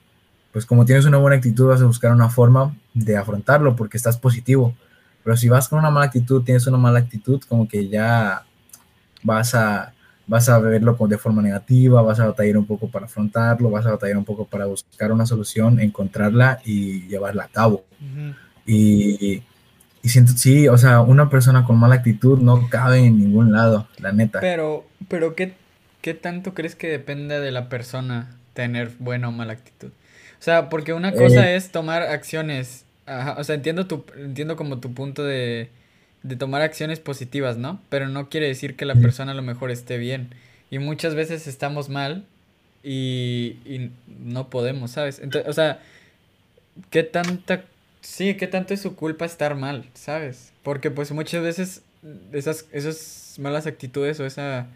pues 0.51 0.65
como 0.65 0.85
tienes 0.85 1.05
una 1.05 1.17
buena 1.17 1.37
actitud 1.37 1.67
vas 1.67 1.81
a 1.81 1.85
buscar 1.85 2.11
una 2.11 2.29
forma 2.29 2.75
de 2.93 3.17
afrontarlo 3.17 3.75
porque 3.75 3.97
estás 3.97 4.17
positivo. 4.17 4.75
Pero 5.23 5.37
si 5.37 5.49
vas 5.49 5.67
con 5.67 5.79
una 5.79 5.89
mala 5.89 6.07
actitud, 6.07 6.43
tienes 6.43 6.65
una 6.67 6.77
mala 6.77 6.99
actitud, 6.99 7.41
como 7.47 7.67
que 7.67 7.87
ya 7.89 8.45
vas 9.23 9.53
a, 9.53 9.93
vas 10.29 10.47
a 10.47 10.59
verlo 10.59 10.95
de 11.07 11.17
forma 11.17 11.41
negativa, 11.41 12.01
vas 12.03 12.19
a 12.19 12.27
batallar 12.27 12.57
un 12.57 12.65
poco 12.65 12.87
para 12.87 13.05
afrontarlo, 13.07 13.69
vas 13.71 13.85
a 13.85 13.91
batallar 13.91 14.15
un 14.17 14.25
poco 14.25 14.45
para 14.45 14.65
buscar 14.67 15.11
una 15.11 15.25
solución, 15.25 15.79
encontrarla 15.79 16.61
y 16.63 17.07
llevarla 17.07 17.45
a 17.45 17.47
cabo. 17.47 17.83
Y, 18.65 19.41
y 20.03 20.09
siento, 20.09 20.33
sí, 20.33 20.67
o 20.67 20.77
sea, 20.77 21.01
una 21.01 21.29
persona 21.29 21.65
con 21.65 21.77
mala 21.77 21.95
actitud 21.95 22.39
no 22.39 22.69
cabe 22.69 22.99
en 22.99 23.17
ningún 23.19 23.51
lado, 23.51 23.87
la 23.97 24.11
neta. 24.11 24.39
Pero, 24.39 24.85
pero 25.07 25.35
¿qué, 25.35 25.53
qué 26.01 26.13
tanto 26.13 26.53
crees 26.53 26.75
que 26.75 26.87
depende 26.87 27.39
de 27.39 27.51
la 27.51 27.67
persona 27.67 28.29
tener 28.53 28.91
buena 28.99 29.29
o 29.29 29.31
mala 29.31 29.53
actitud? 29.53 29.89
O 29.89 30.41
sea, 30.41 30.69
porque 30.69 30.93
una 30.93 31.11
cosa 31.11 31.51
Eh. 31.51 31.55
es 31.55 31.71
tomar 31.71 32.03
acciones. 32.03 32.85
ajá, 33.07 33.35
o 33.39 33.43
sea, 33.43 33.55
entiendo 33.55 33.87
tu, 33.87 34.05
entiendo 34.15 34.55
como 34.55 34.77
tu 34.77 34.93
punto 34.93 35.23
de, 35.23 35.69
de 36.23 36.35
tomar 36.35 36.61
acciones 36.61 36.99
positivas, 36.99 37.57
¿no? 37.57 37.81
Pero 37.89 38.07
no 38.07 38.29
quiere 38.29 38.47
decir 38.47 38.75
que 38.75 38.85
la 38.85 38.95
persona 38.95 39.31
a 39.31 39.35
lo 39.35 39.41
mejor 39.41 39.71
esté 39.71 39.97
bien. 39.97 40.29
Y 40.69 40.79
muchas 40.79 41.15
veces 41.15 41.47
estamos 41.47 41.89
mal 41.89 42.25
y, 42.83 43.57
y 43.65 43.91
no 44.07 44.49
podemos, 44.49 44.91
¿sabes? 44.91 45.19
Entonces, 45.19 45.49
o 45.49 45.53
sea, 45.53 45.79
¿qué 46.89 47.03
tanta, 47.03 47.63
sí, 48.01 48.35
qué 48.35 48.47
tanto 48.47 48.73
es 48.73 48.81
su 48.81 48.95
culpa 48.95 49.25
estar 49.25 49.55
mal, 49.55 49.85
¿sabes? 49.93 50.51
Porque 50.63 50.91
pues 50.91 51.11
muchas 51.11 51.41
veces 51.41 51.81
esas, 52.31 52.65
esas 52.71 53.35
malas 53.39 53.65
actitudes 53.67 54.19
o 54.19 54.25
esa, 54.25 54.67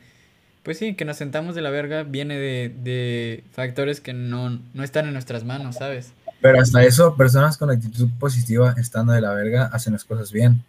pues 0.64 0.78
sí, 0.78 0.96
que 0.96 1.06
nos 1.06 1.18
sentamos 1.18 1.56
de 1.56 1.62
la 1.62 1.70
verga 1.70 2.04
viene 2.04 2.38
de, 2.38 2.74
de 2.84 3.44
factores 3.52 4.02
que 4.02 4.14
no, 4.14 4.60
no 4.74 4.84
están 4.84 5.08
en 5.08 5.14
nuestras 5.14 5.44
manos, 5.44 5.76
¿sabes? 5.76 6.14
Pero 6.42 6.60
hasta 6.60 6.84
eso, 6.84 7.16
personas 7.16 7.58
con 7.58 7.70
actitud 7.70 8.10
positiva, 8.20 8.76
estando 8.78 9.14
de 9.14 9.22
la 9.22 9.34
verga, 9.34 9.70
hacen 9.72 9.94
las 9.94 10.04
cosas 10.04 10.32
bien. 10.32 10.64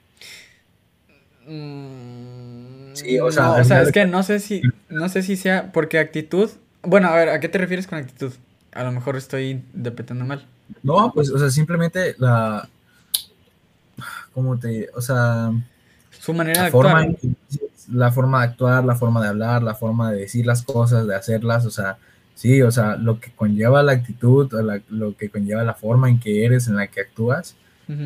Mm, 1.47 2.95
Sí, 2.95 3.19
o 3.19 3.31
sea, 3.31 3.45
no, 3.45 3.55
o 3.57 3.65
sea, 3.65 3.83
es 3.83 3.91
que 3.91 4.07
no 4.07 4.23
sé 4.23 4.39
si, 4.39 4.63
no 4.89 5.09
sé 5.09 5.23
si 5.23 5.37
sea, 5.37 5.73
porque 5.73 5.99
actitud, 5.99 6.49
bueno, 6.83 7.09
a 7.09 7.17
ver, 7.17 7.29
¿a 7.29 7.41
qué 7.41 7.49
te 7.49 7.59
refieres 7.59 7.87
con 7.89 7.99
actitud? 7.99 8.33
A 8.73 8.85
lo 8.85 8.93
mejor 8.93 9.17
estoy 9.17 9.51
interpretando 9.75 10.25
mal. 10.25 10.47
No, 10.83 11.13
pues, 11.13 11.31
o 11.31 11.39
sea, 11.39 11.51
simplemente 11.51 12.15
la. 12.19 12.69
¿Cómo 14.33 14.59
te.? 14.59 14.89
O 14.95 15.01
sea, 15.01 15.51
Su 16.21 16.33
manera 16.35 16.63
de 16.63 16.69
la 16.69 16.73
forma, 16.73 17.01
actuar. 17.01 17.33
la 17.93 18.13
forma 18.13 18.41
de 18.41 18.45
actuar, 18.49 18.85
la 18.85 18.95
forma 18.95 19.23
de 19.23 19.29
hablar, 19.29 19.63
la 19.63 19.75
forma 19.75 20.13
de 20.13 20.21
decir 20.21 20.47
las 20.47 20.63
cosas, 20.63 21.07
de 21.07 21.15
hacerlas, 21.15 21.67
o 21.67 21.71
sea, 21.71 21.99
sí, 22.35 22.63
o 22.63 22.71
sea, 22.71 22.97
lo 22.97 23.21
que 23.21 23.31
conlleva 23.33 23.83
la 23.83 23.93
actitud, 23.93 24.53
o 24.55 24.63
la- 24.63 24.81
lo 24.89 25.17
que 25.17 25.31
conlleva 25.31 25.63
la 25.65 25.75
forma 25.75 26.09
en 26.09 26.19
que 26.19 26.45
eres, 26.45 26.67
en 26.69 26.77
la 26.77 26.87
que 26.87 27.01
actúas, 27.01 27.57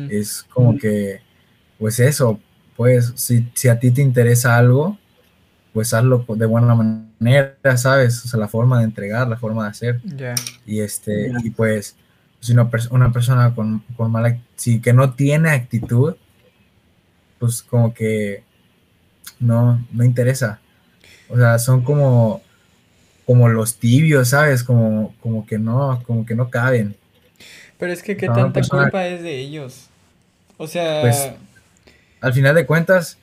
es 0.09 0.45
como 0.53 0.77
que, 0.77 1.21
pues 1.79 1.99
eso, 2.01 2.39
pues, 2.79 3.11
si, 3.15 3.45
si 3.55 3.67
a 3.67 3.77
ti 3.77 3.91
te 3.91 4.01
interesa 4.01 4.55
algo, 4.55 4.97
pues 5.73 5.93
hazlo 5.93 6.23
de 6.29 6.45
buena 6.45 6.73
manera, 6.75 7.75
¿sabes? 7.75 8.23
O 8.23 8.29
sea, 8.29 8.39
la 8.39 8.47
forma 8.47 8.77
de 8.79 8.85
entregar, 8.85 9.27
la 9.27 9.35
forma 9.35 9.65
de 9.65 9.69
hacer. 9.71 9.99
Y 10.65 10.79
este, 10.79 11.29
y 11.43 11.49
pues, 11.49 11.97
si 12.39 12.53
una, 12.53 12.71
pers- 12.71 12.87
una 12.89 13.11
persona 13.11 13.53
con, 13.53 13.83
con 13.97 14.09
mala, 14.11 14.39
si 14.55 14.79
que 14.79 14.93
no 14.93 15.11
tiene 15.13 15.49
actitud, 15.49 16.15
pues 17.37 17.61
como 17.63 17.93
que 17.93 18.43
no, 19.41 19.85
no 19.91 20.05
interesa. 20.05 20.61
O 21.27 21.35
sea, 21.35 21.59
son 21.59 21.83
como, 21.83 22.41
como 23.25 23.49
los 23.49 23.75
tibios, 23.75 24.29
¿sabes? 24.29 24.63
Como, 24.63 25.13
como 25.19 25.45
que 25.45 25.59
no, 25.59 26.01
como 26.07 26.25
que 26.25 26.33
no 26.33 26.49
caben. 26.49 26.95
Pero 27.77 27.91
es 27.91 28.01
que 28.01 28.15
qué 28.15 28.27
tanta 28.27 28.53
persona- 28.53 28.83
culpa 28.83 29.05
es 29.05 29.21
de 29.21 29.37
ellos. 29.37 29.87
O 30.57 30.65
sea, 30.65 31.01
Pues, 31.01 31.29
Al 32.21 32.33
final 32.33 32.55
de 32.55 32.65
cuentas, 32.65 33.17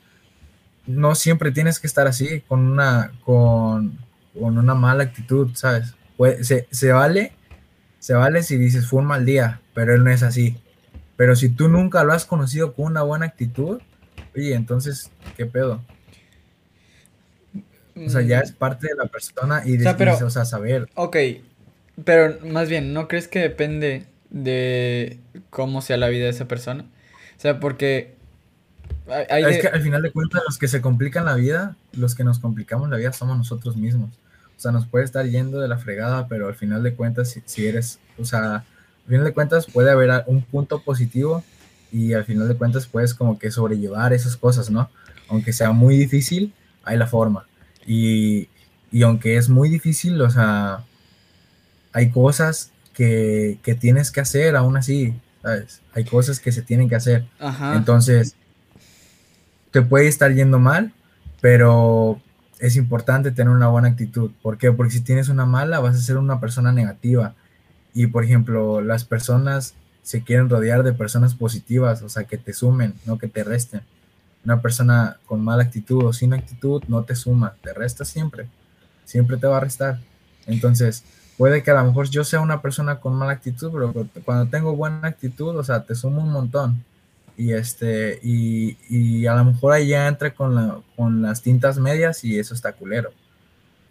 no 0.86 1.14
siempre 1.14 1.50
tienes 1.52 1.80
que 1.80 1.86
estar 1.86 2.06
así, 2.06 2.42
con 2.48 2.60
una, 2.60 3.12
con, 3.24 3.98
con 4.38 4.56
una 4.58 4.74
mala 4.74 5.04
actitud, 5.04 5.50
¿sabes? 5.54 5.94
Se, 6.42 6.66
se 6.70 6.92
vale, 6.92 7.32
se 7.98 8.14
vale 8.14 8.42
si 8.42 8.56
dices 8.56 8.86
fue 8.86 9.00
un 9.00 9.06
mal 9.06 9.24
día, 9.24 9.60
pero 9.74 9.94
él 9.94 10.04
no 10.04 10.10
es 10.10 10.22
así. 10.22 10.56
Pero 11.16 11.34
si 11.36 11.48
tú 11.48 11.68
nunca 11.68 12.04
lo 12.04 12.12
has 12.12 12.24
conocido 12.24 12.72
con 12.74 12.86
una 12.86 13.02
buena 13.02 13.26
actitud, 13.26 13.80
oye, 14.34 14.54
entonces, 14.54 15.10
¿qué 15.36 15.46
pedo? 15.46 15.82
O 17.96 18.10
sea, 18.10 18.20
ya 18.20 18.40
mm, 18.40 18.42
es 18.42 18.52
parte 18.52 18.88
de 18.88 18.94
la 18.94 19.06
persona 19.06 19.62
y, 19.64 19.78
O 19.78 19.80
sea, 19.80 19.92
de, 19.92 19.98
pero- 19.98 20.16
y, 20.20 20.22
o 20.22 20.30
sea, 20.30 20.44
saber. 20.44 20.88
Ok, 20.94 21.16
pero 22.04 22.36
más 22.46 22.68
bien, 22.68 22.92
¿no 22.92 23.08
crees 23.08 23.28
que 23.28 23.38
depende 23.38 24.06
de 24.28 25.18
cómo 25.50 25.80
sea 25.80 25.96
la 25.96 26.08
vida 26.08 26.24
de 26.24 26.30
esa 26.30 26.46
persona? 26.46 26.84
O 27.36 27.40
sea, 27.40 27.58
porque 27.60 28.14
hay, 29.08 29.24
hay 29.30 29.42
Es 29.44 29.50
de- 29.56 29.60
que 29.62 29.68
al 29.68 29.82
final 29.82 30.02
de 30.02 30.10
cuentas, 30.10 30.42
los 30.46 30.58
que 30.58 30.68
se 30.68 30.80
complican 30.80 31.24
la 31.24 31.34
vida, 31.34 31.76
los 31.92 32.14
que 32.14 32.24
nos 32.24 32.38
complicamos 32.38 32.88
la 32.90 32.96
vida 32.96 33.12
somos 33.12 33.36
nosotros 33.38 33.76
mismos. 33.76 34.10
O 34.56 34.60
sea, 34.60 34.72
nos 34.72 34.86
puede 34.86 35.04
estar 35.04 35.26
yendo 35.26 35.60
de 35.60 35.68
la 35.68 35.78
fregada, 35.78 36.28
pero 36.28 36.48
al 36.48 36.54
final 36.54 36.82
de 36.82 36.94
cuentas, 36.94 37.30
si, 37.30 37.42
si 37.44 37.66
eres, 37.66 37.98
o 38.18 38.24
sea, 38.24 38.54
al 38.56 38.64
final 39.08 39.24
de 39.24 39.32
cuentas 39.34 39.66
puede 39.66 39.90
haber 39.90 40.24
un 40.26 40.42
punto 40.42 40.80
positivo 40.82 41.44
y 41.92 42.14
al 42.14 42.24
final 42.24 42.48
de 42.48 42.56
cuentas 42.56 42.86
puedes 42.86 43.14
como 43.14 43.38
que 43.38 43.50
sobrellevar 43.50 44.12
esas 44.12 44.36
cosas, 44.36 44.70
¿no? 44.70 44.90
Aunque 45.28 45.52
sea 45.52 45.72
muy 45.72 45.96
difícil, 45.96 46.52
hay 46.84 46.96
la 46.96 47.06
forma. 47.06 47.46
Y, 47.86 48.48
y 48.90 49.02
aunque 49.02 49.36
es 49.36 49.48
muy 49.48 49.68
difícil, 49.68 50.20
o 50.22 50.30
sea, 50.30 50.84
hay 51.92 52.10
cosas 52.10 52.70
que, 52.94 53.58
que 53.62 53.74
tienes 53.74 54.10
que 54.10 54.20
hacer 54.20 54.56
aún 54.56 54.76
así, 54.76 55.14
¿sabes? 55.42 55.80
Hay 55.94 56.04
cosas 56.04 56.40
que 56.40 56.50
se 56.50 56.62
tienen 56.62 56.88
que 56.88 56.96
hacer. 56.96 57.26
Entonces, 57.76 58.34
te 59.76 59.82
puede 59.82 60.06
estar 60.06 60.32
yendo 60.32 60.58
mal, 60.58 60.94
pero 61.42 62.18
es 62.60 62.76
importante 62.76 63.30
tener 63.30 63.52
una 63.52 63.68
buena 63.68 63.88
actitud. 63.88 64.30
¿Por 64.40 64.56
qué? 64.56 64.72
Porque 64.72 64.94
si 64.94 65.02
tienes 65.02 65.28
una 65.28 65.44
mala, 65.44 65.80
vas 65.80 65.96
a 65.96 66.00
ser 66.00 66.16
una 66.16 66.40
persona 66.40 66.72
negativa. 66.72 67.34
Y, 67.92 68.06
por 68.06 68.24
ejemplo, 68.24 68.80
las 68.80 69.04
personas 69.04 69.74
se 70.00 70.22
quieren 70.22 70.48
rodear 70.48 70.82
de 70.82 70.94
personas 70.94 71.34
positivas, 71.34 72.00
o 72.00 72.08
sea, 72.08 72.24
que 72.24 72.38
te 72.38 72.54
sumen, 72.54 72.94
no 73.04 73.18
que 73.18 73.28
te 73.28 73.44
resten. 73.44 73.82
Una 74.46 74.62
persona 74.62 75.18
con 75.26 75.44
mala 75.44 75.64
actitud 75.64 76.06
o 76.06 76.14
sin 76.14 76.32
actitud 76.32 76.82
no 76.88 77.02
te 77.02 77.14
suma, 77.14 77.54
te 77.62 77.74
resta 77.74 78.06
siempre. 78.06 78.48
Siempre 79.04 79.36
te 79.36 79.46
va 79.46 79.58
a 79.58 79.60
restar. 79.60 80.00
Entonces, 80.46 81.04
puede 81.36 81.62
que 81.62 81.70
a 81.70 81.74
lo 81.74 81.84
mejor 81.84 82.08
yo 82.08 82.24
sea 82.24 82.40
una 82.40 82.62
persona 82.62 82.98
con 82.98 83.12
mala 83.14 83.32
actitud, 83.32 83.70
pero 83.70 83.92
cuando 84.24 84.46
tengo 84.46 84.74
buena 84.74 85.06
actitud, 85.06 85.54
o 85.54 85.62
sea, 85.62 85.84
te 85.84 85.94
sumo 85.94 86.22
un 86.22 86.32
montón. 86.32 86.82
Y 87.36 87.52
este, 87.52 88.18
y, 88.22 88.78
y 88.88 89.26
a 89.26 89.34
lo 89.34 89.44
mejor 89.44 89.74
ahí 89.74 89.88
ya 89.88 90.08
entra 90.08 90.34
con, 90.34 90.54
la, 90.54 90.80
con 90.96 91.22
las 91.22 91.42
tintas 91.42 91.78
medias 91.78 92.24
y 92.24 92.38
eso 92.38 92.54
está 92.54 92.72
culero. 92.72 93.10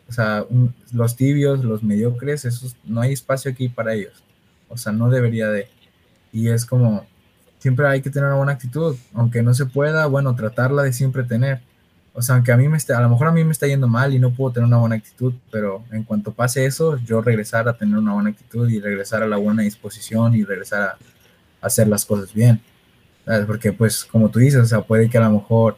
O 0.07 0.11
sea, 0.11 0.45
los 0.93 1.15
tibios, 1.15 1.63
los 1.63 1.83
mediocres, 1.83 2.45
esos, 2.45 2.75
no 2.85 3.01
hay 3.01 3.13
espacio 3.13 3.51
aquí 3.51 3.69
para 3.69 3.93
ellos. 3.93 4.23
O 4.69 4.77
sea, 4.77 4.91
no 4.91 5.09
debería 5.09 5.49
de. 5.49 5.67
Y 6.31 6.49
es 6.49 6.65
como, 6.65 7.05
siempre 7.59 7.87
hay 7.87 8.01
que 8.01 8.09
tener 8.09 8.27
una 8.27 8.37
buena 8.37 8.51
actitud, 8.51 8.95
aunque 9.13 9.41
no 9.41 9.53
se 9.53 9.65
pueda, 9.65 10.05
bueno, 10.05 10.35
tratarla 10.35 10.83
de 10.83 10.93
siempre 10.93 11.23
tener. 11.23 11.61
O 12.13 12.21
sea, 12.21 12.35
aunque 12.35 12.51
a 12.51 12.57
mí 12.57 12.67
me 12.69 12.77
esté, 12.77 12.93
a 12.93 13.01
lo 13.01 13.09
mejor 13.09 13.27
a 13.27 13.31
mí 13.31 13.43
me 13.43 13.51
está 13.51 13.67
yendo 13.67 13.87
mal 13.87 14.13
y 14.13 14.19
no 14.19 14.31
puedo 14.31 14.53
tener 14.53 14.67
una 14.67 14.77
buena 14.77 14.95
actitud, 14.95 15.33
pero 15.51 15.83
en 15.91 16.03
cuanto 16.03 16.31
pase 16.31 16.65
eso, 16.65 16.97
yo 16.99 17.21
regresar 17.21 17.67
a 17.67 17.77
tener 17.77 17.97
una 17.97 18.13
buena 18.13 18.29
actitud 18.29 18.69
y 18.69 18.79
regresar 18.79 19.23
a 19.23 19.27
la 19.27 19.37
buena 19.37 19.63
disposición 19.63 20.35
y 20.35 20.43
regresar 20.43 20.81
a, 20.81 20.97
hacer 21.61 21.87
las 21.87 22.05
cosas 22.05 22.33
bien. 22.33 22.61
Porque 23.47 23.73
pues 23.73 24.05
como 24.05 24.29
tú 24.29 24.39
dices, 24.39 24.61
o 24.61 24.65
sea, 24.65 24.81
puede 24.81 25.09
que 25.09 25.17
a 25.17 25.21
lo 25.21 25.31
mejor, 25.31 25.77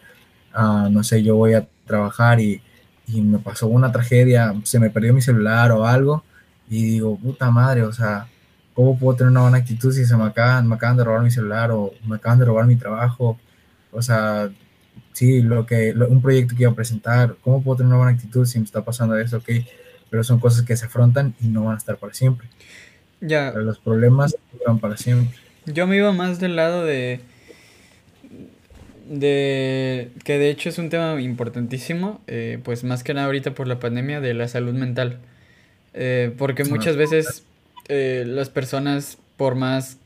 ah, 0.53 0.89
no 0.91 1.03
sé, 1.03 1.23
yo 1.23 1.35
voy 1.35 1.53
a 1.53 1.67
trabajar 1.85 2.39
y, 2.39 2.61
y 3.07 3.21
me 3.21 3.39
pasó 3.39 3.67
una 3.67 3.91
tragedia, 3.91 4.53
se 4.63 4.79
me 4.79 4.89
perdió 4.89 5.13
mi 5.13 5.21
celular 5.21 5.71
o 5.71 5.85
algo 5.85 6.23
y 6.69 6.83
digo, 6.83 7.17
puta 7.17 7.49
madre, 7.49 7.83
o 7.83 7.93
sea, 7.93 8.27
¿cómo 8.73 8.97
puedo 8.99 9.17
tener 9.17 9.31
una 9.31 9.41
buena 9.41 9.57
actitud 9.57 9.91
si 9.91 10.05
se 10.05 10.17
me 10.17 10.25
acaban, 10.25 10.67
me 10.67 10.75
acaban 10.75 10.97
de 10.97 11.03
robar 11.03 11.23
mi 11.23 11.31
celular 11.31 11.71
o 11.71 11.93
me 12.05 12.17
acaban 12.17 12.39
de 12.39 12.45
robar 12.45 12.65
mi 12.65 12.75
trabajo? 12.75 13.39
O 13.91 14.01
sea, 14.01 14.49
sí, 15.13 15.41
lo 15.41 15.65
que, 15.65 15.93
un 15.93 16.21
proyecto 16.21 16.55
que 16.55 16.63
iba 16.63 16.71
a 16.71 16.75
presentar, 16.75 17.37
¿cómo 17.41 17.63
puedo 17.63 17.77
tener 17.77 17.87
una 17.87 17.97
buena 17.97 18.11
actitud 18.11 18.45
si 18.45 18.59
me 18.59 18.65
está 18.65 18.83
pasando 18.83 19.17
eso? 19.17 19.37
Ok, 19.37 19.49
pero 20.09 20.23
son 20.23 20.39
cosas 20.39 20.63
que 20.63 20.75
se 20.75 20.85
afrontan 20.85 21.33
y 21.39 21.47
no 21.47 21.63
van 21.63 21.75
a 21.75 21.77
estar 21.77 21.97
para 21.97 22.13
siempre. 22.13 22.49
Ya. 23.19 23.51
los 23.51 23.79
problemas 23.79 24.35
van 24.65 24.77
para 24.77 24.95
siempre. 24.95 25.35
Yo 25.65 25.87
me 25.87 25.97
iba 25.97 26.11
más 26.11 26.39
del 26.39 26.55
lado 26.55 26.85
de, 26.85 27.21
de, 29.09 30.11
que 30.23 30.37
de 30.37 30.49
hecho 30.49 30.69
es 30.69 30.77
un 30.77 30.89
tema 30.89 31.19
importantísimo, 31.21 32.21
eh, 32.27 32.59
pues 32.63 32.83
más 32.83 33.03
que 33.03 33.13
nada 33.13 33.27
ahorita 33.27 33.51
por 33.53 33.67
la 33.67 33.79
pandemia 33.79 34.21
de 34.21 34.33
la 34.33 34.47
salud 34.47 34.73
mental. 34.73 35.19
Eh, 35.93 36.31
porque 36.37 36.63
muchas 36.63 36.95
veces 36.95 37.43
eh, 37.87 38.23
las 38.27 38.49
personas, 38.49 39.17
por 39.37 39.55
más, 39.55 39.97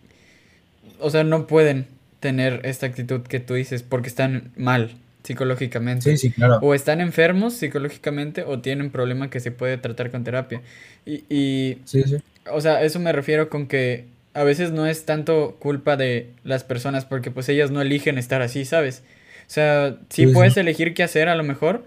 o 0.99 1.09
sea, 1.09 1.23
no 1.23 1.47
pueden 1.47 1.87
tener 2.19 2.61
esta 2.63 2.85
actitud 2.85 3.21
que 3.21 3.39
tú 3.39 3.55
dices 3.55 3.83
porque 3.83 4.07
están 4.07 4.51
mal 4.55 4.91
psicológicamente. 5.23 6.11
Sí, 6.11 6.17
sí, 6.17 6.31
claro. 6.31 6.59
O 6.61 6.73
están 6.73 7.01
enfermos 7.01 7.55
psicológicamente 7.55 8.43
o 8.43 8.59
tienen 8.59 8.89
problema 8.91 9.29
que 9.29 9.39
se 9.39 9.51
puede 9.51 9.77
tratar 9.77 10.11
con 10.11 10.23
terapia. 10.23 10.61
Y, 11.05 11.23
y 11.29 11.79
sí, 11.85 12.03
o 12.51 12.61
sea, 12.61 12.83
eso 12.83 12.99
me 12.99 13.11
refiero 13.11 13.49
con 13.49 13.67
que 13.67 14.05
a 14.33 14.43
veces 14.43 14.71
no 14.71 14.85
es 14.85 15.05
tanto 15.05 15.57
culpa 15.59 15.97
de 15.97 16.29
las 16.43 16.63
personas 16.63 17.05
porque 17.05 17.31
pues 17.31 17.49
ellas 17.49 17.71
no 17.71 17.81
eligen 17.81 18.17
estar 18.17 18.41
así, 18.41 18.65
¿sabes? 18.65 19.03
O 19.41 19.53
sea, 19.53 19.97
sí, 20.09 20.27
puedes 20.27 20.55
elegir 20.57 20.93
qué 20.93 21.03
hacer 21.03 21.27
a 21.27 21.35
lo 21.35 21.43
mejor, 21.43 21.83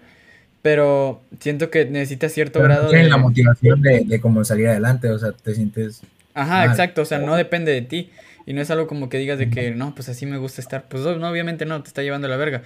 pero 0.61 1.23
siento 1.41 1.71
que 1.71 1.87
necesitas 1.87 2.33
cierto 2.33 2.63
grado 2.63 2.91
de... 2.91 3.05
la 3.05 3.17
motivación 3.17 3.81
de, 3.81 4.05
de 4.05 4.21
cómo 4.21 4.45
salir 4.45 4.69
adelante, 4.69 5.11
o 5.11 5.19
sea, 5.19 5.33
te 5.33 5.55
sientes... 5.55 6.03
Ajá, 6.35 6.67
exacto, 6.67 7.03
o 7.03 7.05
sea, 7.05 7.19
no 7.19 7.37
depende 7.37 7.73
de 7.73 7.83
ti. 7.83 8.11
Y 8.47 8.53
no 8.53 8.61
es 8.61 8.71
algo 8.71 8.87
como 8.87 9.09
que 9.09 9.19
digas 9.19 9.39
de 9.39 9.49
que, 9.49 9.71
no, 9.71 9.95
pues 9.95 10.09
así 10.09 10.27
me 10.27 10.37
gusta 10.37 10.61
estar. 10.61 10.85
Pues 10.89 11.03
no, 11.03 11.29
obviamente 11.29 11.65
no, 11.65 11.83
te 11.83 11.89
está 11.89 12.03
llevando 12.03 12.29
la 12.29 12.37
verga. 12.37 12.63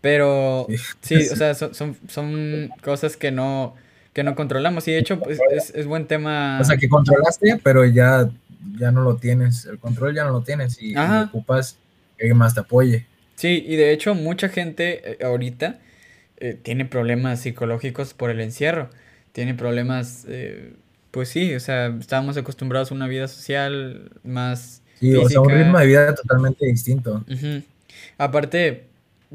Pero 0.00 0.66
sí, 1.00 1.14
o 1.32 1.36
sea, 1.36 1.54
son, 1.54 1.96
son, 2.08 2.70
cosas 2.82 3.16
que 3.16 3.30
no, 3.30 3.74
que 4.12 4.24
no 4.24 4.34
controlamos. 4.34 4.86
Y 4.88 4.92
de 4.92 4.98
hecho, 4.98 5.18
pues, 5.18 5.38
es, 5.50 5.72
es, 5.74 5.86
buen 5.86 6.06
tema. 6.06 6.58
O 6.60 6.64
sea, 6.64 6.76
que 6.76 6.88
controlaste, 6.88 7.58
pero 7.62 7.86
ya, 7.86 8.28
ya 8.78 8.90
no 8.90 9.02
lo 9.02 9.16
tienes. 9.16 9.66
El 9.66 9.78
control 9.78 10.14
ya 10.14 10.24
no 10.24 10.30
lo 10.30 10.42
tienes 10.42 10.80
y, 10.80 10.94
ocupas 10.96 11.78
que 12.16 12.24
alguien 12.24 12.38
más 12.38 12.54
te 12.54 12.60
apoye. 12.60 13.06
Sí, 13.34 13.64
y 13.66 13.76
de 13.76 13.92
hecho, 13.92 14.14
mucha 14.14 14.48
gente 14.48 15.12
eh, 15.12 15.24
ahorita 15.24 15.78
eh, 16.38 16.58
tiene 16.60 16.84
problemas 16.84 17.40
psicológicos 17.40 18.14
por 18.14 18.30
el 18.30 18.40
encierro. 18.40 18.90
Tiene 19.32 19.54
problemas, 19.54 20.26
eh, 20.28 20.74
pues 21.10 21.28
sí, 21.28 21.54
o 21.54 21.60
sea, 21.60 21.86
estábamos 21.98 22.36
acostumbrados 22.36 22.90
a 22.90 22.94
una 22.94 23.08
vida 23.08 23.28
social 23.28 24.10
más 24.22 24.82
Sí, 25.02 25.16
o 25.16 25.28
sea, 25.28 25.40
un 25.40 25.50
ritmo 25.50 25.80
de 25.80 25.86
vida 25.86 26.14
totalmente 26.14 26.64
distinto. 26.64 27.24
Aparte, 28.18 28.84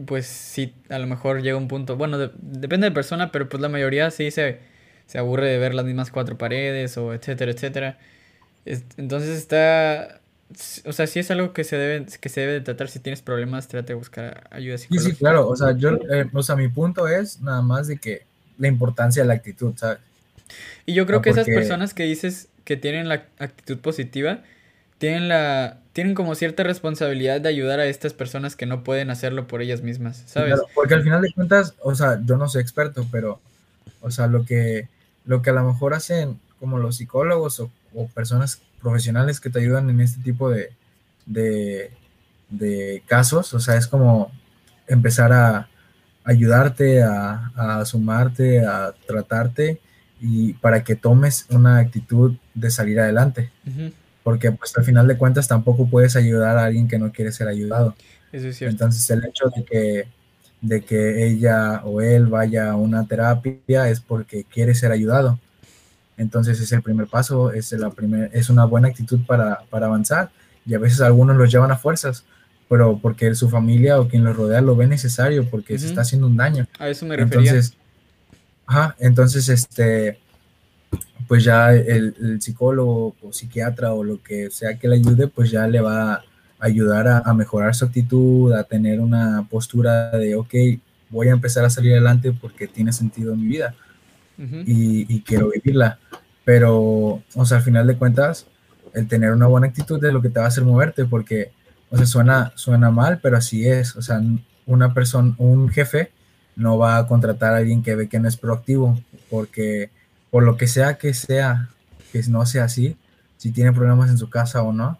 pues 0.05 0.25
sí, 0.25 0.73
a 0.87 0.97
lo 0.97 1.07
mejor 1.07 1.41
llega 1.41 1.57
un 1.57 1.67
punto, 1.67 1.97
bueno, 1.97 2.17
depende 2.17 2.87
de 2.87 2.91
persona, 2.91 3.33
pero 3.33 3.49
pues 3.49 3.59
la 3.59 3.67
mayoría 3.67 4.09
sí 4.09 4.31
se, 4.31 4.59
se 5.07 5.17
aburre 5.17 5.49
de 5.49 5.57
ver 5.57 5.73
las 5.73 5.83
mismas 5.83 6.09
cuatro 6.09 6.37
paredes 6.37 6.97
o 6.97 7.13
etcétera, 7.13 7.51
etcétera. 7.51 7.97
Entonces 8.97 9.37
está, 9.37 10.21
o 10.85 10.93
sea, 10.93 11.07
sí 11.07 11.19
es 11.19 11.31
algo 11.31 11.53
que 11.53 11.63
se 11.63 11.77
debe, 11.77 12.05
que 12.05 12.29
se 12.29 12.41
debe 12.41 12.53
de 12.53 12.61
tratar. 12.61 12.89
Si 12.89 12.99
tienes 12.99 13.21
problemas, 13.21 13.67
trate 13.67 13.89
de 13.89 13.93
buscar 13.95 14.47
ayuda 14.51 14.77
psicológica. 14.77 15.09
Sí, 15.09 15.15
sí, 15.15 15.17
claro. 15.17 15.47
O 15.47 15.55
sea, 15.55 15.71
yo, 15.75 15.91
eh, 16.11 16.29
o 16.33 16.43
sea, 16.43 16.55
mi 16.55 16.67
punto 16.67 17.07
es 17.07 17.41
nada 17.41 17.61
más 17.61 17.87
de 17.87 17.97
que 17.97 18.23
la 18.57 18.67
importancia 18.67 19.23
de 19.23 19.27
la 19.27 19.35
actitud, 19.35 19.73
¿sabes? 19.75 19.99
Y 20.85 20.93
yo 20.93 21.05
creo 21.05 21.21
que 21.21 21.29
esas 21.29 21.45
personas 21.45 21.93
que 21.93 22.03
dices 22.03 22.47
que 22.63 22.77
tienen 22.77 23.09
la 23.09 23.25
actitud 23.39 23.79
positiva, 23.79 24.41
tienen 24.97 25.27
la 25.27 25.79
tienen 25.97 26.13
como 26.13 26.35
cierta 26.35 26.61
responsabilidad 26.61 27.41
de 27.41 27.49
ayudar 27.49 27.79
a 27.79 27.87
estas 27.87 28.13
personas 28.13 28.55
que 28.55 28.67
no 28.67 28.83
pueden 28.83 29.09
hacerlo 29.09 29.47
por 29.47 29.63
ellas 29.63 29.81
mismas, 29.81 30.23
¿sabes? 30.27 30.59
porque 30.75 30.93
al 30.93 31.01
final 31.01 31.23
de 31.23 31.33
cuentas, 31.33 31.73
o 31.81 31.95
sea, 31.95 32.21
yo 32.23 32.37
no 32.37 32.47
soy 32.47 32.61
experto, 32.61 33.07
pero, 33.11 33.39
o 34.01 34.11
sea, 34.11 34.27
lo 34.27 34.45
que, 34.45 34.87
lo 35.25 35.41
que 35.41 35.49
a 35.49 35.53
lo 35.53 35.63
mejor 35.63 35.95
hacen 35.95 36.39
como 36.59 36.77
los 36.77 36.97
psicólogos 36.97 37.59
o, 37.59 37.71
personas 38.05 38.61
profesionales 38.81 39.39
que 39.39 39.49
te 39.49 39.59
ayudan 39.59 39.89
en 39.89 40.01
este 40.01 40.21
tipo 40.21 40.49
de, 40.49 40.69
de, 41.25 41.91
de, 42.49 43.01
casos, 43.07 43.53
o 43.53 43.59
sea, 43.59 43.75
es 43.75 43.87
como 43.87 44.31
empezar 44.87 45.33
a 45.33 45.67
ayudarte, 46.23 47.01
a, 47.01 47.51
a 47.55 47.85
sumarte, 47.85 48.65
a 48.65 48.93
tratarte 49.07 49.81
y 50.21 50.53
para 50.53 50.83
que 50.83 50.95
tomes 50.95 51.45
una 51.49 51.79
actitud 51.79 52.35
de 52.53 52.69
salir 52.69 52.99
adelante 52.99 53.51
porque 54.27 54.51
pues 54.51 54.77
al 54.77 54.83
final 54.83 55.07
de 55.07 55.17
cuentas 55.17 55.47
tampoco 55.47 55.89
puedes 55.89 56.17
ayudar 56.17 56.57
a 56.57 56.65
alguien 56.65 56.89
que 56.89 56.99
no 56.99 57.13
quiere 57.13 57.31
ser 57.31 57.47
ayudado. 57.47 57.95
Eso 58.33 58.49
es 58.49 58.57
cierto. 58.57 58.73
Entonces 58.73 59.09
el 59.09 59.23
hecho 59.23 59.45
de 59.55 59.63
que, 59.63 60.07
de 60.59 60.81
que 60.81 61.25
ella 61.25 61.81
o 61.85 62.01
él 62.01 62.25
vaya 62.25 62.71
a 62.71 62.75
una 62.75 63.07
terapia 63.07 63.87
es 63.87 64.01
porque 64.01 64.43
quiere 64.43 64.75
ser 64.75 64.91
ayudado. 64.91 65.39
Entonces 66.17 66.59
es 66.59 66.71
el 66.71 66.81
primer 66.81 67.07
paso, 67.07 67.51
es, 67.51 67.71
la 67.73 67.91
primer, 67.91 68.31
es 68.33 68.49
una 68.49 68.65
buena 68.65 68.87
actitud 68.87 69.19
para, 69.25 69.61
para 69.69 69.85
avanzar 69.85 70.31
y 70.65 70.73
a 70.73 70.79
veces 70.79 70.99
algunos 71.01 71.37
los 71.37 71.51
llevan 71.51 71.71
a 71.71 71.77
fuerzas, 71.77 72.25
pero 72.67 72.99
porque 72.99 73.33
su 73.35 73.49
familia 73.49 73.99
o 73.99 74.07
quien 74.07 74.23
los 74.23 74.35
rodea 74.35 74.61
lo 74.61 74.75
ve 74.75 74.87
necesario 74.87 75.49
porque 75.49 75.77
se 75.77 75.87
está 75.87 76.01
haciendo 76.01 76.27
un 76.27 76.35
daño. 76.35 76.67
A 76.79 76.89
eso 76.89 77.05
me 77.05 77.15
refería. 77.15 77.51
Entonces, 77.51 77.77
ajá, 78.65 78.95
entonces 78.99 79.47
este 79.47 80.19
pues 81.27 81.43
ya 81.43 81.73
el, 81.73 82.41
psicólogo 82.41 83.15
o 83.21 83.33
psiquiatra 83.33 83.93
o 83.93 84.03
lo 84.03 84.21
que 84.23 84.49
sea 84.49 84.77
que 84.77 84.87
le 84.87 84.95
ayude, 84.95 85.27
pues 85.27 85.51
ya 85.51 85.67
le 85.67 85.81
va 85.81 86.13
a 86.13 86.23
ayudar 86.59 87.07
a, 87.07 87.33
mejorar 87.33 87.75
su 87.75 87.85
actitud, 87.85 88.53
a 88.53 88.63
tener 88.63 88.99
una 88.99 89.45
postura 89.49 90.11
de, 90.11 90.35
ok, 90.35 90.53
voy 91.09 91.27
a 91.27 91.31
empezar 91.31 91.65
a 91.65 91.69
salir 91.69 91.91
adelante 91.91 92.31
porque 92.31 92.67
tiene 92.67 92.93
sentido 92.93 93.33
en 93.33 93.41
mi 93.41 93.47
vida 93.47 93.75
y, 94.37 95.21
quiero 95.21 95.49
vivirla. 95.49 95.99
Pero, 96.45 97.21
o 97.35 97.45
sea, 97.45 97.57
al 97.57 97.63
final 97.63 97.87
de 97.87 97.97
cuentas, 97.97 98.47
el 98.93 99.07
tener 99.07 99.31
una 99.31 99.47
buena 99.47 99.67
actitud 99.67 100.03
es 100.03 100.13
lo 100.13 100.21
que 100.21 100.29
te 100.29 100.39
va 100.39 100.45
a 100.45 100.49
hacer 100.49 100.63
moverte 100.63 101.05
porque, 101.05 101.51
o 101.89 101.97
sea, 101.97 102.05
suena, 102.05 102.51
suena 102.55 102.91
mal, 102.91 103.19
pero 103.21 103.37
así 103.37 103.67
es. 103.67 103.95
O 103.95 104.01
sea, 104.01 104.21
una 104.65 104.93
persona, 104.93 105.35
un 105.37 105.69
jefe 105.69 106.11
no 106.55 106.77
va 106.77 106.97
a 106.97 107.07
contratar 107.07 107.53
a 107.53 107.57
alguien 107.57 107.83
que 107.83 107.95
ve 107.95 108.09
que 108.09 108.19
no 108.19 108.27
es 108.27 108.37
proactivo 108.37 108.99
porque 109.29 109.91
por 110.31 110.43
lo 110.43 110.57
que 110.57 110.67
sea 110.67 110.97
que 110.97 111.13
sea, 111.13 111.69
que 112.11 112.21
no 112.29 112.45
sea 112.45 112.65
así, 112.65 112.97
si 113.37 113.51
tiene 113.51 113.71
problemas 113.71 114.09
en 114.09 114.17
su 114.17 114.29
casa 114.29 114.63
o 114.63 114.73
no, 114.73 114.99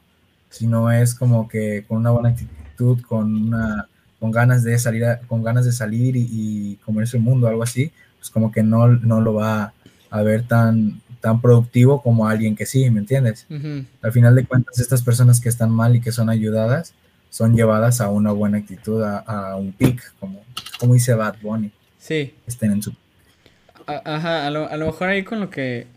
si 0.50 0.67
no 0.67 0.91
es 0.91 1.15
como 1.15 1.47
que 1.47 1.84
con 1.88 1.97
una 1.97 2.12
buena 2.12 2.30
actitud, 2.30 3.02
con 3.02 3.47
una 3.47 3.88
con 4.19 4.32
ganas 4.32 4.63
de 4.63 4.78
salir 4.80 5.06
con 5.28 5.43
ganas 5.43 5.65
de 5.65 5.71
salir 5.71 6.15
y, 6.15 6.28
y 6.30 6.76
comerse 6.78 7.17
el 7.17 7.23
mundo 7.23 7.47
algo 7.47 7.63
así 7.63 7.91
pues 8.17 8.30
como 8.30 8.51
que 8.51 8.63
no, 8.63 8.88
no 8.88 9.21
lo 9.21 9.34
va 9.34 9.73
a 10.10 10.21
ver 10.21 10.47
tan 10.47 11.01
tan 11.19 11.41
productivo 11.41 12.01
como 12.01 12.27
alguien 12.27 12.56
que 12.56 12.65
sí, 12.65 12.89
¿me 12.89 12.99
entiendes? 12.99 13.47
Al 14.01 14.12
final 14.12 14.36
de 14.36 14.45
cuentas, 14.45 14.80
estas 14.80 15.01
personas 15.01 15.41
que 15.41 15.49
están 15.49 15.71
mal 15.71 15.95
y 15.95 16.01
que 16.01 16.12
son 16.12 16.30
ayudadas 16.30 16.93
son 17.30 17.56
llevadas 17.56 18.01
a 18.01 18.10
una 18.10 18.32
buena 18.32 18.60
actitud, 18.60 19.03
a, 19.03 19.56
un 19.58 19.73
pic, 19.73 20.13
como, 20.19 20.43
como 20.80 20.93
dice 20.93 21.13
Bad 21.13 21.36
Bunny. 21.41 21.71
Sí. 21.99 22.34
Estén 22.45 22.71
en 22.71 22.82
su... 22.82 22.93
Ajá, 23.86 24.47
a 24.47 24.49
lo, 24.49 24.69
a 24.69 24.77
lo 24.77 24.86
mejor 24.88 25.10
ahí 25.10 25.23
con 25.23 25.39
lo 25.39 25.49
que 25.49 25.88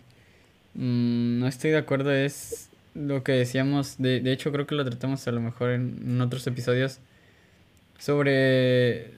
mm, 0.74 1.38
no 1.38 1.46
estoy 1.46 1.70
de 1.70 1.78
acuerdo 1.78 2.12
es 2.12 2.68
lo 2.94 3.22
que 3.22 3.32
decíamos, 3.32 3.96
de, 3.98 4.20
de 4.20 4.32
hecho 4.32 4.52
creo 4.52 4.66
que 4.66 4.74
lo 4.74 4.84
tratamos 4.84 5.26
a 5.26 5.32
lo 5.32 5.40
mejor 5.40 5.70
en, 5.70 6.20
otros 6.20 6.46
episodios, 6.46 6.98
sobre, 7.98 9.12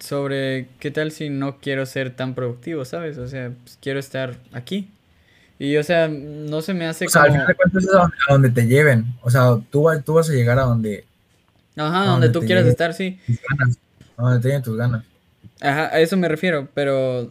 sobre 0.00 0.68
qué 0.78 0.90
tal 0.90 1.12
si 1.12 1.30
no 1.30 1.58
quiero 1.58 1.86
ser 1.86 2.14
tan 2.14 2.34
productivo, 2.34 2.84
¿sabes? 2.84 3.18
O 3.18 3.28
sea, 3.28 3.52
pues, 3.62 3.78
quiero 3.80 3.98
estar 3.98 4.36
aquí. 4.52 4.90
Y, 5.58 5.76
o 5.76 5.82
sea, 5.82 6.08
no 6.08 6.60
se 6.60 6.74
me 6.74 6.86
hace 6.86 7.06
o 7.06 7.08
sea, 7.08 7.22
al 7.22 7.32
final 7.32 7.46
de 7.46 7.54
cuentas 7.54 7.84
es 7.84 7.90
a 7.94 8.32
donde, 8.32 8.50
te 8.50 8.66
lleven. 8.66 9.06
O 9.22 9.30
sea, 9.30 9.58
tú, 9.70 9.86
tú 10.04 10.14
vas 10.14 10.28
a 10.28 10.32
llegar 10.32 10.58
a 10.58 10.62
donde... 10.62 11.04
Ajá, 11.76 12.04
donde, 12.04 12.28
tú 12.28 12.40
quieras 12.40 12.66
estar, 12.66 12.92
sí. 12.94 13.18
a 14.16 14.22
donde 14.22 14.40
te 14.40 14.48
lleven 14.48 14.62
tus 14.62 14.76
ganas. 14.76 15.04
Ajá, 15.60 15.86
a 15.86 16.00
eso 16.00 16.16
me 16.16 16.28
refiero, 16.28 16.68
pero 16.74 17.30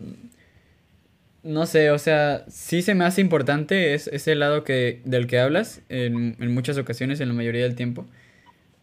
no 1.43 1.65
sé, 1.65 1.91
o 1.91 1.99
sea, 1.99 2.45
sí 2.49 2.81
se 2.81 2.95
me 2.95 3.03
hace 3.03 3.21
importante 3.21 3.93
es, 3.93 4.07
ese 4.07 4.35
lado 4.35 4.63
que, 4.63 5.01
del 5.05 5.27
que 5.27 5.39
hablas 5.39 5.81
en, 5.89 6.37
en, 6.39 6.53
muchas 6.53 6.77
ocasiones, 6.77 7.19
en 7.19 7.27
la 7.27 7.33
mayoría 7.33 7.63
del 7.63 7.75
tiempo. 7.75 8.05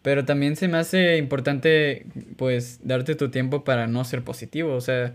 Pero 0.01 0.25
también 0.25 0.55
se 0.55 0.67
me 0.67 0.77
hace 0.77 1.17
importante, 1.17 2.05
pues, 2.37 2.79
darte 2.83 3.15
tu 3.15 3.29
tiempo 3.29 3.63
para 3.63 3.87
no 3.87 4.03
ser 4.05 4.23
positivo, 4.23 4.73
o 4.73 4.81
sea... 4.81 5.13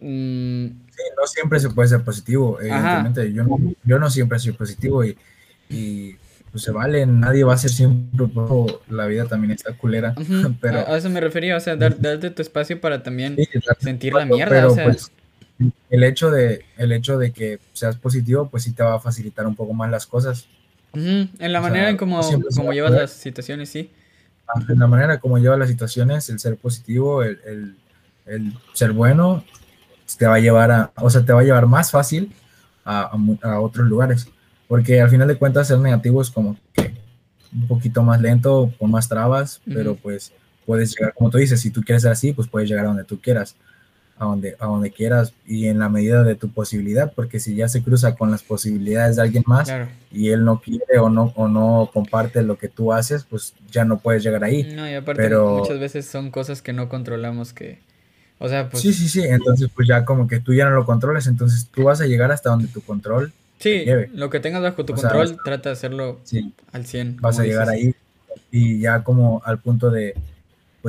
Mm, 0.00 0.66
sí, 0.66 1.02
no 1.16 1.26
siempre 1.26 1.60
se 1.60 1.70
puede 1.70 1.88
ser 1.88 2.02
positivo, 2.02 2.60
evidentemente. 2.60 3.32
Yo 3.32 3.44
no, 3.44 3.58
yo 3.84 3.98
no 3.98 4.10
siempre 4.10 4.38
soy 4.38 4.52
positivo 4.52 5.04
y, 5.04 5.16
y 5.68 6.16
pues 6.50 6.64
se 6.64 6.70
vale, 6.70 7.06
nadie 7.06 7.44
va 7.44 7.54
a 7.54 7.58
ser 7.58 7.70
siempre, 7.70 8.26
la 8.88 9.06
vida 9.06 9.26
también 9.26 9.52
está 9.52 9.72
culera. 9.74 10.14
pero, 10.60 10.78
a, 10.78 10.96
eso 10.96 11.10
me 11.10 11.20
refería, 11.20 11.56
o 11.56 11.60
sea, 11.60 11.76
darte 11.76 12.30
tu 12.30 12.42
espacio 12.42 12.80
para 12.80 13.02
también 13.02 13.36
sentir 13.80 14.14
la 14.14 14.24
mierda, 14.24 14.66
o 14.66 14.74
sea... 14.74 14.84
Pues, 14.84 15.12
el 15.90 16.04
hecho 16.04 16.30
de 16.30 16.64
el 16.76 16.92
hecho 16.92 17.18
de 17.18 17.32
que 17.32 17.58
seas 17.72 17.96
positivo 17.96 18.48
pues 18.48 18.62
sí 18.62 18.72
te 18.72 18.84
va 18.84 18.94
a 18.94 19.00
facilitar 19.00 19.44
un 19.44 19.56
poco 19.56 19.74
más 19.74 19.90
las 19.90 20.06
cosas 20.06 20.46
en 20.94 21.52
la 21.52 21.60
manera 21.60 21.90
en 21.90 21.96
como, 21.96 22.20
como 22.56 22.72
llevas 22.72 22.92
las 22.92 23.12
situaciones 23.12 23.68
sí. 23.68 23.90
En 24.68 24.78
la 24.78 24.86
manera 24.86 25.20
como 25.20 25.38
llevas 25.38 25.58
las 25.58 25.68
situaciones 25.68 26.28
el 26.30 26.38
ser 26.38 26.56
positivo 26.56 27.22
el, 27.22 27.76
el, 28.26 28.54
ser 28.72 28.92
bueno 28.92 29.44
te 30.18 30.26
va 30.26 30.36
a 30.36 30.40
llevar 30.40 30.70
a 30.70 30.92
o 30.96 31.10
sea 31.10 31.24
te 31.24 31.32
va 31.32 31.40
a 31.40 31.44
llevar 31.44 31.66
más 31.66 31.90
fácil 31.90 32.32
a, 32.84 33.10
a, 33.42 33.60
otros 33.60 33.86
lugares. 33.86 34.28
Porque 34.66 35.00
al 35.00 35.10
final 35.10 35.28
de 35.28 35.36
cuentas 35.36 35.68
ser 35.68 35.78
negativo 35.78 36.22
es 36.22 36.30
como 36.30 36.56
que 36.72 36.94
un 37.52 37.66
poquito 37.66 38.02
más 38.02 38.20
lento 38.20 38.72
con 38.78 38.90
más 38.90 39.08
trabas 39.08 39.60
pero 39.64 39.96
pues 39.96 40.32
puedes 40.66 40.94
llegar 40.94 41.14
como 41.14 41.30
tú 41.30 41.38
dices 41.38 41.60
si 41.60 41.70
tú 41.70 41.82
quieres 41.82 42.02
ser 42.02 42.12
así 42.12 42.32
pues 42.32 42.46
puedes 42.48 42.68
llegar 42.68 42.84
a 42.84 42.88
donde 42.88 43.04
tú 43.04 43.18
quieras 43.20 43.56
a 44.18 44.24
donde, 44.24 44.56
a 44.58 44.66
donde 44.66 44.90
quieras 44.90 45.32
y 45.46 45.66
en 45.66 45.78
la 45.78 45.88
medida 45.88 46.22
de 46.24 46.34
tu 46.34 46.48
posibilidad, 46.48 47.12
porque 47.14 47.40
si 47.40 47.54
ya 47.54 47.68
se 47.68 47.82
cruza 47.82 48.14
con 48.14 48.30
las 48.30 48.42
posibilidades 48.42 49.16
de 49.16 49.22
alguien 49.22 49.44
más 49.46 49.72
y 50.12 50.30
él 50.30 50.44
no 50.44 50.60
quiere 50.60 50.98
o 50.98 51.08
no, 51.08 51.32
o 51.36 51.48
no 51.48 51.90
comparte 51.92 52.42
lo 52.42 52.58
que 52.58 52.68
tú 52.68 52.92
haces, 52.92 53.24
pues 53.28 53.54
ya 53.70 53.84
no 53.84 53.98
puedes 53.98 54.22
llegar 54.22 54.44
ahí. 54.44 54.64
No, 54.74 54.88
y 54.88 54.94
aparte 54.94 55.22
Pero... 55.22 55.58
muchas 55.58 55.78
veces 55.78 56.06
son 56.06 56.30
cosas 56.30 56.62
que 56.62 56.72
no 56.72 56.88
controlamos 56.88 57.52
que... 57.52 57.78
O 58.40 58.48
sea, 58.48 58.68
pues... 58.68 58.82
Sí, 58.82 58.92
sí, 58.92 59.08
sí, 59.08 59.22
entonces 59.22 59.68
pues 59.74 59.88
ya 59.88 60.04
como 60.04 60.28
que 60.28 60.40
tú 60.40 60.54
ya 60.54 60.68
no 60.68 60.76
lo 60.76 60.86
controles, 60.86 61.26
entonces 61.26 61.68
tú 61.72 61.84
vas 61.84 62.00
a 62.00 62.06
llegar 62.06 62.30
hasta 62.30 62.50
donde 62.50 62.68
tu 62.68 62.80
control 62.80 63.32
Sí, 63.58 63.84
lo 64.12 64.30
que 64.30 64.40
tengas 64.40 64.62
bajo 64.62 64.84
tu 64.84 64.94
control, 64.94 65.36
trata 65.44 65.70
de 65.70 65.72
hacerlo 65.72 66.20
al 66.72 66.86
100. 66.86 67.16
Vas 67.20 67.38
a 67.38 67.44
llegar 67.44 67.68
ahí 67.68 67.94
y 68.50 68.80
ya 68.80 69.02
como 69.02 69.42
al 69.44 69.58
punto 69.58 69.90
de 69.90 70.14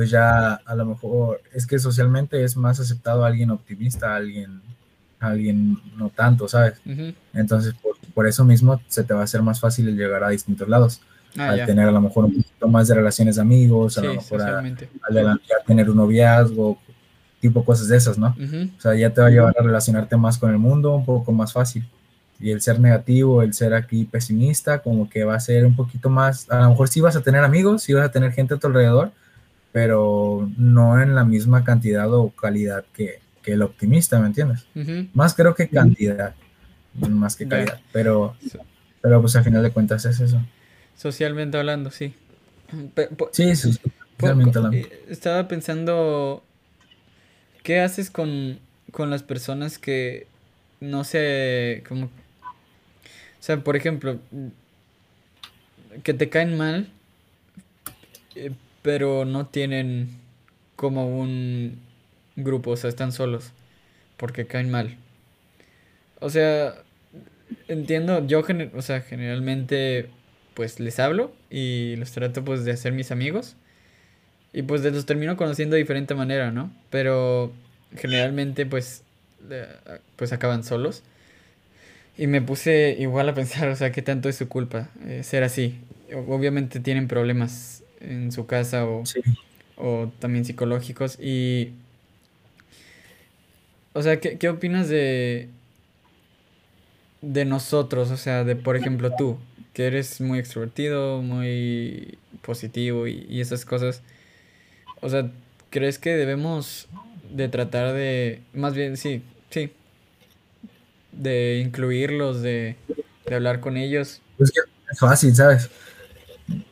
pues 0.00 0.08
ya 0.08 0.54
a 0.54 0.74
lo 0.74 0.86
mejor 0.86 1.42
es 1.52 1.66
que 1.66 1.78
socialmente 1.78 2.42
es 2.42 2.56
más 2.56 2.80
aceptado 2.80 3.22
alguien 3.22 3.50
optimista, 3.50 4.16
alguien, 4.16 4.62
alguien 5.18 5.76
no 5.94 6.08
tanto, 6.08 6.48
¿sabes? 6.48 6.80
Entonces, 7.34 7.74
por, 8.14 8.26
eso 8.26 8.42
mismo 8.42 8.80
se 8.88 9.04
te 9.04 9.12
va 9.12 9.20
a 9.20 9.24
hacer 9.24 9.42
más 9.42 9.60
fácil 9.60 9.94
llegar 9.94 10.24
a 10.24 10.30
distintos 10.30 10.66
lados. 10.66 11.02
Ah, 11.36 11.50
al 11.50 11.66
tener 11.66 11.86
a 11.86 11.90
lo 11.90 12.00
mejor 12.00 12.24
un 12.24 12.36
poquito 12.36 12.66
más 12.66 12.88
de 12.88 12.94
relaciones 12.94 13.36
de 13.36 13.42
amigos, 13.42 13.98
a 13.98 14.02
lo 14.04 14.14
mejor 14.14 14.40
al 14.40 14.78
tener 15.66 15.90
un 15.90 15.96
noviazgo, 15.98 16.78
tipo 17.42 17.62
cosas 17.62 17.88
de 17.88 17.98
esas, 17.98 18.16
¿no? 18.16 18.34
O 18.78 18.80
sea, 18.80 18.94
ya 18.94 19.12
te 19.12 19.20
va 19.20 19.26
a 19.26 19.30
llevar 19.30 19.54
a 19.58 19.62
relacionarte 19.62 20.16
más 20.16 20.38
con 20.38 20.50
el 20.50 20.56
mundo 20.56 20.94
un 20.94 21.04
poco 21.04 21.30
más 21.30 21.52
fácil. 21.52 21.86
Y 22.40 22.52
el 22.52 22.62
ser 22.62 22.80
negativo, 22.80 23.42
el 23.42 23.52
ser 23.52 23.74
aquí 23.74 24.06
pesimista, 24.06 24.78
como 24.78 25.10
que 25.10 25.24
va 25.24 25.34
a 25.34 25.40
ser 25.40 25.66
un 25.66 25.76
poquito 25.76 26.08
más, 26.08 26.50
a 26.50 26.62
lo 26.62 26.70
mejor 26.70 26.88
sí 26.88 27.02
vas 27.02 27.16
a 27.16 27.20
tener 27.20 27.44
amigos, 27.44 27.82
sí 27.82 27.92
vas 27.92 28.06
a 28.06 28.10
tener 28.10 28.32
gente 28.32 28.54
a 28.54 28.56
tu 28.56 28.66
alrededor, 28.66 29.12
pero 29.72 30.50
no 30.56 31.00
en 31.00 31.14
la 31.14 31.24
misma 31.24 31.64
cantidad 31.64 32.12
o 32.12 32.30
calidad 32.30 32.84
que, 32.92 33.20
el 33.44 33.62
optimista, 33.62 34.20
¿me 34.20 34.26
entiendes? 34.26 34.64
Más 35.12 35.34
creo 35.34 35.56
que 35.56 35.68
cantidad, 35.68 36.36
más 36.94 37.34
que 37.34 37.48
calidad, 37.48 37.80
pero, 37.92 38.36
pero 39.00 39.20
pues 39.20 39.34
al 39.34 39.42
final 39.42 39.64
de 39.64 39.72
cuentas 39.72 40.04
es 40.04 40.20
eso. 40.20 40.40
Socialmente 40.96 41.58
hablando, 41.58 41.90
sí. 41.90 42.14
sí, 43.32 43.56
socialmente 43.56 44.56
hablando. 44.56 44.76
Eh, 44.76 45.04
estaba 45.08 45.48
pensando, 45.48 46.44
¿qué 47.64 47.80
haces 47.80 48.08
con, 48.08 48.60
con 48.92 49.10
las 49.10 49.24
personas 49.24 49.78
que 49.78 50.28
no 50.80 51.04
sé, 51.04 51.84
como... 51.86 52.06
O 52.06 53.42
sea, 53.42 53.62
por 53.62 53.76
ejemplo, 53.76 54.18
que 56.02 56.14
te 56.14 56.28
caen 56.28 56.56
mal, 56.56 56.88
eh, 58.34 58.52
pero 58.82 59.24
no 59.24 59.46
tienen 59.46 60.08
como 60.76 61.20
un 61.20 61.80
grupo, 62.36 62.70
o 62.70 62.76
sea, 62.76 62.90
están 62.90 63.12
solos 63.12 63.52
porque 64.16 64.46
caen 64.46 64.70
mal. 64.70 64.96
O 66.20 66.30
sea, 66.30 66.74
entiendo, 67.68 68.26
yo 68.26 68.42
o 68.74 68.82
sea, 68.82 69.00
generalmente 69.00 70.08
pues 70.54 70.80
les 70.80 70.98
hablo 70.98 71.32
y 71.48 71.96
los 71.96 72.12
trato 72.12 72.44
pues 72.44 72.64
de 72.64 72.72
hacer 72.72 72.92
mis 72.92 73.10
amigos 73.10 73.56
y 74.52 74.62
pues 74.62 74.82
los 74.82 75.06
termino 75.06 75.36
conociendo 75.36 75.74
de 75.74 75.80
diferente 75.80 76.14
manera, 76.14 76.50
¿no? 76.50 76.70
Pero 76.90 77.52
generalmente 77.96 78.66
pues 78.66 79.04
pues 80.16 80.32
acaban 80.32 80.64
solos. 80.64 81.02
Y 82.18 82.26
me 82.26 82.42
puse 82.42 82.96
igual 82.98 83.28
a 83.28 83.34
pensar, 83.34 83.68
o 83.68 83.76
sea, 83.76 83.92
qué 83.92 84.02
tanto 84.02 84.28
es 84.28 84.36
su 84.36 84.48
culpa 84.48 84.90
eh, 85.06 85.22
ser 85.22 85.42
así. 85.44 85.80
Obviamente 86.28 86.80
tienen 86.80 87.08
problemas 87.08 87.82
en 88.00 88.32
su 88.32 88.46
casa 88.46 88.86
o, 88.86 89.04
o 89.76 90.10
también 90.18 90.44
psicológicos. 90.44 91.18
Y, 91.20 91.72
o 93.92 94.02
sea, 94.02 94.20
¿qué, 94.20 94.48
opinas 94.48 94.88
de, 94.88 95.48
de 97.22 97.44
nosotros? 97.44 98.10
O 98.10 98.16
sea, 98.16 98.44
de, 98.44 98.56
por 98.56 98.76
ejemplo, 98.76 99.12
tú, 99.16 99.38
que 99.72 99.86
eres 99.86 100.20
muy 100.20 100.38
extrovertido, 100.38 101.22
muy 101.22 102.18
positivo 102.42 103.06
y, 103.06 103.26
y 103.28 103.40
esas 103.40 103.64
cosas. 103.64 104.02
O 105.00 105.08
sea, 105.08 105.30
¿crees 105.70 105.98
que 105.98 106.10
debemos 106.10 106.88
de 107.30 107.48
tratar 107.48 107.94
de, 107.94 108.40
más 108.52 108.74
bien, 108.74 108.96
sí, 108.96 109.22
sí, 109.50 109.72
de 111.12 111.62
incluirlos, 111.64 112.42
de, 112.42 112.76
de 113.26 113.34
hablar 113.34 113.60
con 113.60 113.76
ellos? 113.76 114.20
Es 114.38 114.50
que 114.50 114.60
es 114.90 114.98
fácil, 114.98 115.34
¿sabes? 115.34 115.70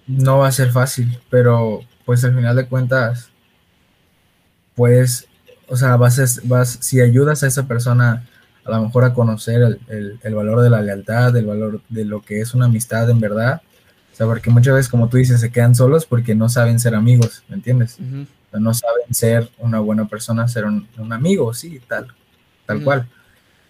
No 0.06 0.38
va 0.38 0.48
a 0.48 0.52
ser 0.52 0.70
fácil, 0.70 1.18
pero 1.30 1.80
pues 2.04 2.24
al 2.24 2.34
final 2.34 2.56
de 2.56 2.66
cuentas, 2.66 3.30
pues, 4.74 5.28
o 5.68 5.76
sea, 5.76 5.96
vas, 5.96 6.40
vas, 6.44 6.78
si 6.80 7.00
ayudas 7.00 7.42
a 7.42 7.46
esa 7.46 7.66
persona 7.66 8.26
a 8.64 8.70
lo 8.70 8.82
mejor 8.82 9.04
a 9.04 9.14
conocer 9.14 9.78
el, 9.88 10.34
valor 10.34 10.60
de 10.60 10.70
la 10.70 10.82
lealtad, 10.82 11.34
el 11.36 11.46
valor 11.46 11.80
de 11.88 12.04
lo 12.04 12.20
que 12.20 12.40
es 12.40 12.54
una 12.54 12.66
amistad 12.66 13.08
en 13.08 13.20
verdad, 13.20 13.62
o 14.12 14.16
sea, 14.16 14.26
porque 14.26 14.50
muchas 14.50 14.74
veces, 14.74 14.90
como 14.90 15.08
tú 15.08 15.16
dices, 15.16 15.40
se 15.40 15.50
quedan 15.50 15.74
solos 15.74 16.04
porque 16.04 16.34
no 16.34 16.48
saben 16.48 16.78
ser 16.78 16.94
amigos, 16.94 17.44
¿me 17.48 17.56
entiendes? 17.56 17.98
no 18.52 18.72
saben 18.72 19.12
ser 19.12 19.50
una 19.58 19.78
buena 19.78 20.08
persona, 20.08 20.48
ser 20.48 20.64
un, 20.64 20.86
amigo, 21.12 21.52
sí, 21.54 21.80
tal, 21.86 22.08
tal 22.66 22.82
cual. 22.82 23.06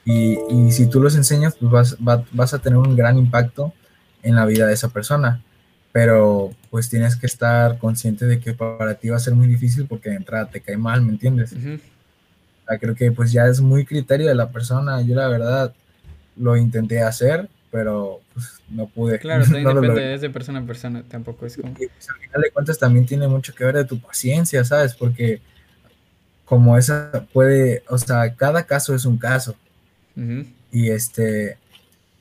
Y, 0.05 0.38
y, 0.49 0.73
si 0.73 0.87
tú 0.87 1.01
los 1.03 1.16
enseñas, 1.16 1.57
pues 1.61 1.97
vas, 1.99 2.27
vas 2.33 2.55
a 2.55 2.59
tener 2.61 2.79
un 2.79 2.97
gran 2.97 3.18
impacto 3.18 3.75
en 4.23 4.37
la 4.37 4.47
vida 4.47 4.66
de 4.66 4.75
esa 4.75 4.88
persona 4.88 5.42
pero 5.99 6.53
pues 6.71 6.89
tienes 6.89 7.17
que 7.17 7.27
estar 7.27 7.77
consciente 7.79 8.25
de 8.25 8.39
que 8.39 8.55
para 8.55 8.95
ti 8.95 9.09
va 9.09 9.17
a 9.17 9.19
ser 9.19 9.35
muy 9.35 9.49
difícil 9.49 9.85
porque 9.89 10.11
de 10.11 10.15
entrada 10.15 10.49
te 10.49 10.61
cae 10.61 10.77
mal, 10.77 11.03
¿me 11.03 11.11
entiendes? 11.11 11.53
creo 12.81 12.95
que 12.95 13.11
pues 13.11 13.33
ya 13.33 13.49
es 13.49 13.61
muy 13.61 13.85
criterio 13.85 14.29
de 14.29 14.37
la 14.37 14.49
persona. 14.53 15.03
Yo 15.03 15.17
la 15.17 15.27
verdad 15.27 15.75
lo 16.37 16.57
intenté 16.57 17.03
hacer, 17.03 17.49
pero 17.73 18.21
pues 18.33 18.61
no 18.69 18.87
pude. 18.87 19.19
Claro, 19.19 19.43
también 19.51 19.65
depende 19.65 20.19
de 20.19 20.31
persona 20.31 20.61
a 20.61 20.63
persona, 20.63 21.03
tampoco 21.03 21.47
es 21.47 21.57
como... 21.57 21.73
Y, 21.73 21.89
pues, 21.89 22.09
al 22.11 22.17
final 22.21 22.43
de 22.43 22.51
cuentas 22.53 22.79
también 22.79 23.05
tiene 23.05 23.27
mucho 23.27 23.53
que 23.53 23.65
ver 23.65 23.75
de 23.75 23.85
tu 23.85 23.99
paciencia, 23.99 24.63
¿sabes? 24.63 24.95
Porque 24.95 25.41
como 26.45 26.79
esa 26.79 27.27
puede, 27.33 27.83
o 27.89 27.99
sea, 27.99 28.37
cada 28.37 28.63
caso 28.63 28.95
es 28.95 29.05
un 29.05 29.19
caso. 29.19 29.57
Y 30.71 30.91
este, 30.91 31.59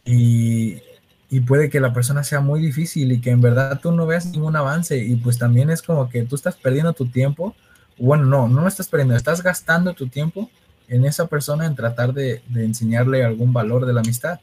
y, 0.03 0.81
y 1.29 1.41
puede 1.41 1.69
que 1.69 1.79
la 1.79 1.93
persona 1.93 2.23
sea 2.23 2.39
muy 2.39 2.61
difícil 2.61 3.11
y 3.11 3.19
que 3.19 3.31
en 3.31 3.41
verdad 3.41 3.79
tú 3.81 3.91
no 3.91 4.05
veas 4.05 4.25
ningún 4.27 4.55
avance 4.55 4.97
y 4.97 5.15
pues 5.15 5.37
también 5.37 5.69
es 5.69 5.81
como 5.81 6.09
que 6.09 6.23
tú 6.23 6.35
estás 6.35 6.55
perdiendo 6.55 6.93
tu 6.93 7.07
tiempo. 7.07 7.55
Bueno, 7.97 8.25
no, 8.25 8.47
no 8.47 8.67
estás 8.67 8.87
perdiendo, 8.87 9.15
estás 9.15 9.41
gastando 9.43 9.93
tu 9.93 10.07
tiempo 10.07 10.49
en 10.87 11.05
esa 11.05 11.27
persona 11.27 11.65
en 11.65 11.75
tratar 11.75 12.13
de, 12.13 12.41
de 12.47 12.63
enseñarle 12.63 13.25
algún 13.25 13.51
valor 13.51 13.85
de 13.85 13.93
la 13.93 14.01
amistad. 14.01 14.39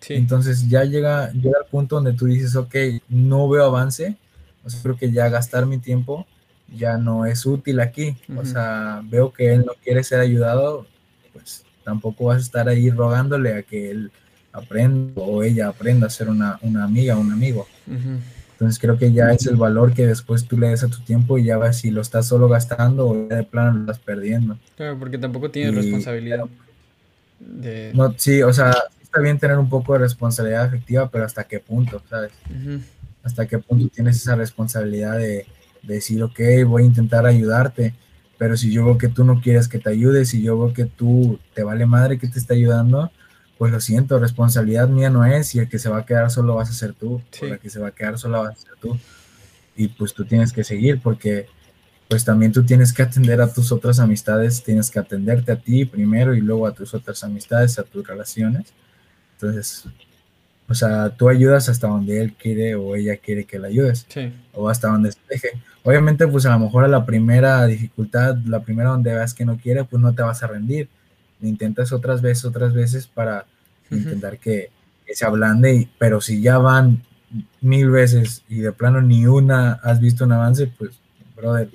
Sí. 0.00 0.14
Entonces 0.14 0.68
ya 0.68 0.84
llega, 0.84 1.32
llega 1.32 1.58
al 1.58 1.68
punto 1.68 1.96
donde 1.96 2.12
tú 2.12 2.26
dices, 2.26 2.54
ok, 2.54 2.74
no 3.08 3.48
veo 3.48 3.64
avance, 3.64 4.16
o 4.62 4.70
sea, 4.70 4.80
creo 4.82 4.96
que 4.96 5.10
ya 5.10 5.28
gastar 5.28 5.66
mi 5.66 5.78
tiempo 5.78 6.26
ya 6.68 6.96
no 6.96 7.26
es 7.26 7.44
útil 7.46 7.80
aquí. 7.80 8.16
O 8.36 8.44
sea, 8.44 9.02
veo 9.04 9.32
que 9.32 9.52
él 9.52 9.64
no 9.66 9.72
quiere 9.82 10.04
ser 10.04 10.20
ayudado, 10.20 10.86
pues 11.32 11.64
tampoco 11.84 12.26
vas 12.26 12.38
a 12.38 12.40
estar 12.40 12.68
ahí 12.68 12.90
rogándole 12.90 13.54
a 13.54 13.62
que 13.62 13.90
él 13.90 14.12
aprenda 14.54 15.20
o 15.20 15.42
ella 15.42 15.68
aprenda 15.68 16.06
a 16.06 16.10
ser 16.10 16.28
una, 16.28 16.58
una 16.62 16.84
amiga, 16.84 17.16
un 17.16 17.32
amigo. 17.32 17.66
Entonces 18.52 18.78
creo 18.78 18.96
que 18.96 19.12
ya 19.12 19.32
es 19.32 19.46
el 19.46 19.56
valor 19.56 19.92
que 19.92 20.06
después 20.06 20.46
tú 20.46 20.56
le 20.56 20.68
des 20.68 20.84
a 20.84 20.88
tu 20.88 21.00
tiempo 21.00 21.36
y 21.38 21.44
ya 21.44 21.58
vas 21.58 21.78
si 21.78 21.90
lo 21.90 22.00
estás 22.00 22.28
solo 22.28 22.48
gastando 22.48 23.08
o 23.08 23.28
ya 23.28 23.36
de 23.36 23.42
plano 23.42 23.72
lo 23.72 23.80
estás 23.80 23.98
perdiendo. 23.98 24.56
Claro, 24.76 24.96
porque 24.98 25.18
tampoco 25.18 25.50
tienes 25.50 25.74
responsabilidad. 25.74 26.44
De... 27.40 27.90
No, 27.94 28.14
sí, 28.16 28.42
o 28.42 28.52
sea, 28.52 28.72
está 29.02 29.20
bien 29.20 29.38
tener 29.38 29.58
un 29.58 29.68
poco 29.68 29.94
de 29.94 29.98
responsabilidad 29.98 30.62
afectiva, 30.62 31.10
pero 31.10 31.24
hasta 31.24 31.44
qué 31.44 31.58
punto, 31.58 32.00
¿sabes? 32.08 32.30
Hasta 33.24 33.46
qué 33.46 33.58
punto 33.58 33.88
tienes 33.88 34.16
esa 34.16 34.36
responsabilidad 34.36 35.18
de, 35.18 35.46
de, 35.82 35.94
decir, 35.94 36.22
ok, 36.22 36.38
voy 36.66 36.84
a 36.84 36.86
intentar 36.86 37.26
ayudarte, 37.26 37.92
pero 38.38 38.56
si 38.56 38.70
yo 38.70 38.84
veo 38.84 38.98
que 38.98 39.08
tú 39.08 39.24
no 39.24 39.40
quieres 39.40 39.66
que 39.66 39.80
te 39.80 39.90
ayude, 39.90 40.24
si 40.24 40.42
yo 40.42 40.56
veo 40.56 40.72
que 40.72 40.84
tú 40.84 41.40
te 41.54 41.64
vale 41.64 41.86
madre 41.86 42.18
que 42.18 42.28
te 42.28 42.38
está 42.38 42.54
ayudando, 42.54 43.10
pues 43.64 43.72
lo 43.72 43.80
siento, 43.80 44.18
responsabilidad 44.18 44.90
mía 44.90 45.08
no 45.08 45.24
es 45.24 45.54
y 45.54 45.58
el 45.58 45.70
que 45.70 45.78
se 45.78 45.88
va 45.88 46.00
a 46.00 46.04
quedar 46.04 46.30
solo 46.30 46.56
vas 46.56 46.68
a 46.68 46.74
ser 46.74 46.92
tú, 46.92 47.22
sí. 47.30 47.46
el 47.46 47.58
que 47.58 47.70
se 47.70 47.80
va 47.80 47.88
a 47.88 47.92
quedar 47.92 48.18
solo 48.18 48.42
vas 48.42 48.58
a 48.58 48.60
ser 48.60 48.76
tú. 48.78 48.98
Y 49.74 49.88
pues 49.88 50.12
tú 50.12 50.26
tienes 50.26 50.52
que 50.52 50.62
seguir 50.64 51.00
porque 51.00 51.46
pues 52.10 52.26
también 52.26 52.52
tú 52.52 52.62
tienes 52.62 52.92
que 52.92 53.00
atender 53.00 53.40
a 53.40 53.50
tus 53.50 53.72
otras 53.72 54.00
amistades, 54.00 54.62
tienes 54.62 54.90
que 54.90 54.98
atenderte 54.98 55.50
a 55.50 55.56
ti 55.56 55.86
primero 55.86 56.34
y 56.34 56.42
luego 56.42 56.66
a 56.66 56.74
tus 56.74 56.92
otras 56.92 57.24
amistades, 57.24 57.78
a 57.78 57.84
tus 57.84 58.06
relaciones. 58.06 58.74
Entonces, 59.36 59.86
o 60.68 60.74
sea, 60.74 61.08
tú 61.08 61.30
ayudas 61.30 61.70
hasta 61.70 61.86
donde 61.86 62.20
él 62.20 62.34
quiere 62.34 62.74
o 62.74 62.94
ella 62.94 63.16
quiere 63.16 63.46
que 63.46 63.58
le 63.58 63.68
ayudes. 63.68 64.04
Sí. 64.10 64.30
O 64.52 64.68
hasta 64.68 64.88
donde 64.88 65.10
se 65.10 65.20
deje. 65.26 65.52
Obviamente, 65.84 66.28
pues 66.28 66.44
a 66.44 66.50
lo 66.50 66.58
mejor 66.58 66.84
a 66.84 66.88
la 66.88 67.06
primera 67.06 67.64
dificultad, 67.64 68.36
la 68.44 68.60
primera 68.60 68.90
donde 68.90 69.14
veas 69.14 69.32
que 69.32 69.46
no 69.46 69.56
quiere, 69.56 69.84
pues 69.84 70.02
no 70.02 70.14
te 70.14 70.20
vas 70.20 70.42
a 70.42 70.48
rendir. 70.48 70.90
Intentas 71.40 71.92
otras 71.92 72.20
veces, 72.20 72.44
otras 72.44 72.74
veces 72.74 73.06
para 73.06 73.46
intentar 73.96 74.38
que, 74.38 74.70
que, 75.06 75.14
se 75.14 75.24
ablande, 75.24 75.88
pero 75.98 76.20
si 76.20 76.40
ya 76.40 76.58
van 76.58 77.02
mil 77.60 77.90
veces 77.90 78.44
y 78.48 78.60
de 78.60 78.72
plano 78.72 79.00
ni 79.02 79.26
una 79.26 79.74
has 79.74 80.00
visto 80.00 80.24
un 80.24 80.32
avance, 80.32 80.66
pues, 80.66 80.98
brother, 81.36 81.70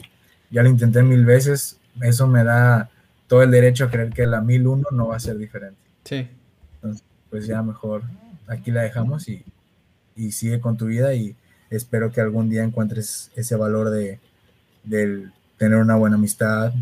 ya 0.49 0.63
lo 0.63 0.69
intenté 0.69 1.03
mil 1.03 1.25
veces, 1.25 1.79
eso 2.01 2.27
me 2.27 2.43
da 2.43 2.89
todo 3.27 3.43
el 3.43 3.51
derecho 3.51 3.85
a 3.85 3.89
creer 3.89 4.09
que 4.09 4.25
la 4.25 4.41
mil 4.41 4.67
uno 4.67 4.85
no 4.91 5.07
va 5.07 5.17
a 5.17 5.19
ser 5.19 5.37
diferente. 5.37 5.79
Sí. 6.03 6.27
Entonces, 6.75 7.03
pues 7.29 7.45
ya 7.45 7.61
mejor 7.61 8.03
aquí 8.47 8.71
la 8.71 8.81
dejamos 8.81 9.27
y, 9.29 9.43
y 10.15 10.31
sigue 10.31 10.59
con 10.59 10.77
tu 10.77 10.87
vida 10.87 11.13
y 11.13 11.35
espero 11.69 12.11
que 12.11 12.21
algún 12.21 12.49
día 12.49 12.63
encuentres 12.63 13.31
ese 13.35 13.55
valor 13.55 13.89
de, 13.91 14.19
de 14.83 15.27
tener 15.57 15.77
una 15.77 15.95
buena 15.95 16.15
amistad, 16.15 16.73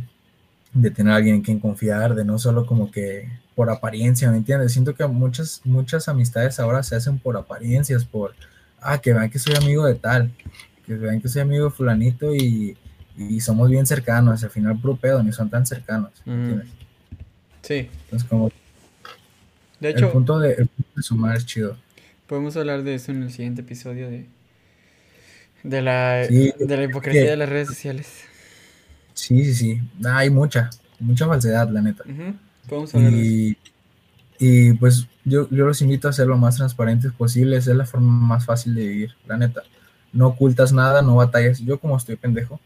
de 0.82 0.92
tener 0.92 1.14
a 1.14 1.16
alguien 1.18 1.36
en 1.36 1.42
quien 1.42 1.60
confiar, 1.60 2.16
de 2.16 2.24
no 2.24 2.38
solo 2.40 2.66
como 2.66 2.92
que 2.92 3.30
por 3.56 3.70
apariencia, 3.70 4.30
¿me 4.30 4.38
entiendes? 4.38 4.74
Siento 4.74 4.94
que 4.94 5.06
muchas, 5.08 5.62
muchas 5.64 6.08
amistades 6.08 6.60
ahora 6.60 6.84
se 6.84 6.96
hacen 6.96 7.18
por 7.18 7.36
apariencias, 7.38 8.06
por, 8.06 8.36
ah, 8.80 9.00
que 9.00 9.14
vean 9.14 9.30
que 9.30 9.40
soy 9.40 9.56
amigo 9.56 9.86
de 9.86 9.96
tal, 9.96 10.32
que 10.86 10.94
vean 10.94 11.22
que 11.22 11.28
soy 11.28 11.42
amigo 11.42 11.66
de 11.66 11.72
fulanito 11.72 12.36
y, 12.36 12.78
y 13.18 13.42
somos 13.42 13.70
bien 13.70 13.86
cercanos, 13.86 14.44
al 14.44 14.52
final 14.52 14.80
puro 14.80 14.96
pedo, 14.96 15.24
ni 15.24 15.32
son 15.32 15.50
tan 15.50 15.66
cercanos, 15.66 16.12
¿me 16.26 16.34
entiendes? 16.34 16.68
Sí. 17.64 17.90
Entonces 18.04 18.30
como... 18.30 18.52
De 19.80 19.90
hecho, 19.90 20.06
el 20.06 20.12
punto 20.12 20.40
de, 20.40 20.54
el 20.54 20.68
punto 20.68 20.92
de 20.96 21.04
sumar 21.04 21.36
es 21.36 21.46
chido. 21.46 21.78
Podemos 22.28 22.56
hablar 22.58 22.84
de 22.84 22.96
eso 22.96 23.12
en 23.12 23.24
el 23.24 23.32
siguiente 23.32 23.62
episodio 23.62 24.10
de, 24.10 24.26
de, 25.64 25.82
la, 25.82 26.26
sí, 26.28 26.54
de 26.60 26.78
la 26.78 26.84
hipocresía 26.84 27.24
que, 27.24 27.30
de 27.30 27.38
las 27.38 27.50
redes 27.50 27.68
sociales. 27.68 28.24
Sí, 29.18 29.44
sí, 29.46 29.56
sí. 29.56 29.82
Hay 30.06 30.30
mucha, 30.30 30.70
mucha 31.00 31.26
falsedad, 31.26 31.70
la 31.70 31.82
neta. 31.82 32.04
Uh 32.06 32.12
-huh. 32.12 33.12
Y, 33.12 33.58
y 34.40 34.74
pues 34.74 35.08
yo, 35.26 35.50
yo 35.50 35.66
los 35.66 35.82
invito 35.82 36.08
a 36.08 36.14
ser 36.14 36.28
lo 36.28 36.38
más 36.38 36.58
transparentes 36.58 37.12
posible, 37.12 37.58
es 37.58 37.66
la 37.66 37.86
forma 37.86 38.12
más 38.12 38.46
fácil 38.46 38.76
de 38.76 38.88
vivir, 38.88 39.16
la 39.26 39.38
neta. 39.38 39.64
No 40.14 40.28
ocultas 40.28 40.72
nada, 40.72 41.02
no 41.02 41.16
batallas. 41.16 41.60
Yo 41.60 41.80
como 41.80 41.98
estoy 41.98 42.16
pendejo, 42.16 42.60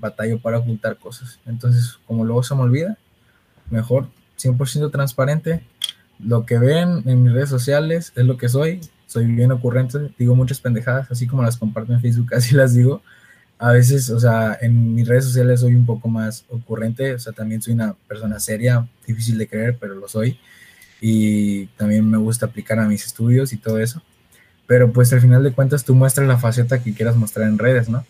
batallo 0.00 0.40
para 0.40 0.58
ocultar 0.58 0.98
cosas. 0.98 1.38
Entonces, 1.46 2.00
como 2.06 2.24
luego 2.24 2.42
se 2.42 2.56
me 2.56 2.62
olvida, 2.62 2.98
mejor 3.70 4.08
100% 4.36 4.90
transparente. 4.90 5.64
Lo 6.18 6.44
que 6.44 6.58
ven 6.58 7.04
en 7.06 7.22
mis 7.22 7.32
redes 7.32 7.50
sociales 7.50 8.12
es 8.16 8.24
lo 8.24 8.36
que 8.36 8.48
soy. 8.48 8.80
Soy 9.06 9.26
bien 9.26 9.52
ocurrente, 9.52 10.12
digo 10.18 10.34
muchas 10.34 10.60
pendejadas, 10.60 11.08
así 11.12 11.28
como 11.28 11.44
las 11.44 11.56
comparto 11.56 11.92
en 11.92 12.00
Facebook, 12.00 12.34
así 12.34 12.56
las 12.56 12.74
digo 12.74 13.00
a 13.64 13.72
veces, 13.72 14.10
o 14.10 14.20
sea, 14.20 14.58
en 14.60 14.94
mis 14.94 15.08
redes 15.08 15.24
sociales 15.24 15.60
soy 15.60 15.74
un 15.74 15.86
poco 15.86 16.06
más 16.06 16.44
ocurrente, 16.50 17.14
o 17.14 17.18
sea, 17.18 17.32
también 17.32 17.62
soy 17.62 17.72
una 17.72 17.94
persona 18.06 18.38
seria, 18.38 18.86
difícil 19.06 19.38
de 19.38 19.48
creer, 19.48 19.78
pero 19.80 19.94
lo 19.94 20.06
soy. 20.06 20.38
Y 21.00 21.66
también 21.78 22.08
me 22.10 22.18
gusta 22.18 22.44
aplicar 22.44 22.78
a 22.78 22.86
mis 22.86 23.06
estudios 23.06 23.54
y 23.54 23.56
todo 23.56 23.78
eso. 23.78 24.02
Pero 24.66 24.92
pues 24.92 25.14
al 25.14 25.22
final 25.22 25.42
de 25.42 25.52
cuentas 25.52 25.82
tú 25.82 25.94
muestras 25.94 26.28
la 26.28 26.36
faceta 26.36 26.82
que 26.82 26.92
quieras 26.92 27.16
mostrar 27.16 27.48
en 27.48 27.58
redes, 27.58 27.88
¿no? 27.88 28.04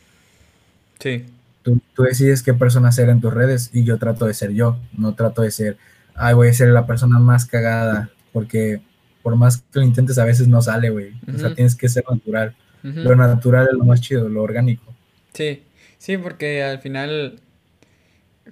Sí. 0.99 1.25
Tú, 1.63 1.81
tú 1.95 2.03
decides 2.03 2.43
qué 2.43 2.53
persona 2.53 2.91
ser 2.91 3.09
en 3.09 3.21
tus 3.21 3.33
redes 3.33 3.71
y 3.73 3.85
yo 3.85 3.99
trato 3.99 4.27
de 4.27 4.35
ser 4.35 4.51
yo, 4.51 4.81
no 4.99 5.15
trato 5.15 5.43
de 5.43 5.53
ser, 5.53 5.77
ay, 6.17 6.35
voy 6.35 6.49
a 6.49 6.53
ser 6.53 6.71
la 6.71 6.85
persona 6.85 7.21
más 7.21 7.47
cagada, 7.47 8.11
porque 8.33 8.81
por 9.23 9.37
más 9.37 9.59
que 9.59 9.79
lo 9.79 9.85
intentes 9.85 10.19
a 10.19 10.25
veces 10.25 10.49
no 10.49 10.61
sale, 10.63 10.91
güey. 10.91 11.11
Uh 11.11 11.17
-huh. 11.27 11.37
O 11.37 11.39
sea, 11.39 11.55
tienes 11.55 11.77
que 11.77 11.89
ser 11.89 12.05
natural. 12.11 12.57
Uh 12.83 12.89
-huh. 12.89 13.03
Lo 13.05 13.15
natural 13.15 13.69
es 13.71 13.79
lo 13.79 13.85
más 13.85 14.01
chido, 14.01 14.29
lo 14.29 14.43
orgánico. 14.43 14.94
Sí, 15.35 15.63
sí, 15.99 16.17
porque 16.17 16.63
al 16.63 16.79
final 16.79 17.41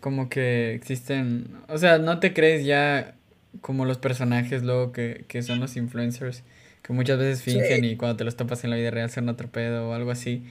como 0.01 0.29
que 0.29 0.75
existen, 0.75 1.47
o 1.68 1.79
sea, 1.79 1.99
no 1.99 2.18
te 2.18 2.33
crees 2.33 2.64
ya 2.64 3.14
como 3.61 3.85
los 3.85 3.99
personajes 3.99 4.62
luego 4.62 4.92
que, 4.92 5.25
que 5.29 5.42
son 5.42 5.61
los 5.61 5.77
influencers, 5.77 6.42
que 6.83 6.92
muchas 6.92 7.18
veces 7.18 7.42
fingen 7.42 7.81
sí. 7.83 7.87
y 7.90 7.97
cuando 7.97 8.16
te 8.16 8.25
los 8.25 8.37
topas 8.37 8.64
en 8.64 8.71
la 8.71 8.77
vida 8.77 8.90
real 8.90 9.11
son 9.11 9.29
otro 9.29 9.49
pedo 9.49 9.90
o 9.90 9.92
algo 9.95 10.11
así. 10.11 10.42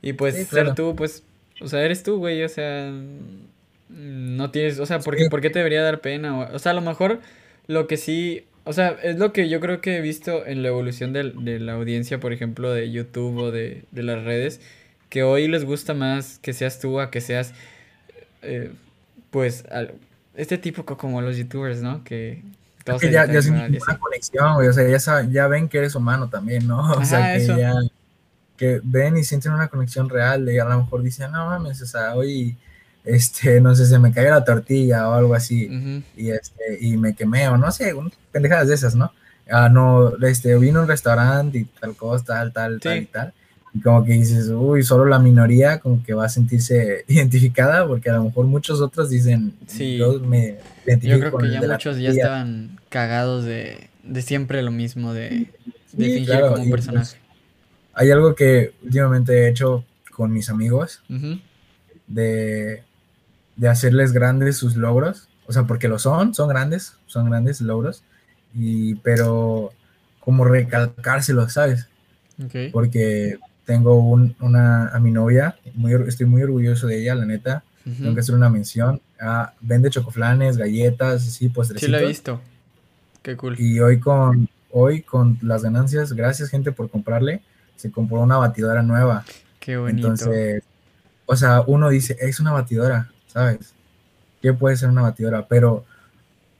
Y 0.00 0.12
pues 0.12 0.36
sí, 0.36 0.44
claro. 0.46 0.68
ser 0.68 0.74
tú, 0.74 0.96
pues, 0.96 1.24
o 1.60 1.68
sea, 1.68 1.82
eres 1.82 2.02
tú, 2.02 2.18
güey, 2.18 2.42
o 2.44 2.48
sea, 2.48 2.92
no 3.88 4.50
tienes, 4.50 4.78
o 4.78 4.86
sea, 4.86 5.00
¿por 5.00 5.16
qué, 5.16 5.28
¿por 5.28 5.40
qué 5.40 5.50
te 5.50 5.58
debería 5.58 5.82
dar 5.82 6.00
pena? 6.00 6.38
O, 6.38 6.54
o, 6.54 6.58
sea, 6.58 6.72
a 6.72 6.74
lo 6.74 6.80
mejor 6.80 7.20
lo 7.66 7.86
que 7.86 7.96
sí, 7.96 8.44
o 8.64 8.72
sea, 8.72 8.96
es 9.02 9.18
lo 9.18 9.32
que 9.32 9.48
yo 9.48 9.60
creo 9.60 9.80
que 9.80 9.96
he 9.96 10.00
visto 10.00 10.46
en 10.46 10.62
la 10.62 10.68
evolución 10.68 11.12
de, 11.12 11.32
de 11.34 11.58
la 11.58 11.74
audiencia, 11.74 12.20
por 12.20 12.32
ejemplo, 12.32 12.72
de 12.72 12.90
YouTube 12.90 13.36
o 13.38 13.50
de, 13.50 13.82
de 13.90 14.02
las 14.02 14.22
redes, 14.24 14.60
que 15.14 15.22
hoy 15.22 15.46
les 15.46 15.64
gusta 15.64 15.94
más 15.94 16.40
que 16.42 16.52
seas 16.52 16.80
tú 16.80 16.98
a 16.98 17.08
que 17.08 17.20
seas, 17.20 17.52
eh, 18.42 18.72
pues, 19.30 19.64
al, 19.70 19.94
este 20.34 20.58
tipo 20.58 20.84
como 20.84 21.22
los 21.22 21.36
youtubers, 21.36 21.80
¿no? 21.82 22.02
Que 22.02 22.42
todos 22.82 23.00
es 23.00 23.06
que 23.06 23.14
ya, 23.14 23.24
ya 23.32 23.40
sienten 23.40 23.78
una 23.80 23.96
conexión, 23.96 24.54
güey, 24.54 24.66
o 24.66 24.72
sea, 24.72 24.88
ya, 24.88 24.98
saben, 24.98 25.30
ya 25.30 25.46
ven 25.46 25.68
que 25.68 25.78
eres 25.78 25.94
humano 25.94 26.28
también, 26.28 26.66
¿no? 26.66 26.80
O 26.94 26.94
Ajá, 26.96 27.04
sea, 27.04 27.36
que 27.36 27.46
ya, 27.46 27.74
que 28.56 28.80
ven 28.82 29.16
y 29.16 29.22
sienten 29.22 29.52
una 29.52 29.68
conexión 29.68 30.08
real, 30.08 30.50
y 30.50 30.58
a 30.58 30.64
lo 30.64 30.78
mejor 30.78 31.00
dicen, 31.04 31.30
no 31.30 31.46
mames, 31.46 31.80
o 31.80 31.86
sea, 31.86 32.16
hoy, 32.16 32.56
este, 33.04 33.60
no 33.60 33.72
sé, 33.72 33.86
se 33.86 34.00
me 34.00 34.10
cayó 34.12 34.30
la 34.30 34.44
tortilla 34.44 35.08
o 35.08 35.12
algo 35.12 35.36
así, 35.36 35.68
uh 35.68 35.74
-huh. 35.74 36.02
y 36.16 36.30
este, 36.30 36.78
y 36.80 36.96
me 36.96 37.14
quemé, 37.14 37.48
o 37.50 37.56
no 37.56 37.70
sé, 37.70 37.94
pendejadas 38.32 38.66
de 38.66 38.74
esas, 38.74 38.96
¿no? 38.96 39.12
Ah, 39.48 39.68
no, 39.68 40.16
este, 40.26 40.58
vino 40.58 40.80
a 40.80 40.82
un 40.82 40.88
restaurante 40.88 41.58
y 41.58 41.64
tal 41.66 41.94
cosa, 41.94 42.24
tal, 42.24 42.52
tal, 42.52 42.74
sí. 42.74 42.80
tal 42.80 42.98
y 42.98 43.06
tal 43.06 43.34
y 43.74 43.80
como 43.80 44.04
que 44.04 44.12
dices, 44.12 44.48
uy, 44.50 44.84
solo 44.84 45.04
la 45.04 45.18
minoría 45.18 45.80
como 45.80 46.02
que 46.04 46.14
va 46.14 46.26
a 46.26 46.28
sentirse 46.28 47.04
identificada, 47.08 47.86
porque 47.86 48.08
a 48.08 48.14
lo 48.14 48.24
mejor 48.24 48.46
muchos 48.46 48.80
otros 48.80 49.10
dicen, 49.10 49.52
sí. 49.66 49.96
yo 49.96 50.20
me 50.20 50.58
identifico 50.86 51.18
Yo 51.18 51.30
creo 51.30 51.38
que 51.38 51.50
ya 51.50 51.60
muchos 51.60 51.98
ya 51.98 52.10
estaban 52.10 52.78
cagados 52.88 53.44
de, 53.44 53.90
de, 54.04 54.22
siempre 54.22 54.62
lo 54.62 54.70
mismo, 54.70 55.12
de, 55.12 55.50
de 55.92 56.04
sí, 56.06 56.14
fingir 56.14 56.26
claro, 56.26 56.52
como 56.52 56.62
un 56.62 56.70
personaje. 56.70 57.16
Pues, 57.16 57.36
hay 57.94 58.10
algo 58.12 58.36
que 58.36 58.74
últimamente 58.84 59.32
he 59.32 59.48
hecho 59.48 59.84
con 60.12 60.32
mis 60.32 60.50
amigos, 60.50 61.02
uh 61.10 61.14
-huh. 61.14 61.42
de, 62.06 62.84
de 63.56 63.68
hacerles 63.68 64.12
grandes 64.12 64.56
sus 64.56 64.76
logros, 64.76 65.28
o 65.46 65.52
sea, 65.52 65.64
porque 65.64 65.88
lo 65.88 65.98
son, 65.98 66.32
son 66.32 66.48
grandes, 66.48 66.96
son 67.06 67.28
grandes 67.28 67.60
logros, 67.60 68.04
y, 68.54 68.94
pero 68.96 69.72
como 70.20 70.44
recalcárselos, 70.44 71.52
¿sabes? 71.52 71.88
Okay. 72.46 72.70
Porque 72.70 73.38
tengo 73.64 73.96
un, 73.96 74.36
una, 74.40 74.88
a 74.88 74.98
mi 75.00 75.10
novia, 75.10 75.56
muy, 75.74 75.92
estoy 76.06 76.26
muy 76.26 76.42
orgulloso 76.42 76.86
de 76.86 77.00
ella, 77.00 77.14
la 77.14 77.26
neta. 77.26 77.62
Uh 77.86 77.90
-huh. 77.90 77.98
Tengo 77.98 78.14
que 78.14 78.20
hacer 78.20 78.34
una 78.34 78.48
mención. 78.48 79.00
Ah, 79.20 79.52
vende 79.60 79.90
chocoflanes, 79.90 80.56
galletas, 80.56 81.26
así, 81.26 81.48
postrecitos. 81.48 81.86
Sí, 81.86 81.90
lo 81.90 81.98
he 81.98 82.06
visto. 82.08 82.40
Qué 83.22 83.36
cool. 83.36 83.58
Y 83.58 83.80
hoy 83.80 84.00
con, 84.00 84.48
hoy 84.70 85.02
con 85.02 85.38
las 85.42 85.62
ganancias, 85.62 86.12
gracias 86.12 86.50
gente 86.50 86.72
por 86.72 86.90
comprarle, 86.90 87.40
se 87.76 87.90
compró 87.90 88.20
una 88.20 88.36
batidora 88.36 88.82
nueva. 88.82 89.24
Qué 89.60 89.76
bonito. 89.76 90.08
Entonces, 90.08 90.62
o 91.26 91.36
sea, 91.36 91.62
uno 91.66 91.88
dice, 91.88 92.16
es 92.20 92.38
una 92.40 92.52
batidora, 92.52 93.10
¿sabes? 93.26 93.72
¿Qué 94.42 94.52
puede 94.52 94.76
ser 94.76 94.90
una 94.90 95.02
batidora? 95.02 95.46
Pero, 95.48 95.84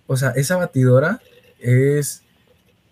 o 0.07 0.16
sea, 0.16 0.30
esa 0.30 0.57
batidora 0.57 1.20
es 1.61 2.22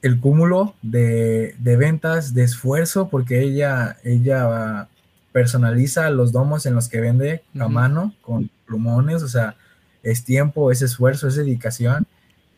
el 0.03 0.18
cúmulo 0.18 0.74
de, 0.82 1.55
de 1.59 1.76
ventas, 1.76 2.34
de 2.34 2.42
esfuerzo, 2.42 3.09
porque 3.09 3.40
ella, 3.40 3.96
ella 4.03 4.88
personaliza 5.32 6.11
los 6.11 6.32
domos 6.32 6.66
en 6.66 6.74
los 6.74 6.88
que 6.88 7.00
vende 7.00 7.42
a 7.59 7.68
mano 7.68 8.14
con 8.20 8.50
plumones, 8.66 9.22
o 9.22 9.28
sea, 9.28 9.57
es 10.03 10.24
tiempo, 10.24 10.70
es 10.70 10.82
esfuerzo, 10.82 11.28
es 11.28 11.36
dedicación. 11.36 12.07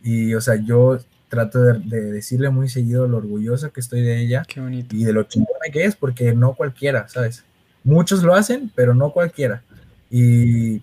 Y, 0.03 0.34
o 0.34 0.40
sea, 0.40 0.57
yo 0.57 0.99
trato 1.28 1.62
de, 1.62 2.01
decirle 2.12 2.51
muy 2.51 2.68
seguido 2.68 3.07
lo 3.07 3.18
orgulloso 3.18 3.72
que 3.72 3.80
estoy 3.80 4.03
de 4.03 4.20
ella 4.20 4.45
Qué 4.47 4.61
bonito. 4.61 4.95
y 4.95 5.05
de 5.05 5.12
lo 5.12 5.24
chingona 5.24 5.70
que 5.72 5.84
es, 5.84 5.97
porque 5.97 6.34
no 6.34 6.55
cualquiera, 6.55 7.09
¿sabes? 7.09 7.45
Muchos 7.82 8.22
lo 8.22 8.34
hacen, 8.34 8.70
pero 8.74 8.95
no 8.95 9.11
cualquiera. 9.11 9.62
Y, 10.11 10.82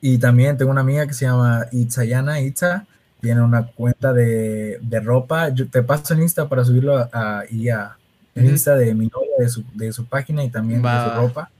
y 0.00 0.18
también 0.18 0.56
tengo 0.56 0.70
una 0.70 0.80
amiga 0.80 1.06
que 1.06 1.14
se 1.14 1.26
llama 1.26 1.66
Itzayana 1.72 2.40
Itza, 2.40 2.86
tiene 3.20 3.42
una 3.42 3.66
cuenta 3.66 4.12
de, 4.12 4.78
de 4.80 5.00
ropa. 5.00 5.48
Yo 5.50 5.68
te 5.68 5.82
paso 5.82 6.14
en 6.14 6.22
Insta 6.22 6.48
para 6.48 6.64
subirlo 6.64 6.96
a, 6.98 7.44
y 7.50 7.68
a, 7.68 7.96
en 8.34 8.46
Insta 8.46 8.76
de 8.76 8.94
mi 8.94 9.06
novia, 9.06 9.30
de 9.38 9.48
su, 9.48 9.64
de 9.74 9.92
su 9.92 10.04
página 10.06 10.44
y 10.44 10.50
también 10.50 10.82
de 10.82 10.88
su 10.88 11.20
ropa. 11.20 11.50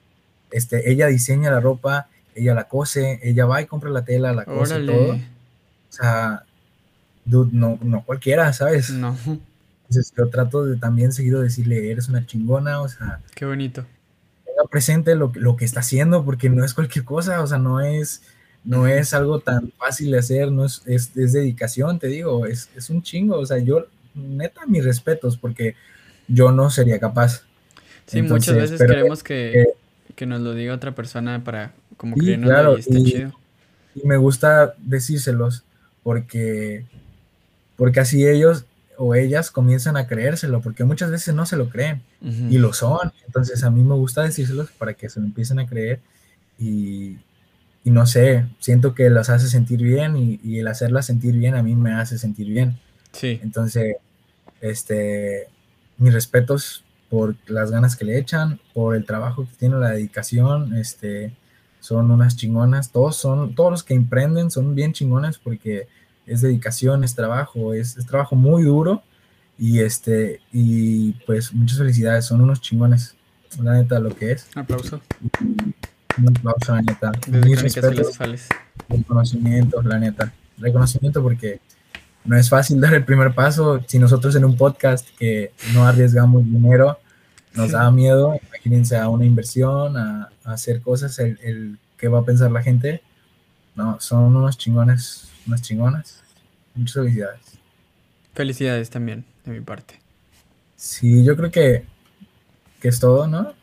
Este, 0.50 0.90
ella 0.90 1.06
diseña 1.06 1.50
la 1.50 1.60
ropa, 1.60 2.08
ella 2.34 2.54
la 2.54 2.64
cose, 2.64 3.18
ella 3.22 3.46
va 3.46 3.62
y 3.62 3.66
compra 3.66 3.90
la 3.90 4.04
tela, 4.04 4.32
la 4.32 4.44
cose, 4.44 4.80
todo. 4.80 5.14
O 5.14 5.18
sea, 5.88 6.44
dude, 7.24 7.50
no, 7.52 7.78
no 7.82 8.04
cualquiera, 8.04 8.52
¿sabes? 8.52 8.90
No. 8.90 9.16
Entonces 9.24 10.12
yo 10.16 10.28
trato 10.28 10.64
de 10.64 10.76
también 10.76 11.12
seguido 11.12 11.40
decirle, 11.42 11.90
eres 11.90 12.08
una 12.08 12.26
chingona, 12.26 12.80
o 12.82 12.88
sea. 12.88 13.20
Qué 13.34 13.46
bonito. 13.46 13.86
Tenga 14.44 14.68
presente 14.70 15.14
lo, 15.14 15.32
lo 15.34 15.56
que 15.56 15.64
está 15.64 15.80
haciendo, 15.80 16.24
porque 16.24 16.50
no 16.50 16.64
es 16.64 16.74
cualquier 16.74 17.04
cosa, 17.04 17.40
o 17.40 17.46
sea, 17.46 17.58
no 17.58 17.80
es, 17.80 18.22
no 18.66 18.86
es 18.88 19.14
algo 19.14 19.38
tan 19.38 19.72
fácil 19.78 20.10
de 20.10 20.18
hacer, 20.18 20.50
no 20.50 20.64
es, 20.64 20.82
es, 20.86 21.16
es 21.16 21.32
dedicación, 21.32 21.98
te 21.98 22.08
digo, 22.08 22.46
es, 22.46 22.68
es, 22.76 22.90
un 22.90 23.00
chingo, 23.00 23.38
o 23.38 23.46
sea, 23.46 23.58
yo, 23.58 23.86
neta, 24.14 24.66
mis 24.66 24.84
respetos, 24.84 25.36
porque 25.36 25.76
yo 26.26 26.50
no 26.50 26.68
sería 26.68 26.98
capaz. 26.98 27.44
Sí, 28.06 28.18
Entonces, 28.18 28.52
muchas 28.52 28.70
veces 28.70 28.86
queremos 28.86 29.22
que, 29.22 29.66
que, 30.08 30.14
que, 30.14 30.26
nos 30.26 30.40
lo 30.40 30.52
diga 30.54 30.74
otra 30.74 30.94
persona 30.94 31.42
para 31.44 31.72
como 31.96 32.16
que 32.16 32.38
claro, 32.40 32.76
y 32.76 32.80
está 32.80 32.98
y, 32.98 33.04
chido. 33.04 33.32
Y 33.94 34.06
me 34.06 34.16
gusta 34.16 34.74
decírselos, 34.78 35.64
porque 36.02 36.84
porque 37.76 38.00
así 38.00 38.26
ellos 38.26 38.64
o 38.98 39.14
ellas 39.14 39.50
comienzan 39.50 39.96
a 39.96 40.06
creérselo, 40.06 40.60
porque 40.60 40.84
muchas 40.84 41.10
veces 41.10 41.34
no 41.34 41.46
se 41.46 41.56
lo 41.56 41.68
creen 41.68 42.02
uh 42.22 42.28
-huh. 42.28 42.50
y 42.50 42.58
lo 42.58 42.72
son. 42.72 43.12
Entonces 43.26 43.62
a 43.62 43.70
mí 43.70 43.82
me 43.84 43.94
gusta 43.94 44.22
decírselos 44.22 44.70
para 44.72 44.94
que 44.94 45.08
se 45.08 45.20
lo 45.20 45.26
empiecen 45.26 45.58
a 45.58 45.66
creer 45.66 46.00
y, 46.58 47.18
y 47.86 47.90
no 47.90 48.04
sé, 48.04 48.44
siento 48.58 48.96
que 48.96 49.08
las 49.10 49.30
hace 49.30 49.46
sentir 49.46 49.80
bien 49.80 50.16
y, 50.16 50.40
y, 50.42 50.58
el 50.58 50.66
hacerlas 50.66 51.06
sentir 51.06 51.36
bien 51.36 51.54
a 51.54 51.62
mí 51.62 51.76
me 51.76 51.92
hace 51.92 52.18
sentir 52.18 52.48
bien. 52.48 52.80
Sí. 53.12 53.38
Entonces, 53.44 53.94
este, 54.60 55.46
mis 55.96 56.12
respetos 56.12 56.84
por 57.08 57.36
las 57.46 57.70
ganas 57.70 57.94
que 57.94 58.04
le 58.04 58.18
echan, 58.18 58.58
por 58.74 58.96
el 58.96 59.04
trabajo 59.04 59.46
que 59.46 59.54
tiene, 59.56 59.76
la 59.76 59.90
dedicación, 59.90 60.76
este, 60.76 61.32
son 61.78 62.10
unas 62.10 62.36
chingonas, 62.36 62.90
todos 62.90 63.14
son, 63.14 63.54
todos 63.54 63.70
los 63.70 63.84
que 63.84 63.94
emprenden 63.94 64.50
son 64.50 64.74
bien 64.74 64.92
chingones 64.92 65.38
porque 65.38 65.86
es 66.26 66.40
dedicación, 66.40 67.04
es 67.04 67.14
trabajo, 67.14 67.72
es, 67.72 67.96
es, 67.96 68.04
trabajo 68.04 68.34
muy 68.34 68.64
duro 68.64 69.04
y 69.60 69.78
este 69.78 70.40
y 70.52 71.12
pues 71.24 71.54
muchas 71.54 71.78
felicidades, 71.78 72.24
son 72.24 72.40
unos 72.40 72.60
chingones, 72.60 73.14
la 73.62 73.74
neta 73.74 74.00
lo 74.00 74.12
que 74.12 74.32
es. 74.32 74.48
Aplauso. 74.56 75.00
Un 76.18 76.28
aplauso, 76.28 76.74
la 76.74 76.82
neta. 76.82 77.12
Mis 77.28 77.60
respetos, 77.60 78.18
reconocimiento, 78.88 79.82
la 79.82 79.98
neta. 79.98 80.32
Reconocimiento 80.58 81.22
porque 81.22 81.60
no 82.24 82.36
es 82.36 82.48
fácil 82.48 82.80
dar 82.82 82.94
el 82.94 83.04
primer 83.04 83.34
paso. 83.34 83.80
Si 83.86 83.98
nosotros 83.98 84.34
en 84.36 84.44
un 84.44 84.56
podcast 84.56 85.08
que 85.18 85.52
no 85.74 85.86
arriesgamos 85.86 86.44
dinero, 86.44 86.98
nos 87.54 87.72
da 87.72 87.90
miedo, 87.90 88.38
imagínense 88.48 88.96
a 88.96 89.08
una 89.08 89.24
inversión, 89.24 89.96
a, 89.96 90.30
a 90.44 90.52
hacer 90.52 90.82
cosas, 90.82 91.18
el, 91.18 91.38
el 91.42 91.78
qué 91.96 92.08
va 92.08 92.20
a 92.20 92.24
pensar 92.24 92.50
la 92.50 92.62
gente. 92.62 93.02
No, 93.74 94.00
son 94.00 94.36
unos 94.36 94.56
chingones 94.56 95.26
unas 95.46 95.62
chingonas. 95.62 96.22
Muchas 96.74 96.94
felicidades. 96.94 97.40
Felicidades 98.34 98.90
también, 98.90 99.24
de 99.44 99.52
mi 99.52 99.60
parte. 99.60 99.98
Sí, 100.76 101.24
yo 101.24 101.36
creo 101.36 101.50
que, 101.50 101.84
que 102.80 102.88
es 102.88 103.00
todo, 103.00 103.26
¿no? 103.26 103.54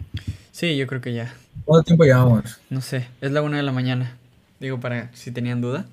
Sí, 0.52 0.76
yo 0.78 0.88
creo 0.88 1.02
que 1.02 1.14
ya. 1.14 1.34
¿Cuánto 1.66 1.84
tiempo 1.84 2.04
llevamos? 2.04 2.60
No 2.70 2.82
sé, 2.82 3.08
es 3.22 3.32
la 3.32 3.42
una 3.42 3.58
de 3.58 3.64
la 3.64 3.72
mañana. 3.72 4.18
Digo, 4.60 4.80
para 4.80 5.14
si 5.14 5.32
tenían 5.32 5.62
duda. 5.62 5.86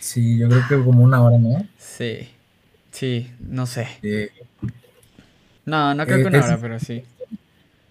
Sí, 0.00 0.38
yo 0.38 0.48
creo 0.48 0.62
que 0.68 0.84
como 0.84 1.02
una 1.02 1.22
hora, 1.22 1.38
¿no? 1.38 1.66
Sí, 1.78 2.28
sí, 2.90 3.30
no 3.40 3.66
sé. 3.66 3.88
Sí. 4.02 4.28
No, 5.64 5.94
no 5.94 6.04
creo 6.04 6.18
eh, 6.18 6.22
que 6.22 6.28
una 6.28 6.38
es, 6.38 6.44
hora, 6.44 6.58
pero 6.60 6.78
sí. 6.78 7.04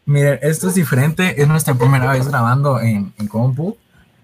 Miren, 0.06 0.40
esto 0.42 0.70
es 0.70 0.76
diferente, 0.76 1.42
es 1.42 1.48
nuestra 1.48 1.74
primera 1.74 2.12
vez 2.12 2.28
grabando 2.28 2.80
en, 2.80 3.14
en 3.18 3.28
compu, 3.28 3.76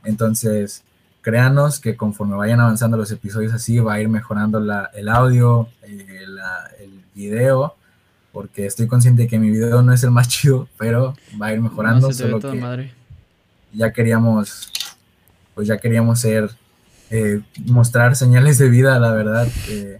entonces 0.03 0.83
créanos 1.21 1.79
que 1.79 1.95
conforme 1.95 2.35
vayan 2.35 2.59
avanzando 2.59 2.97
los 2.97 3.11
episodios 3.11 3.53
así, 3.53 3.79
va 3.79 3.93
a 3.93 4.01
ir 4.01 4.09
mejorando 4.09 4.59
la, 4.59 4.89
el 4.93 5.09
audio, 5.09 5.67
eh, 5.83 6.25
la, 6.27 6.69
el 6.79 7.03
video, 7.13 7.75
porque 8.31 8.65
estoy 8.65 8.87
consciente 8.87 9.23
de 9.23 9.27
que 9.27 9.39
mi 9.39 9.49
video 9.49 9.81
no 9.81 9.93
es 9.93 10.03
el 10.03 10.11
más 10.11 10.27
chido, 10.29 10.67
pero 10.77 11.15
va 11.41 11.47
a 11.47 11.53
ir 11.53 11.61
mejorando. 11.61 12.07
No, 12.07 12.13
solo 12.13 12.39
que 12.39 12.53
madre. 12.53 12.93
Ya 13.73 13.91
queríamos, 13.91 14.71
pues 15.55 15.67
ya 15.67 15.77
queríamos 15.77 16.19
ser, 16.19 16.49
eh, 17.09 17.41
mostrar 17.65 18.15
señales 18.15 18.57
de 18.57 18.69
vida, 18.69 18.99
la 18.99 19.11
verdad. 19.13 19.47
Eh, 19.69 19.99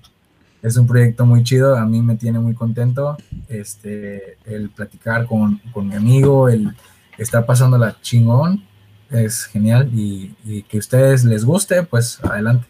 es 0.61 0.77
un 0.77 0.87
proyecto 0.87 1.25
muy 1.25 1.43
chido, 1.43 1.75
a 1.75 1.85
mí 1.85 2.01
me 2.01 2.15
tiene 2.15 2.37
muy 2.37 2.53
contento 2.53 3.17
este, 3.47 4.37
el 4.45 4.69
platicar 4.69 5.25
con, 5.25 5.57
con 5.73 5.87
mi 5.87 5.95
amigo, 5.95 6.49
el 6.49 6.75
estar 7.17 7.45
pasando 7.45 7.77
la 7.77 7.99
chingón 8.01 8.63
es 9.09 9.45
genial 9.45 9.89
y, 9.93 10.35
y, 10.45 10.63
que 10.63 10.77
a 10.77 10.79
ustedes 10.79 11.25
les 11.25 11.43
guste, 11.43 11.83
pues 11.83 12.23
adelante. 12.23 12.67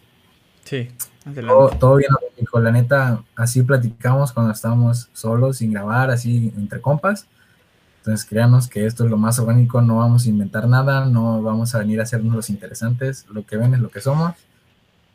Sí, 0.64 0.90
adelante. 1.26 1.48
Todo, 1.48 1.70
todo 1.78 1.96
bien, 1.98 2.10
con 2.52 2.64
la 2.64 2.72
neta, 2.72 3.24
así 3.36 3.64
platicamos 3.64 4.34
cuando 4.34 4.52
estamos 4.52 5.10
solos, 5.14 5.58
sin 5.58 5.72
grabar, 5.72 6.12
así 6.12 6.54
entre 6.58 6.82
compas. 6.82 7.26
Entonces, 8.00 8.28
créanos 8.28 8.68
que 8.68 8.86
esto 8.86 9.06
es 9.06 9.10
lo 9.10 9.18
más 9.18 9.40
orgánico, 9.40 9.82
no 9.82 9.98
vamos 9.98 10.26
a 10.26 10.30
inventar 10.30 10.68
nada, 10.68 11.06
no 11.06 11.42
vamos 11.42 11.74
a 11.74 11.80
venir 11.80 12.00
a 12.00 12.04
hacernos 12.04 12.36
los 12.36 12.50
interesantes, 12.50 13.26
lo 13.32 13.46
que 13.46 13.58
ven 13.58 13.74
es 13.74 13.80
lo 13.80 13.90
que 13.90 14.02
somos. 14.02 14.36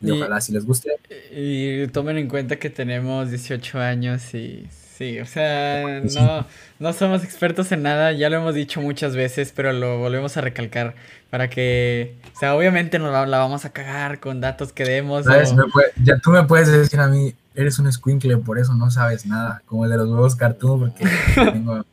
Y, 0.01 0.07
y 0.07 0.11
ojalá 0.11 0.41
si 0.41 0.51
les 0.51 0.65
guste. 0.65 0.91
Y 1.31 1.87
tomen 1.87 2.17
en 2.17 2.27
cuenta 2.27 2.57
que 2.57 2.69
tenemos 2.69 3.29
18 3.29 3.79
años 3.79 4.33
y 4.33 4.67
Sí, 4.97 5.19
o 5.19 5.25
sea, 5.27 6.01
no, 6.15 6.45
no 6.79 6.93
somos 6.93 7.23
expertos 7.23 7.71
en 7.71 7.83
nada, 7.83 8.13
ya 8.13 8.31
lo 8.31 8.37
hemos 8.37 8.55
dicho 8.55 8.81
muchas 8.81 9.15
veces, 9.15 9.53
pero 9.55 9.71
lo 9.71 9.99
volvemos 9.99 10.37
a 10.37 10.41
recalcar 10.41 10.95
para 11.29 11.49
que, 11.49 12.15
o 12.35 12.39
sea, 12.39 12.55
obviamente 12.55 12.97
nos 12.97 13.11
la, 13.11 13.27
la 13.27 13.37
vamos 13.37 13.63
a 13.65 13.69
cagar 13.69 14.19
con 14.19 14.41
datos 14.41 14.73
que 14.73 14.85
demos. 14.85 15.25
¿Sabes? 15.25 15.51
O... 15.51 15.55
Puede, 15.71 15.91
ya 16.03 16.17
tú 16.17 16.31
me 16.31 16.43
puedes 16.43 16.71
decir 16.71 16.99
a 16.99 17.07
mí, 17.07 17.35
eres 17.53 17.77
un 17.77 17.91
squinkle, 17.91 18.37
por 18.37 18.57
eso 18.57 18.73
no 18.73 18.89
sabes 18.89 19.27
nada, 19.27 19.61
como 19.67 19.85
el 19.85 19.91
de 19.91 19.97
los 19.97 20.09
huevos 20.09 20.35
cartoon, 20.35 20.79
porque 20.79 21.05
tengo, 21.35 21.85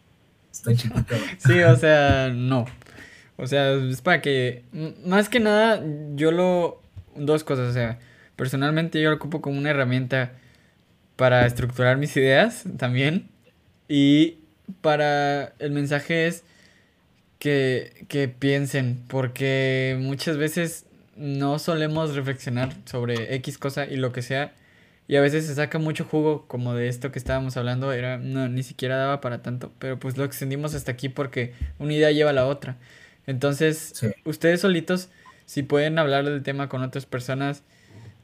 estoy 0.50 0.74
chiquito. 0.74 1.14
Sí, 1.38 1.61
o 1.61 1.76
sea, 1.76 2.30
no. 2.30 2.64
O 3.36 3.46
sea, 3.46 3.72
es 3.72 4.00
para 4.00 4.22
que, 4.22 4.64
más 5.05 5.28
que 5.28 5.40
nada, 5.40 5.82
yo 6.14 6.30
lo, 6.30 6.80
dos 7.16 7.44
cosas, 7.44 7.68
o 7.68 7.72
sea, 7.74 7.98
personalmente 8.36 8.98
yo 8.98 9.11
lo 9.11 9.16
ocupo 9.16 9.42
como 9.42 9.59
una 9.59 9.70
herramienta 9.70 10.32
para 11.16 11.46
estructurar 11.46 11.96
mis 11.96 12.16
ideas 12.16 12.64
también. 12.78 13.28
Y 13.88 14.38
para 14.80 15.52
el 15.58 15.72
mensaje 15.72 16.26
es 16.26 16.44
que, 17.38 18.06
que, 18.08 18.28
piensen, 18.28 19.02
porque 19.08 19.96
muchas 20.00 20.36
veces 20.36 20.86
no 21.16 21.58
solemos 21.58 22.14
reflexionar 22.14 22.74
sobre 22.86 23.34
X 23.36 23.58
cosa 23.58 23.86
y 23.86 23.96
lo 23.96 24.12
que 24.12 24.22
sea. 24.22 24.52
Y 25.06 25.16
a 25.16 25.20
veces 25.20 25.46
se 25.46 25.54
saca 25.54 25.78
mucho 25.78 26.04
jugo, 26.04 26.46
como 26.48 26.72
de 26.72 26.88
esto 26.88 27.12
que 27.12 27.18
estábamos 27.18 27.58
hablando, 27.58 27.92
era 27.92 28.16
no, 28.16 28.48
ni 28.48 28.62
siquiera 28.62 28.96
daba 28.96 29.20
para 29.20 29.42
tanto, 29.42 29.70
pero 29.78 29.98
pues 29.98 30.16
lo 30.16 30.24
extendimos 30.24 30.74
hasta 30.74 30.92
aquí 30.92 31.10
porque 31.10 31.52
una 31.78 31.92
idea 31.92 32.10
lleva 32.10 32.30
a 32.30 32.32
la 32.32 32.46
otra. 32.46 32.78
Entonces, 33.26 33.92
sí. 33.94 34.08
ustedes 34.24 34.62
solitos, 34.62 35.10
si 35.44 35.62
pueden 35.62 35.98
hablar 35.98 36.24
del 36.24 36.42
tema 36.42 36.70
con 36.70 36.82
otras 36.82 37.04
personas, 37.04 37.62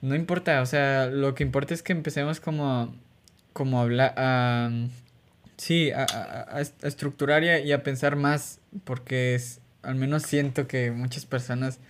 no 0.02 0.14
importa, 0.14 0.62
o 0.62 0.66
sea, 0.66 1.06
lo 1.06 1.34
que 1.34 1.42
importa 1.42 1.74
es 1.74 1.82
que 1.82 1.92
empecemos 1.92 2.40
como, 2.40 2.94
como 3.52 3.78
a 3.78 3.82
hablar, 3.82 4.14
a, 4.16 4.70
sí, 5.56 5.90
a, 5.90 6.04
a, 6.04 6.56
a 6.56 6.60
estructurar 6.60 7.44
y 7.44 7.48
a, 7.48 7.60
y 7.60 7.72
a, 7.72 7.82
pensar 7.82 8.16
más, 8.16 8.60
porque 8.84 9.34
es, 9.34 9.60
al 9.82 9.96
menos 9.96 10.22
siento 10.22 10.66
que 10.66 10.90
muchas 10.90 11.26
personas 11.26 11.80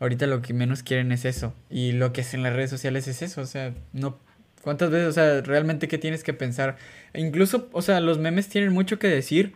ahorita 0.00 0.26
lo 0.26 0.42
que 0.42 0.52
menos 0.54 0.82
quieren 0.82 1.12
es 1.12 1.24
eso, 1.24 1.54
y 1.70 1.92
lo 1.92 2.12
que 2.12 2.22
hacen 2.22 2.42
las 2.42 2.54
redes 2.54 2.70
sociales 2.70 3.08
es 3.08 3.22
eso, 3.22 3.40
o 3.40 3.46
sea, 3.46 3.74
no 3.92 4.18
¿Cuántas 4.64 4.88
veces, 4.88 5.08
o 5.08 5.12
sea, 5.12 5.42
realmente 5.42 5.88
qué 5.88 5.98
tienes 5.98 6.24
que 6.24 6.32
pensar? 6.32 6.78
E 7.12 7.20
incluso, 7.20 7.68
o 7.72 7.82
sea, 7.82 8.00
los 8.00 8.16
memes 8.16 8.48
tienen 8.48 8.72
mucho 8.72 8.98
que 8.98 9.08
decir, 9.08 9.52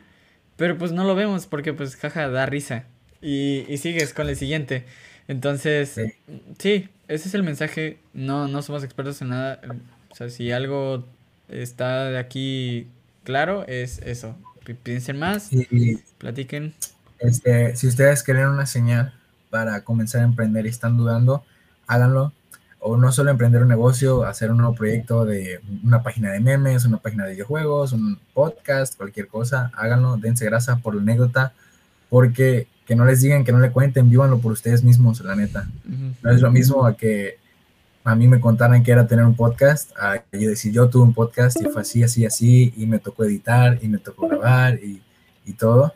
pero 0.56 0.76
pues 0.76 0.92
no 0.92 1.04
lo 1.04 1.14
vemos 1.14 1.46
porque 1.46 1.72
pues 1.72 1.96
jaja, 1.96 2.28
da 2.28 2.44
risa. 2.44 2.84
Y, 3.22 3.64
y 3.68 3.78
sigues 3.78 4.12
con 4.12 4.28
el 4.28 4.36
siguiente. 4.36 4.84
Entonces, 5.28 5.94
sí. 6.58 6.88
ese 7.06 7.28
es 7.28 7.34
el 7.34 7.42
mensaje. 7.42 7.98
No, 8.14 8.48
no 8.48 8.62
somos 8.62 8.82
expertos 8.82 9.20
en 9.22 9.28
nada. 9.28 9.60
O 10.10 10.14
sea, 10.14 10.30
si 10.30 10.50
algo 10.50 11.04
está 11.48 12.06
de 12.06 12.18
aquí 12.18 12.88
claro, 13.24 13.66
es 13.66 13.98
eso. 13.98 14.34
Piensen 14.82 15.18
más, 15.18 15.50
y, 15.52 15.96
platiquen. 16.18 16.74
Este, 17.18 17.74
si 17.76 17.86
ustedes 17.86 18.22
quieren 18.22 18.48
una 18.48 18.66
señal 18.66 19.14
para 19.50 19.82
comenzar 19.82 20.22
a 20.22 20.24
emprender 20.24 20.66
y 20.66 20.70
están 20.70 20.96
dudando, 20.96 21.44
háganlo. 21.86 22.32
O 22.80 22.96
no 22.96 23.10
solo 23.12 23.30
emprender 23.30 23.62
un 23.62 23.68
negocio, 23.68 24.24
hacer 24.24 24.50
un 24.50 24.58
nuevo 24.58 24.74
proyecto 24.74 25.24
de 25.24 25.60
una 25.84 26.02
página 26.02 26.30
de 26.32 26.40
memes, 26.40 26.84
una 26.84 26.98
página 26.98 27.24
de 27.24 27.32
videojuegos, 27.32 27.92
un 27.92 28.18
podcast, 28.34 28.96
cualquier 28.96 29.26
cosa, 29.26 29.72
háganlo, 29.74 30.16
dense 30.16 30.44
grasa 30.44 30.76
por 30.76 30.94
la 30.94 31.02
anécdota, 31.02 31.52
porque 32.08 32.68
que 32.88 32.96
no 32.96 33.04
les 33.04 33.20
digan, 33.20 33.44
que 33.44 33.52
no 33.52 33.60
le 33.60 33.70
cuenten, 33.70 34.08
vívanlo 34.08 34.38
por 34.38 34.50
ustedes 34.50 34.82
mismos, 34.82 35.20
la 35.20 35.36
neta. 35.36 35.68
No 36.22 36.30
es 36.30 36.40
lo 36.40 36.50
mismo 36.50 36.86
a 36.86 36.96
que 36.96 37.36
a 38.02 38.14
mí 38.14 38.26
me 38.26 38.40
contaran 38.40 38.82
que 38.82 38.90
era 38.90 39.06
tener 39.06 39.26
un 39.26 39.36
podcast, 39.36 39.90
a 40.00 40.24
yo 40.32 40.48
decir, 40.48 40.72
yo 40.72 40.88
tuve 40.88 41.02
un 41.02 41.12
podcast 41.12 41.60
y 41.60 41.66
fue 41.66 41.82
así, 41.82 42.02
así, 42.02 42.24
así, 42.24 42.72
y 42.78 42.86
me 42.86 42.98
tocó 42.98 43.24
editar, 43.24 43.78
y 43.82 43.88
me 43.88 43.98
tocó 43.98 44.26
grabar, 44.26 44.76
y, 44.82 45.02
y 45.44 45.52
todo. 45.52 45.92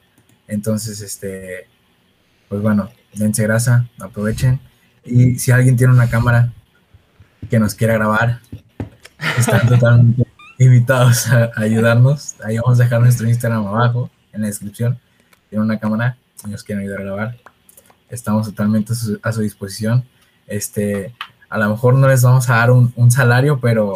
Entonces, 0.47 1.01
este, 1.01 1.66
pues 2.51 2.61
bueno, 2.61 2.90
dense 3.14 3.43
grasa, 3.45 3.88
aprovechen. 3.99 4.61
Y 5.03 5.38
si 5.38 5.51
alguien 5.51 5.78
tiene 5.78 5.95
una 5.95 6.11
cámara 6.11 6.53
que 7.49 7.59
nos 7.59 7.74
quiera 7.74 7.95
grabar, 7.95 8.40
están 9.38 9.66
totalmente 9.66 10.26
invitados 10.59 11.26
a, 11.28 11.53
ayudarnos. 11.57 12.34
Ahí 12.45 12.59
vamos 12.59 12.78
a 12.80 12.82
dejar 12.82 13.01
nuestro 13.01 13.26
Instagram 13.26 13.66
abajo 13.66 14.11
en 14.34 14.43
la 14.43 14.49
descripción. 14.49 14.99
Tiene 15.49 15.64
una 15.64 15.78
cámara 15.78 16.18
y 16.45 16.51
nos 16.51 16.64
quieren 16.64 16.84
ayudar 16.84 17.01
a 17.01 17.05
grabar. 17.05 17.36
Estamos 18.09 18.47
totalmente 18.47 18.93
a 19.22 19.32
su, 19.32 19.40
disposición. 19.40 20.05
Este, 20.47 21.14
a 21.49 21.59
lo 21.59 21.70
mejor 21.70 21.95
no 21.95 22.09
les 22.09 22.22
vamos 22.22 22.49
a 22.51 22.57
dar 22.57 22.70
un, 22.70 22.93
un 22.97 23.11
salario, 23.11 23.59
pero 23.61 23.95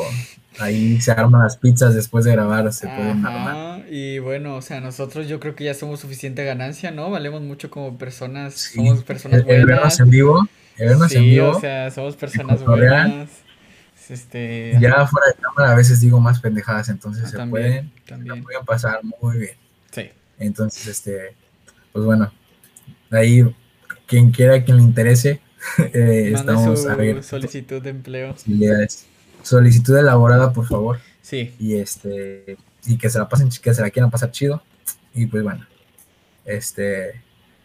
ahí 0.59 1.01
se 1.01 1.13
arman 1.13 1.43
las 1.43 1.57
pizzas 1.57 1.95
después 1.95 2.25
de 2.25 2.33
grabar, 2.33 2.73
se 2.73 2.87
pueden 2.87 3.25
armar. 3.25 3.85
Y 3.91 4.19
bueno, 4.19 4.57
o 4.57 4.63
sea, 4.63 4.81
nosotros 4.81 5.29
yo 5.29 5.41
creo 5.41 5.55
que 5.55 5.65
ya 5.65 5.75
somos 5.75 6.01
suficiente 6.01 6.45
ganancia, 6.45 6.91
¿no? 6.91 7.11
Valemos 7.11 7.43
mucho 7.43 7.71
como 7.71 7.99
personas, 7.99 8.55
somos 8.55 9.05
personas 9.05 9.45
buenas. 9.45 9.61
El 9.61 9.67
vernos 9.67 10.01
en 10.01 10.11
vivo, 10.11 10.49
el 10.77 10.89
vernos 10.89 11.13
en 11.13 11.23
vivo. 11.23 11.51
o 11.51 11.61
sea, 11.61 11.91
somos 11.91 12.17
personas 12.17 12.65
buenas. 12.65 13.31
Este... 14.09 14.77
Ya 14.81 15.05
fuera 15.07 15.27
de 15.29 15.35
cámara 15.35 15.73
a 15.73 15.75
veces 15.75 16.01
digo 16.01 16.21
más 16.21 16.41
pendejadas, 16.41 16.89
entonces 16.89 17.25
ah, 17.25 17.29
se 17.29 17.47
pueden, 17.49 17.93
también. 18.07 18.43
pueden 18.43 18.65
pasar 18.65 19.01
muy 19.03 19.39
bien. 19.39 19.57
Sí. 19.91 20.11
Entonces, 20.39 20.87
este, 20.87 21.35
pues 21.97 22.05
bueno, 22.05 22.31
ahí 23.11 23.43
quien 24.05 24.31
quiera, 24.31 24.63
quien 24.63 24.77
le 24.77 24.83
interese, 24.83 25.41
eh, 25.79 26.33
estamos 26.35 26.83
su 26.83 27.23
solicitud 27.23 27.81
de 27.81 27.89
empleo. 27.89 28.35
Solicitud 29.43 29.97
elaborada, 29.97 30.53
por 30.53 30.67
favor. 30.67 31.01
Sí. 31.23 31.55
Y 31.59 31.77
este, 31.77 32.59
y 32.87 32.99
que 32.99 33.09
se 33.09 33.19
la 33.19 33.31
pasen, 33.31 33.49
que 33.49 33.73
se 33.73 33.81
la 33.81 33.89
quieran 33.89 34.11
pasar 34.11 34.31
chido. 34.31 34.63
Y 35.15 35.25
pues 35.25 35.43
bueno, 35.43 35.67
este, 36.45 37.23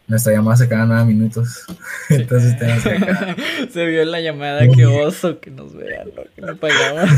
nuestra 0.07 0.31
llamada 0.31 0.55
se 0.55 0.69
queda 0.69 0.85
nueve 0.85 1.03
minutos. 1.03 1.65
Entonces 2.09 2.57
tenemos 2.57 2.83
que 2.85 3.67
Se 3.73 3.85
vio 3.85 4.01
en 4.01 4.11
la 4.11 4.21
llamada, 4.21 4.65
qué 4.73 4.85
oso 4.85 5.41
que 5.41 5.51
nos 5.51 5.75
vean, 5.75 6.07
lo 6.15 6.23
que 6.33 6.41
no 6.41 6.55
pagamos. 6.55 7.09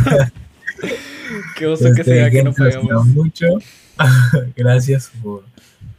qué 1.58 1.68
oso 1.68 1.94
que 1.94 2.02
este, 2.02 2.06
sea 2.06 2.32
que 2.32 2.42
no 2.42 2.54
pagamos. 2.54 3.06
mucho. 3.06 3.60
Gracias 4.56 5.12
por 5.22 5.44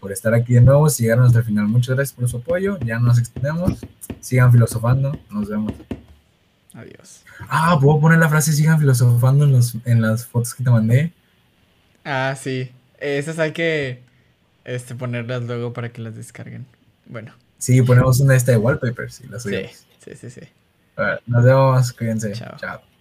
por 0.04 0.12
estar 0.12 0.34
aquí 0.34 0.52
de 0.52 0.60
nuevo. 0.60 0.86
Si 0.90 1.02
llegaron 1.02 1.24
hasta 1.24 1.38
el 1.38 1.46
final, 1.46 1.66
muchas 1.66 1.96
gracias 1.96 2.14
por 2.14 2.28
su 2.28 2.36
apoyo. 2.36 2.78
Ya 2.80 2.98
nos 2.98 3.18
extendemos. 3.18 3.78
Sigan 4.20 4.52
filosofando. 4.52 5.18
Nos 5.30 5.48
vemos. 5.48 5.72
Adiós. 6.74 7.24
Ah, 7.48 7.78
puedo 7.80 7.98
poner 8.00 8.18
la 8.18 8.28
frase 8.28 8.52
sigan 8.52 8.78
filosofando 8.78 9.46
en, 9.46 9.52
los, 9.52 9.74
en 9.86 10.02
las 10.02 10.26
fotos 10.26 10.54
que 10.54 10.62
te 10.62 10.68
mandé. 10.68 11.10
Ah, 12.04 12.36
sí. 12.38 12.70
Esas 12.98 13.38
hay 13.38 13.52
que 13.52 14.02
este, 14.66 14.94
ponerlas 14.94 15.42
luego 15.44 15.72
para 15.72 15.90
que 15.90 16.02
las 16.02 16.14
descarguen. 16.14 16.66
Bueno. 17.06 17.32
Sí, 17.56 17.80
ponemos 17.80 18.20
una 18.20 18.36
esta 18.36 18.52
de 18.52 18.58
wallpapers 18.58 19.22
y 19.22 19.28
las 19.28 19.44
subimos. 19.44 19.86
Sí, 20.00 20.10
sí, 20.16 20.28
sí. 20.28 20.40
sí. 20.42 20.46
nos 21.26 21.44
vemos. 21.44 21.92
Cuídense. 21.94 22.32
Chao. 22.32 22.58
Chao. 22.58 22.93